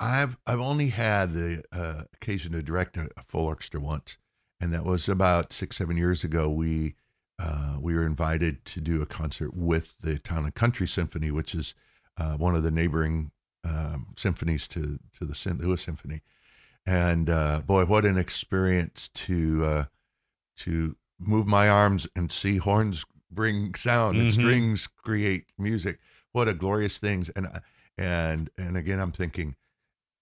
I've 0.00 0.36
I've 0.46 0.60
only 0.60 0.88
had 0.88 1.32
the 1.32 1.62
uh, 1.72 2.02
occasion 2.14 2.52
to 2.52 2.62
direct 2.62 2.96
a, 2.96 3.08
a 3.16 3.22
full 3.24 3.44
orchestra 3.46 3.80
once, 3.80 4.18
and 4.60 4.72
that 4.72 4.84
was 4.84 5.08
about 5.08 5.52
six 5.52 5.76
seven 5.76 5.96
years 5.96 6.24
ago. 6.24 6.48
We 6.48 6.94
uh, 7.38 7.76
we 7.80 7.94
were 7.94 8.06
invited 8.06 8.64
to 8.66 8.80
do 8.80 9.02
a 9.02 9.06
concert 9.06 9.54
with 9.54 9.94
the 10.00 10.18
Town 10.18 10.44
and 10.44 10.54
Country 10.54 10.86
Symphony, 10.86 11.30
which 11.30 11.54
is 11.54 11.74
uh, 12.18 12.34
one 12.36 12.54
of 12.54 12.62
the 12.62 12.70
neighboring 12.70 13.30
um, 13.64 14.14
symphonies 14.16 14.66
to 14.68 14.98
to 15.18 15.24
the 15.24 15.34
St. 15.34 15.60
Louis 15.60 15.80
Symphony. 15.80 16.22
And 16.84 17.30
uh, 17.30 17.60
boy, 17.64 17.84
what 17.84 18.04
an 18.04 18.18
experience 18.18 19.08
to 19.14 19.64
uh, 19.64 19.84
to 20.58 20.96
move 21.18 21.46
my 21.46 21.68
arms 21.68 22.08
and 22.16 22.30
see 22.30 22.56
horns 22.56 23.04
bring 23.30 23.74
sound 23.74 24.18
and 24.18 24.28
Mhm. 24.28 24.32
strings 24.32 24.86
create 24.88 25.46
music. 25.58 25.98
What 26.32 26.48
a 26.48 26.54
glorious 26.54 26.98
things! 26.98 27.28
And 27.30 27.46
I- 27.46 27.60
and 27.98 28.50
and 28.58 28.76
again, 28.76 29.00
I'm 29.00 29.12
thinking. 29.12 29.56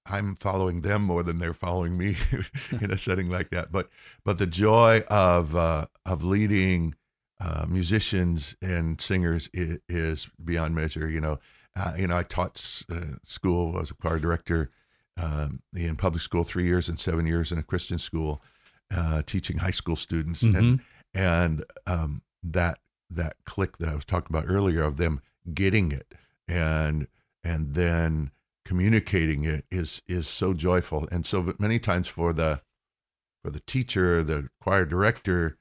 I'm 0.07 0.35
following 0.35 0.81
them 0.81 1.03
more 1.03 1.23
than 1.23 1.39
they're 1.39 1.53
following 1.53 1.97
me 1.97 2.17
in 2.81 2.91
a 2.91 2.99
setting 2.99 3.29
like 3.29 3.51
that. 3.51 3.71
But 3.71 3.91
but 4.25 4.39
the 4.39 4.47
joy 4.47 5.03
of 5.09 5.55
uh, 5.55 5.87
of 6.07 6.25
leading 6.25 6.95
uh, 7.39 7.67
musicians 7.69 8.57
and 8.63 9.01
singers 9.01 9.51
is, 9.53 9.79
is 9.89 10.29
beyond 10.43 10.75
measure. 10.75 11.09
You 11.09 11.21
know, 11.21 11.39
uh, 11.77 11.93
you 11.99 12.07
know, 12.07 12.17
I 12.17 12.23
taught 12.25 12.57
s- 12.57 12.85
uh, 12.91 13.19
school. 13.25 13.77
I 13.77 13.81
was 13.81 13.91
a 13.91 13.95
choir 13.95 14.19
director 14.19 14.71
um, 15.19 15.61
in 15.77 15.97
public 15.97 16.23
school 16.23 16.45
three 16.45 16.65
years 16.65 16.89
and 16.89 16.99
seven 16.99 17.27
years 17.27 17.53
in 17.53 17.59
a 17.59 17.63
Christian 17.63 17.99
school, 17.99 18.43
uh, 18.93 19.23
teaching 19.27 19.59
high 19.59 19.71
school 19.71 19.97
students, 19.97 20.43
and 20.43 20.81
and 21.15 21.65
um, 21.87 22.23
that 22.43 22.79
that 23.11 23.37
click 23.45 23.77
that 23.79 23.91
I 23.91 23.95
was 23.95 24.07
talking 24.07 24.35
about 24.35 24.47
earlier 24.49 24.83
of 24.83 24.97
them 24.97 25.21
getting 25.53 25.93
it 25.93 26.15
and 26.49 27.07
and 27.45 27.75
then 27.75 28.31
communicating 28.65 29.45
it 29.45 29.65
is 29.71 30.03
is 30.07 30.29
so 30.29 30.53
joyful 30.55 31.09
and 31.11 31.27
so 31.27 31.53
many 31.59 31.79
times 31.79 32.07
for 32.09 32.33
the 32.33 32.61
for 33.43 33.51
the 33.51 33.61
teacher 33.61 34.23
the 34.23 34.49
choir 34.61 34.85
director 34.85 35.59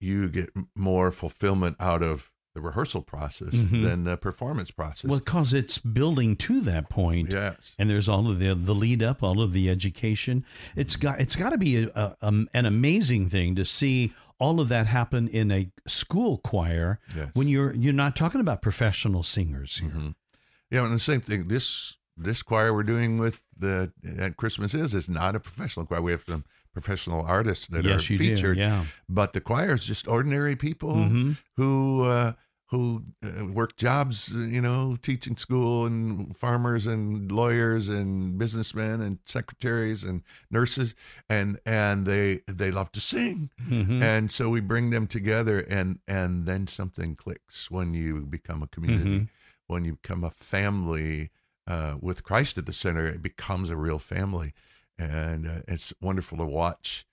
you 0.00 0.28
get 0.28 0.50
more 0.74 1.12
fulfillment 1.12 1.76
out 1.78 2.02
of 2.02 2.30
the 2.54 2.60
rehearsal 2.60 3.00
process 3.00 3.54
Mhm. 3.54 3.82
than 3.84 4.04
the 4.04 4.16
performance 4.16 4.70
process 4.70 5.08
Well, 5.08 5.20
because 5.20 5.54
it's 5.54 5.78
building 5.78 6.36
to 6.36 6.60
that 6.62 6.90
point. 6.90 7.30
yes 7.30 7.74
and 7.78 7.88
there's 7.88 8.08
all 8.08 8.28
of 8.30 8.38
the 8.40 8.54
the 8.54 8.74
lead 8.74 9.02
up, 9.02 9.22
all 9.22 9.40
of 9.40 9.52
the 9.52 9.70
education. 9.70 10.44
It's 10.76 10.96
got 10.96 11.20
it's 11.20 11.36
got 11.36 11.50
to 11.50 11.58
be 11.58 11.84
a, 11.84 11.88
a, 11.94 12.16
um, 12.20 12.48
an 12.52 12.66
amazing 12.66 13.28
thing 13.30 13.54
to 13.54 13.64
see 13.64 14.12
all 14.38 14.60
of 14.60 14.68
that 14.68 14.86
happen 14.88 15.28
in 15.28 15.50
a 15.52 15.70
school 15.86 16.38
choir 16.38 16.98
yes 17.16 17.30
when 17.34 17.46
you're 17.48 17.72
you're 17.74 17.92
not 17.92 18.16
talking 18.16 18.40
about 18.40 18.60
professional 18.60 19.22
singers 19.22 19.78
here. 19.78 19.90
Mhm. 19.90 20.14
Yeah 20.72 20.84
and 20.84 20.94
the 20.94 20.98
same 21.10 21.20
thing 21.20 21.48
this 21.48 21.96
this 22.16 22.42
choir 22.42 22.70
we're 22.74 22.90
doing 22.94 23.18
with 23.24 23.36
the 23.64 23.92
at 24.18 24.36
christmas 24.36 24.74
is 24.74 24.94
is 24.94 25.08
not 25.08 25.34
a 25.36 25.40
professional 25.48 25.86
choir 25.86 26.02
we 26.02 26.12
have 26.12 26.24
some 26.26 26.44
professional 26.72 27.22
artists 27.38 27.66
that 27.68 27.84
yes, 27.84 28.00
are 28.08 28.12
you 28.12 28.18
featured 28.18 28.56
do. 28.56 28.62
Yeah. 28.62 28.84
but 29.08 29.32
the 29.34 29.40
choir 29.40 29.74
is 29.74 29.84
just 29.92 30.08
ordinary 30.08 30.56
people 30.56 30.94
Mhm. 30.96 31.36
who 31.58 32.02
uh, 32.04 32.32
who 32.72 33.04
uh, 33.22 33.44
work 33.60 33.76
jobs, 33.76 34.32
you 34.32 34.62
know, 34.62 34.96
teaching 35.02 35.36
school 35.36 35.84
and 35.84 36.34
farmers 36.34 36.86
and 36.86 37.30
lawyers 37.30 37.90
and 37.90 38.38
businessmen 38.38 39.02
and 39.02 39.18
secretaries 39.26 40.02
and 40.08 40.22
nurses, 40.50 40.94
and 41.28 41.48
and 41.66 42.06
they 42.06 42.40
they 42.60 42.70
love 42.70 42.90
to 42.92 43.00
sing, 43.00 43.50
Mhm. 43.68 44.02
and 44.02 44.30
so 44.32 44.48
we 44.48 44.60
bring 44.62 44.88
them 44.88 45.06
together, 45.06 45.58
and 45.78 45.98
and 46.08 46.46
then 46.46 46.66
something 46.66 47.14
clicks 47.14 47.70
when 47.70 47.92
you 47.92 48.24
become 48.38 48.62
a 48.62 48.66
community, 48.74 49.18
Mhm. 49.20 49.28
When 49.72 49.84
you 49.84 49.98
become 50.00 50.22
a 50.24 50.30
family 50.30 51.30
uh, 51.66 51.96
with 52.00 52.22
Christ 52.22 52.58
at 52.58 52.66
the 52.66 52.72
center, 52.72 53.06
it 53.06 53.22
becomes 53.22 53.70
a 53.70 53.76
real 53.76 53.98
family, 53.98 54.52
and 54.98 55.46
uh, 55.46 55.60
it's 55.68 55.92
wonderful 56.00 56.38
to 56.38 56.44
watch 56.44 57.04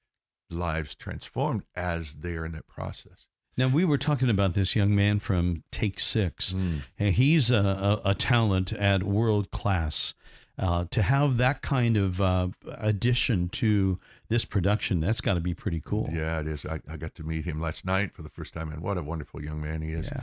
lives 0.49 0.95
transformed 0.95 1.63
as 1.75 2.15
they 2.15 2.33
are 2.35 2.45
in 2.45 2.51
that 2.53 2.67
process. 2.67 3.27
Now 3.57 3.67
we 3.67 3.83
were 3.85 3.97
talking 3.97 4.29
about 4.29 4.53
this 4.53 4.75
young 4.75 4.95
man 4.95 5.19
from 5.19 5.63
Take 5.71 5.99
Six, 5.99 6.53
and 6.53 7.13
he's 7.15 7.51
a, 7.51 7.99
a, 8.05 8.11
a 8.11 8.15
talent 8.15 8.71
at 8.73 9.03
world 9.03 9.51
class. 9.51 10.13
Uh, 10.57 10.83
to 10.91 11.01
have 11.01 11.37
that 11.37 11.61
kind 11.61 11.95
of 11.95 12.19
uh, 12.19 12.49
addition 12.67 13.47
to 13.47 13.97
this 14.27 14.43
production, 14.43 14.99
that's 14.99 15.21
got 15.21 15.35
to 15.35 15.39
be 15.39 15.53
pretty 15.53 15.79
cool. 15.79 16.09
Yeah, 16.11 16.39
it 16.41 16.47
is. 16.47 16.65
I, 16.65 16.81
I 16.89 16.97
got 16.97 17.15
to 17.15 17.23
meet 17.23 17.45
him 17.45 17.61
last 17.61 17.85
night 17.85 18.13
for 18.13 18.23
the 18.23 18.29
first 18.29 18.53
time, 18.53 18.69
and 18.69 18.81
what 18.81 18.97
a 18.97 19.01
wonderful 19.01 19.41
young 19.41 19.61
man 19.61 19.81
he 19.81 19.91
is. 19.91 20.09
Yeah. 20.11 20.21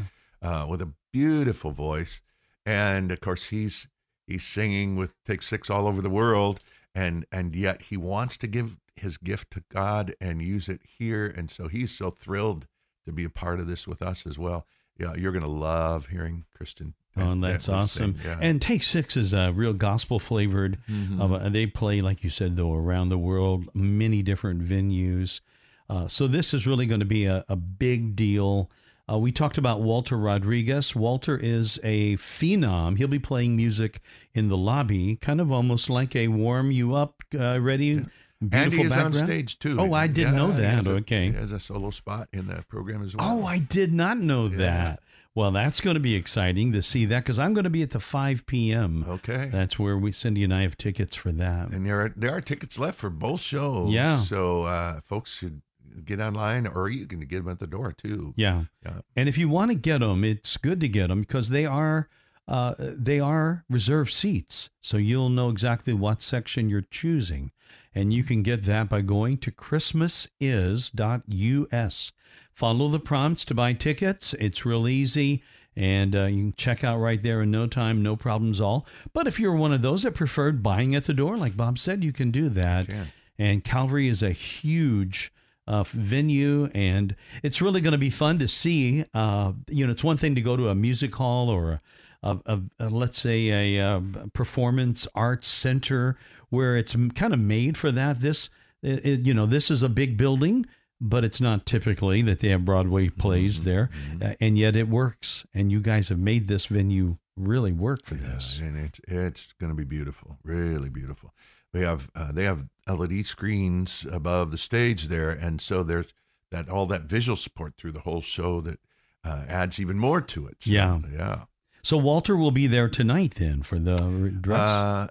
uh, 0.63 0.67
with 0.67 0.83
a 0.83 0.93
beautiful 1.13 1.71
voice, 1.71 2.21
and 2.67 3.11
of 3.11 3.21
course 3.21 3.47
he's 3.47 3.89
he's 4.27 4.45
singing 4.45 4.97
with 4.97 5.15
Take 5.25 5.41
Six 5.41 5.71
all 5.71 5.87
over 5.87 6.03
the 6.03 6.11
world, 6.11 6.61
and 6.95 7.25
and 7.33 7.57
yet 7.57 7.83
he 7.83 7.97
wants 7.97 8.37
to 8.39 8.47
give 8.47 8.77
his 8.97 9.17
gift 9.17 9.53
to 9.53 9.63
God 9.73 10.15
and 10.21 10.43
use 10.43 10.69
it 10.69 10.83
here, 10.99 11.27
and 11.27 11.51
so 11.51 11.69
he's 11.69 11.97
so 11.97 12.11
thrilled 12.11 12.67
to 13.07 13.13
be 13.13 13.25
a 13.25 13.31
part 13.31 13.61
of 13.61 13.67
this 13.67 13.87
with 13.87 14.03
us 14.03 14.27
as 14.27 14.39
well. 14.39 14.67
Yeah, 14.99 15.15
you're 15.15 15.33
going 15.33 15.45
to 15.45 15.51
love 15.51 16.07
hearing 16.07 16.47
Khristian. 16.59 16.95
Oh, 17.19 17.31
and 17.31 17.45
that's 17.45 17.69
awesome. 17.69 18.17
Sing, 18.17 18.25
yeah. 18.25 18.39
And 18.41 18.61
Take 18.61 18.83
Six 18.83 19.17
is 19.17 19.33
a 19.33 19.53
real 19.53 19.73
gospel 19.73 20.19
flavored. 20.19 20.79
Mm-hmm. 20.89 21.21
Uh, 21.21 21.49
they 21.49 21.67
play, 21.67 22.01
like 22.01 22.25
you 22.25 22.31
said, 22.31 22.57
though, 22.57 22.75
around 22.75 23.11
the 23.11 23.19
world, 23.19 23.69
many 23.75 24.23
different 24.23 24.63
venues. 24.63 25.41
Uh, 25.89 26.09
so 26.09 26.27
this 26.27 26.53
is 26.53 26.67
really 26.67 26.87
going 26.87 27.01
to 27.01 27.07
be 27.07 27.27
a, 27.27 27.45
a 27.49 27.57
big 27.57 28.17
deal. 28.17 28.71
Uh, 29.11 29.19
we 29.19 29.31
talked 29.31 29.57
about 29.57 29.81
Walter 29.81 30.17
Rodriguez. 30.17 30.97
Walter 30.97 31.37
is 31.37 31.79
a 31.85 32.17
phenom. 32.17 32.99
He'll 32.99 33.07
be 33.07 33.21
playing 33.21 33.57
music 33.57 34.01
in 34.35 34.49
the 34.49 34.57
lobby, 34.57 35.17
kind 35.17 35.41
of 35.41 35.53
almost 35.53 35.89
like 35.89 36.17
a 36.17 36.29
warm 36.29 36.73
you 36.73 36.95
up, 36.95 37.23
uh, 37.39 37.61
ready. 37.61 37.87
Yeah. 37.87 38.01
Beautiful 38.41 38.59
Andy 38.59 38.83
is 38.83 38.89
background. 38.91 39.17
on 39.17 39.25
stage 39.27 39.59
too. 39.59 39.81
Oh, 39.81 39.95
I 39.95 40.09
didn't 40.09 40.35
yeah, 40.35 40.39
know 40.39 40.53
that. 40.53 40.87
okay. 40.87 41.29
He 41.29 41.33
has 41.33 41.53
a 41.53 41.61
solo 41.61 41.91
spot 41.91 42.29
in 42.35 42.49
the 42.49 42.63
program 42.69 43.03
as 43.03 43.17
well. 43.17 43.39
Oh, 43.39 43.47
I 43.47 43.59
did 43.59 43.95
not 43.95 44.19
know 44.19 44.49
yeah. 44.49 44.57
that. 44.59 45.01
Well, 45.35 45.51
that's 45.51 45.81
going 45.83 45.95
to 45.95 46.01
be 46.01 46.15
exciting 46.15 46.73
to 46.73 46.83
see 46.83 47.05
that 47.07 47.23
because 47.23 47.39
I'm 47.39 47.53
going 47.55 47.65
to 47.65 47.71
be 47.71 47.83
at 47.83 47.91
the 47.91 48.01
5 48.01 48.47
p.m. 48.47 49.05
Okay. 49.07 49.51
That's 49.53 49.79
where 49.79 49.97
we 49.97 50.13
Cindy 50.13 50.45
and 50.45 50.53
I 50.53 50.63
have 50.63 50.77
tickets 50.79 51.15
for 51.15 51.31
that. 51.33 51.71
And 51.71 51.87
there 51.87 52.01
are 52.01 52.13
there 52.17 52.35
are 52.35 52.41
tickets 52.41 52.79
left 52.79 52.99
for 52.99 53.11
both 53.11 53.43
shows. 53.43 53.93
Yeah. 53.93 54.23
So 54.23 54.63
uh, 54.63 55.01
folks 55.03 55.37
should 55.37 55.61
get 56.05 56.21
online 56.21 56.67
or 56.67 56.89
you 56.89 57.07
can 57.07 57.21
get 57.21 57.39
them 57.39 57.49
at 57.49 57.59
the 57.59 57.67
door 57.67 57.93
too. 57.93 58.35
Yeah. 58.37 58.65
yeah. 58.85 59.01
And 59.15 59.29
if 59.29 59.39
you 59.39 59.49
want 59.49 59.71
to 59.71 59.75
get 59.75 60.01
them, 60.01 60.25
it's 60.25 60.57
good 60.57 60.81
to 60.81 60.89
get 60.89 61.09
them 61.09 61.21
because 61.21 61.49
they 61.49 61.67
are 61.67 62.09
uh, 62.49 62.75
they 62.79 63.19
are 63.19 63.65
reserved 63.69 64.13
seats. 64.13 64.71
So 64.81 64.97
you'll 64.97 65.31
know 65.31 65.49
exactly 65.49 65.93
what 65.93 66.23
section 66.23 66.69
you're 66.69 66.83
choosing. 66.83 67.51
And 67.95 68.13
you 68.13 68.23
can 68.23 68.43
get 68.43 68.65
that 68.65 68.89
by 68.89 69.01
going 69.01 69.39
to 69.39 69.51
christmasis.us. 69.51 72.13
Follow 72.53 72.89
the 72.89 73.01
prompts 73.01 73.45
to 73.47 73.55
buy 73.55 73.73
tickets. 73.73 74.35
It's 74.39 74.67
real 74.67 74.87
easy. 74.87 75.43
And 75.75 76.17
uh, 76.17 76.25
you 76.25 76.45
can 76.45 76.55
check 76.57 76.85
out 76.85 76.99
right 76.99 77.23
there 77.23 77.43
in 77.43 77.51
no 77.51 77.67
time, 77.67 78.03
no 78.03 78.17
problems 78.17 78.61
all. 78.61 78.87
But 79.13 79.27
if 79.27 79.41
you're 79.41 79.57
one 79.57 79.73
of 79.73 79.83
those 79.83 80.05
that 80.05 80.15
preferred 80.15 80.63
buying 80.63 80.95
at 80.95 81.05
the 81.05 81.13
door, 81.13 81.37
like 81.37 81.57
Bob 81.57 81.79
said, 81.79 82.05
you 82.05 82.13
can 82.13 82.31
do 82.31 82.49
that. 82.51 82.87
Can. 82.87 83.09
And 83.39 83.65
Calvary 83.65 84.09
is 84.09 84.23
a 84.23 84.31
huge 84.31 85.33
uh, 85.67 85.83
venue, 85.85 86.71
and 86.75 87.17
it's 87.43 87.61
really 87.61 87.81
going 87.81 87.93
to 87.93 87.99
be 87.99 88.11
fun 88.11 88.39
to 88.39 88.49
see. 88.49 89.05
Uh, 89.15 89.53
you 89.69 89.87
know, 89.87 89.93
it's 89.93 90.05
one 90.05 90.17
thing 90.17 90.35
to 90.35 90.41
go 90.41 90.57
to 90.57 90.69
a 90.69 90.75
music 90.75 91.15
hall 91.15 91.49
or 91.49 91.81
a, 92.23 92.39
a, 92.47 92.61
a, 92.79 92.89
let's 92.91 93.19
say 93.19 93.77
a, 93.77 93.97
a, 93.97 94.03
performance 94.33 95.07
arts 95.15 95.49
center 95.49 96.19
where 96.51 96.77
it's 96.77 96.97
kind 97.15 97.33
of 97.33 97.41
made 97.41 97.77
for 97.77 97.91
that. 97.93 98.21
This, 98.21 98.51
it, 98.83 99.21
you 99.21 99.35
know, 99.35 99.47
this 99.47 99.71
is 99.71 99.83
a 99.83 99.89
big 99.89 100.17
building 100.17 100.67
but 101.01 101.25
it's 101.25 101.41
not 101.41 101.67
typically 101.67 102.23
that 102.23 102.41
they 102.41 102.49
have 102.49 102.65
Broadway 102.65 103.09
plays 103.09 103.57
mm-hmm, 103.57 103.65
there, 103.69 103.91
mm-hmm. 104.11 104.23
Uh, 104.23 104.35
and 104.41 104.59
yet 104.59 104.77
it 104.77 104.89
works. 104.89 105.47
And 105.55 105.71
you 105.71 105.81
guys 105.81 106.09
have 106.09 106.19
made 106.19 106.49
this 106.49 106.67
venue 106.67 107.19
really 107.37 107.73
work 107.73 108.05
for 108.05 108.15
yeah, 108.15 108.29
this, 108.29 108.59
and 108.59 108.79
it's 108.79 109.01
it's 109.07 109.53
going 109.61 109.71
to 109.71 109.77
be 109.77 109.85
beautiful, 109.85 110.39
really 110.43 110.89
beautiful. 110.89 111.35
They 111.77 111.85
have 111.85 112.11
uh, 112.15 112.33
they 112.33 112.45
have 112.45 112.69
LED 112.89 113.27
screens 113.27 114.07
above 114.11 114.51
the 114.51 114.57
stage 114.57 115.09
there, 115.09 115.31
and 115.31 115.61
so 115.61 115.83
there's 115.83 116.15
that 116.51 116.71
all 116.71 116.87
that 116.87 117.03
visual 117.03 117.37
support 117.37 117.75
through 117.77 117.93
the 117.93 118.01
whole 118.01 118.23
show 118.23 118.63
that 118.63 118.81
uh, 119.25 119.45
adds 119.47 119.79
even 119.79 119.99
more 119.99 120.23
to 120.23 120.47
it. 120.47 120.57
So, 120.61 120.71
yeah, 120.71 121.01
yeah. 121.13 121.45
So 121.83 121.99
Walter 121.99 122.35
will 122.35 122.51
be 122.51 122.67
there 122.67 122.89
tonight 122.89 123.35
then 123.35 123.61
for 123.61 123.79
the 123.79 123.97
dress. 124.41 124.59
Uh, 124.59 125.09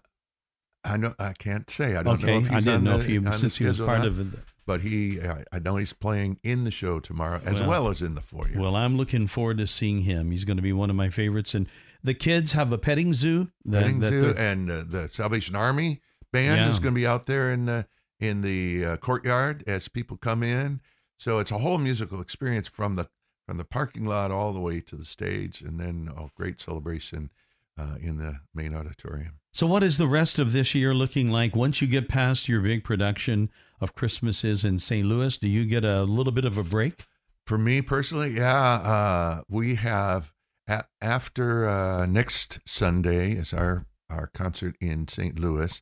I 0.84 0.98
know 0.98 1.14
I 1.20 1.34
can't 1.34 1.70
say. 1.70 1.96
I 1.96 2.02
don't 2.02 2.16
okay. 2.16 2.32
know 2.32 2.38
if 2.40 2.48
he's 2.48 2.68
I 2.68 2.72
didn't 2.72 2.84
know 2.84 2.98
the, 2.98 3.16
if 3.16 3.24
he 3.24 3.38
since 3.38 3.58
he 3.58 3.66
was 3.66 3.78
part 3.78 4.04
of 4.04 4.20
it 4.20 4.40
but 4.66 4.82
he 4.82 5.20
I 5.52 5.60
know 5.60 5.76
he's 5.76 5.94
playing 5.94 6.40
in 6.44 6.64
the 6.64 6.72
show 6.72 7.00
tomorrow 7.00 7.42
as 7.46 7.60
well, 7.60 7.70
well, 7.70 7.88
as 7.90 8.02
in 8.02 8.16
the 8.16 8.22
foyer. 8.22 8.54
Well, 8.56 8.76
I'm 8.76 8.98
looking 8.98 9.28
forward 9.28 9.60
to 9.60 9.68
seeing 9.68 10.02
him. 10.02 10.32
He's 10.32 10.46
going 10.46 10.58
to 10.58 10.64
be 10.64 10.74
one 10.74 10.90
of 10.90 10.96
my 10.96 11.10
favorites, 11.10 11.54
and 11.54 11.68
the 12.04 12.14
kids 12.14 12.54
have 12.54 12.72
a 12.72 12.78
petting 12.78 13.14
zoo. 13.14 13.50
Petting 13.70 14.02
zoo, 14.02 14.34
and 14.38 14.72
uh, 14.72 14.84
the 14.88 15.08
Salvation 15.08 15.56
Army 15.56 16.02
band 16.36 16.62
yeah. 16.62 16.70
is 16.70 16.80
going 16.80 16.94
to 16.94 17.00
be 17.00 17.08
out 17.08 17.26
there 17.26 17.52
in 17.52 17.66
the 17.66 17.88
in 18.20 18.42
the 18.42 18.86
uh, 18.86 18.98
courtyard 18.98 19.64
as 19.68 19.88
people 19.88 20.18
come 20.18 20.44
in. 20.44 20.82
So 21.18 21.40
it's 21.40 21.52
a 21.52 21.58
whole 21.58 21.78
musical 21.78 22.22
experience 22.22 22.68
from 22.68 22.96
the 22.96 23.10
from 23.46 23.58
the 23.58 23.66
parking 23.66 24.06
lot 24.06 24.32
all 24.32 24.54
the 24.54 24.60
way 24.60 24.82
to 24.82 24.96
the 24.96 25.06
stage, 25.06 25.62
and 25.62 25.80
then 25.80 26.10
a 26.18 26.30
great 26.36 26.60
celebration 26.60 27.30
uh, 27.78 27.96
in 28.02 28.18
the 28.18 28.40
main 28.54 28.76
auditorium. 28.76 29.40
So, 29.54 29.68
what 29.68 29.84
is 29.84 29.98
the 29.98 30.08
rest 30.08 30.40
of 30.40 30.52
this 30.52 30.76
year 30.76 30.94
looking 30.94 31.30
like 31.30 31.56
once 31.56 31.82
you 31.82 31.88
get 31.88 32.10
past 32.10 32.50
your 32.50 32.62
big 32.62 32.84
production 32.84 33.50
of 33.80 33.94
Christmas 33.94 34.44
Is 34.44 34.66
in 34.66 34.80
St. 34.80 35.08
Louis? 35.08 35.38
Do 35.38 35.48
you 35.48 35.66
get 35.66 35.86
a 35.86 36.04
little 36.04 36.34
bit 36.34 36.46
of 36.46 36.58
a 36.58 36.64
break? 36.64 37.06
For 37.46 37.58
me 37.58 37.82
personally, 37.82 38.32
yeah. 38.32 38.54
Uh, 38.54 39.42
we 39.48 39.76
have 39.76 40.34
a- 40.68 40.86
after 41.02 41.70
uh, 41.70 42.06
next 42.06 42.60
Sunday 42.66 43.34
is 43.34 43.54
our 43.54 43.86
our 44.10 44.28
concert 44.28 44.76
in 44.82 45.08
St. 45.08 45.40
Louis. 45.40 45.82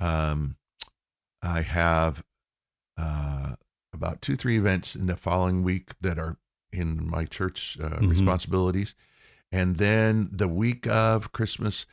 Um, 0.00 0.56
I 1.42 1.62
have 1.62 2.22
uh, 2.98 3.56
about 3.92 4.22
two 4.22 4.36
three 4.36 4.58
events 4.58 4.94
in 4.96 5.06
the 5.06 5.16
following 5.16 5.62
week 5.62 5.90
that 6.00 6.18
are 6.18 6.36
in 6.72 7.08
my 7.08 7.24
church 7.24 7.78
uh, 7.82 7.88
mm-hmm. 7.88 8.08
responsibilities, 8.08 8.94
and 9.52 9.76
then 9.76 10.28
the 10.32 10.48
week 10.48 10.86
of 10.86 11.32
Christmas 11.32 11.86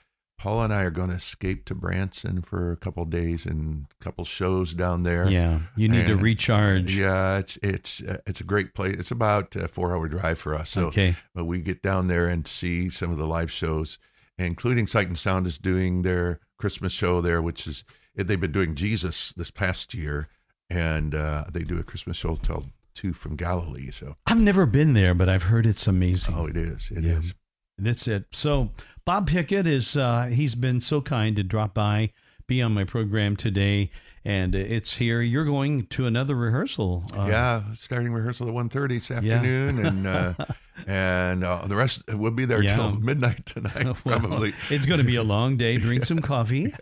Paula 0.43 0.65
and 0.65 0.73
I 0.73 0.83
are 0.83 0.91
going 0.91 1.09
to 1.09 1.15
escape 1.15 1.63
to 1.65 1.75
Branson 1.75 2.41
for 2.41 2.73
a 2.73 2.75
couple 2.75 3.05
days 3.05 3.45
and 3.45 3.85
a 3.99 4.03
couple 4.03 4.25
shows 4.25 4.73
down 4.73 5.03
there. 5.03 5.29
Yeah, 5.29 5.59
you 5.77 5.87
need 5.87 5.99
and, 5.99 6.07
to 6.09 6.17
recharge. 6.17 6.93
Yeah, 6.93 7.37
it's 7.37 7.57
it's 7.63 8.01
uh, 8.01 8.17
it's 8.27 8.41
a 8.41 8.43
great 8.43 8.73
place. 8.73 8.95
It's 8.97 9.11
about 9.11 9.55
a 9.55 9.69
four 9.69 9.95
hour 9.95 10.09
drive 10.09 10.39
for 10.39 10.53
us. 10.53 10.71
So, 10.71 10.87
okay. 10.87 11.15
but 11.33 11.45
we 11.45 11.59
get 11.59 11.81
down 11.81 12.07
there 12.07 12.27
and 12.27 12.45
see 12.45 12.89
some 12.89 13.09
of 13.09 13.17
the 13.17 13.25
live 13.25 13.51
shows, 13.51 13.99
including 14.37 14.87
Sight 14.87 15.07
and 15.07 15.17
Sound 15.17 15.47
is 15.47 15.57
doing 15.57 16.01
their 16.01 16.39
Christmas 16.57 16.93
show 16.93 17.21
there, 17.21 17.41
which 17.41 17.67
is 17.67 17.83
they've 18.15 18.39
been 18.39 18.51
doing 18.51 18.75
Jesus 18.75 19.33
this 19.33 19.51
past 19.51 19.93
year, 19.93 20.27
and 20.69 21.13
uh, 21.15 21.45
they 21.51 21.63
do 21.63 21.79
a 21.79 21.83
Christmas 21.83 22.17
show 22.17 22.35
called 22.35 22.69
Two 22.93 23.13
from 23.13 23.35
Galilee. 23.35 23.91
So 23.91 24.15
I've 24.27 24.39
never 24.39 24.65
been 24.65 24.93
there, 24.93 25.13
but 25.13 25.29
I've 25.29 25.43
heard 25.43 25.65
it's 25.65 25.87
amazing. 25.87 26.35
Oh, 26.35 26.45
it 26.45 26.57
is. 26.57 26.89
It 26.91 27.03
yeah. 27.03 27.13
is. 27.13 27.33
That's 27.77 28.07
it. 28.07 28.25
So 28.31 28.69
Bob 29.05 29.27
Pickett 29.27 29.67
is 29.67 29.97
uh, 29.97 30.27
he's 30.27 30.55
been 30.55 30.79
so 30.79 31.01
kind 31.01 31.35
to 31.35 31.43
drop 31.43 31.73
by, 31.73 32.11
be 32.47 32.61
on 32.61 32.73
my 32.73 32.83
program 32.83 33.35
today, 33.35 33.89
and 34.25 34.55
it's 34.55 34.95
here. 34.95 35.21
You're 35.21 35.45
going 35.45 35.87
to 35.87 36.05
another 36.05 36.35
rehearsal. 36.35 37.03
Uh, 37.15 37.25
yeah, 37.27 37.63
starting 37.75 38.13
rehearsal 38.13 38.47
at 38.47 38.53
1.30 38.53 38.89
this 38.89 39.11
afternoon, 39.11 39.77
yeah. 39.77 39.87
and 39.87 40.07
uh, 40.07 40.33
and 40.87 41.43
uh, 41.43 41.65
the 41.67 41.75
rest 41.75 42.03
will 42.13 42.31
be 42.31 42.45
there 42.45 42.63
yeah. 42.63 42.75
till 42.75 42.91
midnight 42.99 43.45
tonight. 43.45 43.83
well, 44.05 44.19
probably. 44.19 44.53
It's 44.69 44.85
going 44.85 44.99
to 44.99 45.05
be 45.05 45.17
a 45.17 45.23
long 45.23 45.57
day. 45.57 45.77
Drink 45.77 46.05
some 46.05 46.19
coffee, 46.19 46.73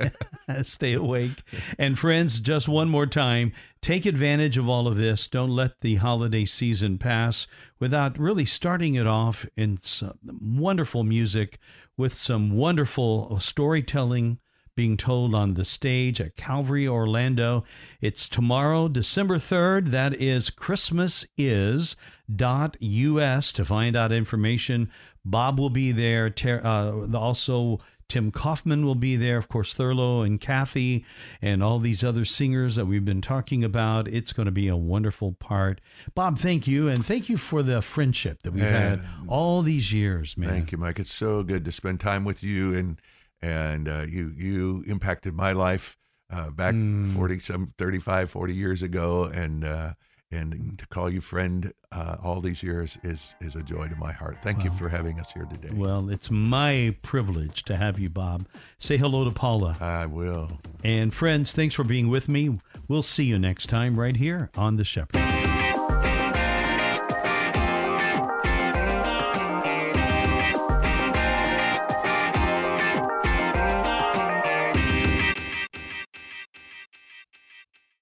stay 0.61 0.93
awake, 0.93 1.43
and 1.79 1.97
friends. 1.97 2.39
Just 2.39 2.67
one 2.67 2.89
more 2.89 3.07
time, 3.07 3.53
take 3.81 4.05
advantage 4.05 4.57
of 4.57 4.69
all 4.69 4.87
of 4.87 4.97
this. 4.97 5.27
Don't 5.27 5.51
let 5.51 5.81
the 5.81 5.95
holiday 5.95 6.45
season 6.45 6.97
pass 6.97 7.47
without 7.79 8.19
really 8.19 8.45
starting 8.45 8.95
it 8.95 9.07
off 9.07 9.45
in 9.57 9.79
some 9.81 10.17
wonderful 10.23 11.03
music 11.03 11.59
with 11.97 12.13
some 12.13 12.51
wonderful 12.51 13.39
storytelling 13.39 14.39
being 14.76 14.97
told 14.97 15.36
on 15.36 15.53
the 15.55 15.65
stage 15.65 16.19
at 16.22 16.36
Calvary 16.36 16.88
Orlando. 16.88 17.63
It's 17.99 18.30
tomorrow, 18.30 18.88
December 18.88 19.38
3rd. 19.38 19.91
That 19.91 20.13
is 20.15 20.49
christmasis.us 20.49 21.95
to 23.53 23.65
find 23.65 23.95
out 23.95 24.11
information. 24.11 24.91
Bob 25.24 25.59
will 25.59 25.69
be 25.69 25.91
there. 25.91 26.34
Uh, 26.65 27.07
also, 27.15 27.80
Tim 28.11 28.30
Kaufman 28.30 28.86
will 28.86 28.95
be 28.95 29.15
there. 29.15 29.38
Of 29.38 29.47
course, 29.47 29.74
Thurlow 29.74 30.22
and 30.22 30.39
Kathy 30.41 31.05
and 31.41 31.63
all 31.63 31.80
these 31.80 32.03
other 32.03 32.26
singers 32.26 32.76
that 32.76 32.86
we've 32.86 33.05
been 33.05 33.22
talking 33.22 33.63
about. 33.63 34.09
It's 34.09 34.34
going 34.34 34.47
to 34.47 34.51
be 34.51 34.67
a 34.67 34.76
wonderful 34.76 35.32
part. 35.32 35.80
Bob, 36.13 36.38
thank 36.38 36.67
you. 36.67 36.89
And 36.89 37.05
thank 37.05 37.30
you 37.30 37.38
for 37.38 37.63
the 37.63 37.82
friendship 37.82 38.43
that 38.43 38.51
we've 38.51 38.63
had 38.63 39.01
all 39.30 39.61
these 39.61 39.93
years, 39.93 40.36
man. 40.38 40.49
Thank 40.49 40.74
you, 40.74 40.78
Mike. 40.78 40.99
It's 40.99 41.13
so 41.13 41.41
good 41.43 41.63
to 41.63 41.72
spend 41.72 42.01
time 42.01 42.26
with 42.26 42.43
you. 42.43 42.76
And, 42.76 42.99
and 43.41 43.87
uh, 43.87 44.05
you, 44.07 44.33
you 44.35 44.83
impacted 44.87 45.33
my 45.33 45.51
life 45.51 45.97
uh, 46.31 46.49
back 46.49 46.73
mm. 46.73 47.13
40, 47.13 47.39
some 47.39 47.73
35, 47.77 48.31
40 48.31 48.53
years 48.53 48.83
ago. 48.83 49.25
And, 49.25 49.63
uh, 49.63 49.93
and 50.31 50.79
to 50.79 50.87
call 50.87 51.09
you 51.09 51.21
friend 51.21 51.73
uh, 51.91 52.15
all 52.23 52.39
these 52.39 52.63
years 52.63 52.97
is 53.03 53.35
is 53.41 53.55
a 53.55 53.63
joy 53.63 53.87
to 53.87 53.95
my 53.95 54.11
heart. 54.11 54.37
Thank 54.41 54.59
well, 54.59 54.67
you 54.67 54.71
for 54.71 54.89
having 54.89 55.19
us 55.19 55.31
here 55.31 55.45
today. 55.45 55.69
Well, 55.73 56.09
it's 56.09 56.31
my 56.31 56.95
privilege 57.01 57.63
to 57.63 57.75
have 57.75 57.99
you, 57.99 58.09
Bob. 58.09 58.47
Say 58.77 58.97
hello 58.97 59.25
to 59.25 59.31
Paula. 59.31 59.77
I 59.79 60.05
will. 60.05 60.59
And 60.83 61.13
friends, 61.13 61.51
thanks 61.51 61.75
for 61.75 61.83
being 61.83 62.07
with 62.07 62.29
me. 62.29 62.57
We'll 62.87 63.01
see 63.01 63.25
you 63.25 63.37
next 63.37 63.67
time 63.67 63.99
right 63.99 64.15
here 64.15 64.49
on 64.55 64.77
The 64.77 64.85
Shepherd. 64.85 65.50